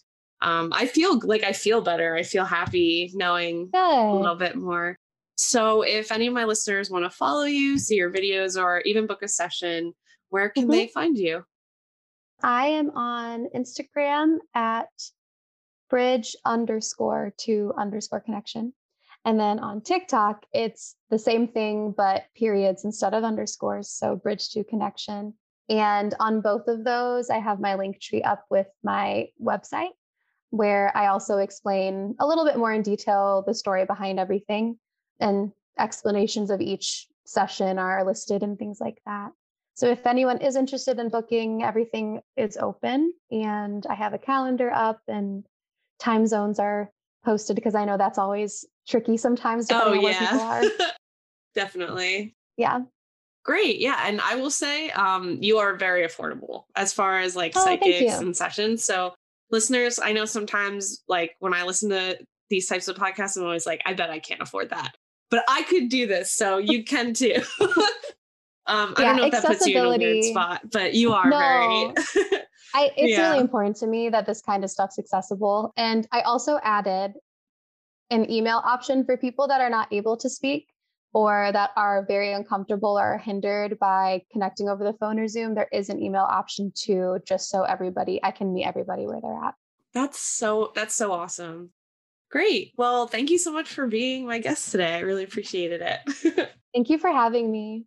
um, 0.41 0.73
I 0.73 0.87
feel 0.87 1.19
like 1.25 1.43
I 1.43 1.53
feel 1.53 1.81
better. 1.81 2.15
I 2.15 2.23
feel 2.23 2.45
happy 2.45 3.11
knowing 3.15 3.71
a 3.75 4.15
little 4.15 4.37
bit 4.37 4.55
more. 4.55 4.97
So, 5.41 5.83
if 5.83 6.11
any 6.11 6.27
of 6.27 6.35
my 6.35 6.45
listeners 6.45 6.91
want 6.91 7.05
to 7.05 7.11
follow 7.11 7.45
you, 7.45 7.79
see 7.79 7.95
your 7.95 8.13
videos, 8.13 8.61
or 8.61 8.81
even 8.81 9.07
book 9.07 9.23
a 9.23 9.29
session, 9.29 9.95
where 10.31 10.49
can 10.51 10.67
Mhm. 10.67 10.73
they 10.73 10.87
find 10.89 11.17
you? 11.17 11.45
I 12.43 12.67
am 12.67 12.91
on 12.91 13.47
Instagram 13.55 14.39
at 14.53 14.89
bridge 15.89 16.35
underscore 16.45 17.35
to 17.39 17.73
underscore 17.77 18.21
connection. 18.21 18.75
And 19.25 19.39
then 19.39 19.61
on 19.61 19.81
TikTok, 19.81 20.45
it's 20.53 20.97
the 21.09 21.21
same 21.21 21.47
thing, 21.47 21.93
but 21.93 22.25
periods 22.35 22.85
instead 22.85 23.15
of 23.15 23.23
underscores. 23.23 23.91
So 23.91 24.17
bridge 24.17 24.51
to 24.51 24.65
connection. 24.65 25.35
And 25.69 26.15
on 26.19 26.41
both 26.41 26.67
of 26.67 26.83
those, 26.83 27.31
I 27.31 27.39
have 27.39 27.61
my 27.61 27.77
Linktree 27.77 28.27
up 28.27 28.45
with 28.51 28.67
my 28.83 29.29
website, 29.41 29.93
where 30.51 30.91
I 30.97 31.07
also 31.07 31.39
explain 31.39 32.17
a 32.19 32.27
little 32.27 32.45
bit 32.45 32.57
more 32.57 32.73
in 32.73 32.83
detail 32.83 33.45
the 33.47 33.55
story 33.55 33.85
behind 33.87 34.19
everything 34.19 34.81
and 35.21 35.53
explanations 35.79 36.51
of 36.51 36.61
each 36.61 37.07
session 37.25 37.79
are 37.79 38.05
listed 38.05 38.43
and 38.43 38.59
things 38.59 38.81
like 38.81 38.99
that. 39.07 39.33
So 39.75 39.87
if 39.89 40.07
anyone 40.07 40.39
is 40.41 40.57
interested 40.57 40.99
in 40.99 41.09
booking, 41.09 41.63
everything 41.63 42.21
is 42.37 42.57
open 42.57 43.13
and 43.31 43.87
I 43.89 43.95
have 43.95 44.13
a 44.13 44.19
calendar 44.19 44.73
up 44.73 45.01
and 45.07 45.45
time 46.01 46.27
zones 46.27 46.59
are 46.59 46.91
posted 47.25 47.55
because 47.55 47.75
I 47.77 47.85
know 47.85 47.97
that's 47.97 48.19
always 48.19 48.65
tricky 48.89 49.17
sometimes 49.17 49.71
Oh, 49.71 49.93
on 49.93 50.03
where 50.03 50.15
people 50.15 50.41
are. 50.41 50.65
yeah. 50.65 50.91
Definitely. 51.55 52.35
Yeah. 52.57 52.81
Great. 53.45 53.79
Yeah. 53.79 54.03
And 54.05 54.21
I 54.21 54.35
will 54.37 54.51
say, 54.51 54.91
um, 54.91 55.39
you 55.41 55.59
are 55.59 55.77
very 55.77 56.07
affordable 56.07 56.65
as 56.77 56.93
far 56.93 57.19
as 57.19 57.37
like 57.37 57.53
Oh, 57.57 57.65
psychics 57.65 58.15
and 58.15 58.37
sessions. 58.37 58.85
So, 58.85 59.15
listeners, 59.51 59.99
I 59.99 60.13
know 60.13 60.25
sometimes 60.25 61.03
like 61.09 61.37
when 61.39 61.55
I 61.55 61.63
listen 61.63 61.91
to 61.91 62.19
these 62.51 62.67
types 62.67 62.89
of 62.89 62.97
podcasts, 62.97 63.37
I'm 63.37 63.45
always 63.45 63.67
like, 63.67 63.81
I 63.87 63.95
bet 63.95 64.11
I 64.11 64.19
can't 64.19 64.43
afford 64.43 64.71
that. 64.71 64.95
But 65.31 65.45
I 65.49 65.63
could 65.65 65.89
do 65.89 66.07
this. 66.07 66.33
So 66.33 66.59
you 66.59 66.85
can 66.93 67.15
too. 67.15 67.35
um, 68.67 68.95
I 68.97 69.05
don't 69.05 69.17
know 69.17 69.25
if 69.25 69.33
that 69.33 69.45
puts 69.45 69.67
you 69.67 69.79
in 69.79 69.85
a 69.85 69.97
weird 69.97 70.25
spot, 70.25 70.71
but 70.71 70.95
you 70.95 71.13
are 71.13 71.31
No. 71.31 71.39
very 71.39 71.95
I, 72.75 72.91
it's 72.97 73.13
Yeah. 73.13 73.31
really 73.31 73.41
important 73.41 73.77
to 73.77 73.87
me 73.87 74.11
that 74.11 74.27
this 74.27 74.43
kind 74.43 74.63
of 74.63 74.71
stuff's 74.71 74.99
accessible. 74.99 75.73
And 75.77 76.07
I 76.13 76.21
also 76.21 76.59
added 76.63 77.15
an 78.11 78.31
email 78.31 78.63
option 78.65 79.05
for 79.05 79.17
people 79.17 79.49
that 79.49 79.61
are 79.61 79.71
not 79.71 79.93
able 79.93 80.17
to 80.19 80.29
speak 80.29 80.69
or 81.15 81.51
that 81.53 81.71
are 81.77 82.05
very 82.07 82.33
uncomfortable 82.33 82.99
or 82.99 83.19
hindered 83.19 83.79
by 83.79 84.23
connecting 84.31 84.69
over 84.69 84.85
the 84.85 84.93
phone 84.95 85.19
or 85.19 85.29
Zoom. 85.29 85.55
There 85.55 85.69
is 85.73 85.89
an 85.89 86.03
email 86.03 86.23
option 86.29 86.73
too, 86.75 87.19
just 87.27 87.49
so 87.49 87.63
everybody, 87.63 88.21
I 88.23 88.31
can 88.31 88.53
meet 88.53 88.65
everybody 88.67 89.07
where 89.07 89.21
they're 89.21 89.43
at. 89.43 89.55
That's 89.95 90.21
so 90.21 90.73
that's 90.75 90.95
so 90.95 91.13
awesome. 91.13 91.71
Great. 92.31 92.73
Well, 92.77 93.07
thank 93.07 93.31
you 93.31 93.39
so 93.39 93.51
much 93.53 93.69
for 93.69 93.87
being 93.87 94.27
my 94.27 94.39
guest 94.39 94.71
today. 94.71 94.97
I 94.97 95.01
really 95.01 95.25
appreciated 95.25 95.81
it. 95.83 96.51
Thank 96.75 96.91
you 96.91 96.99
for 96.99 97.11
having 97.11 97.51
me. 97.51 97.87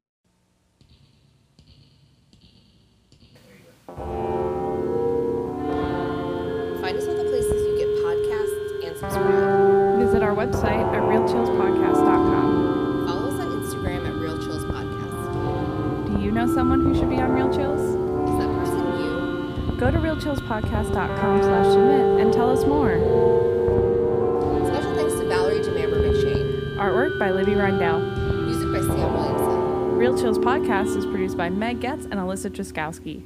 Find 6.82 6.98
us 6.98 7.06
all 7.08 7.16
the 7.16 7.26
places 7.30 7.54
you 7.54 7.78
get 7.78 7.88
podcasts 8.04 8.86
and 8.88 8.98
subscribe. 8.98 10.00
Visit 10.00 10.24
our 10.24 10.34
website 10.34 10.92
at 10.92 11.04
realchillspodcast.com. 11.04 13.06
Follow 13.08 13.28
us 13.28 13.40
on 13.40 13.48
Instagram 13.62 14.08
at 14.08 14.16
Real 14.16 14.40
Chills 14.44 14.66
Podcast. 14.66 16.16
Do 16.16 16.22
you 16.24 16.32
know 16.32 16.48
someone 16.52 16.82
who 16.82 16.96
should 16.96 17.10
be 17.10 17.18
on 17.18 17.32
Real 17.32 17.54
Chills? 17.54 17.82
Is 17.82 18.38
that 18.40 18.50
person 18.58 18.80
you? 19.00 19.76
Go 19.78 19.92
to 19.92 20.00
realchillspodcast.com 20.00 21.44
slash 21.44 21.66
submit 21.68 22.20
and 22.22 22.34
tell 22.34 22.50
us 22.50 22.66
more. 22.66 22.98
Artwork 26.82 27.20
by 27.20 27.30
Libby 27.30 27.52
Rindell. 27.52 28.02
Music 28.48 28.74
by 28.74 28.80
Sam 28.80 29.14
Williamson. 29.14 29.98
Real 29.98 30.18
Chills 30.18 30.40
Podcast 30.40 30.98
is 30.98 31.06
produced 31.06 31.38
by 31.38 31.48
Meg 31.48 31.80
Getz 31.80 32.06
and 32.06 32.16
Alyssa 32.16 32.50
Truskowski. 32.50 33.24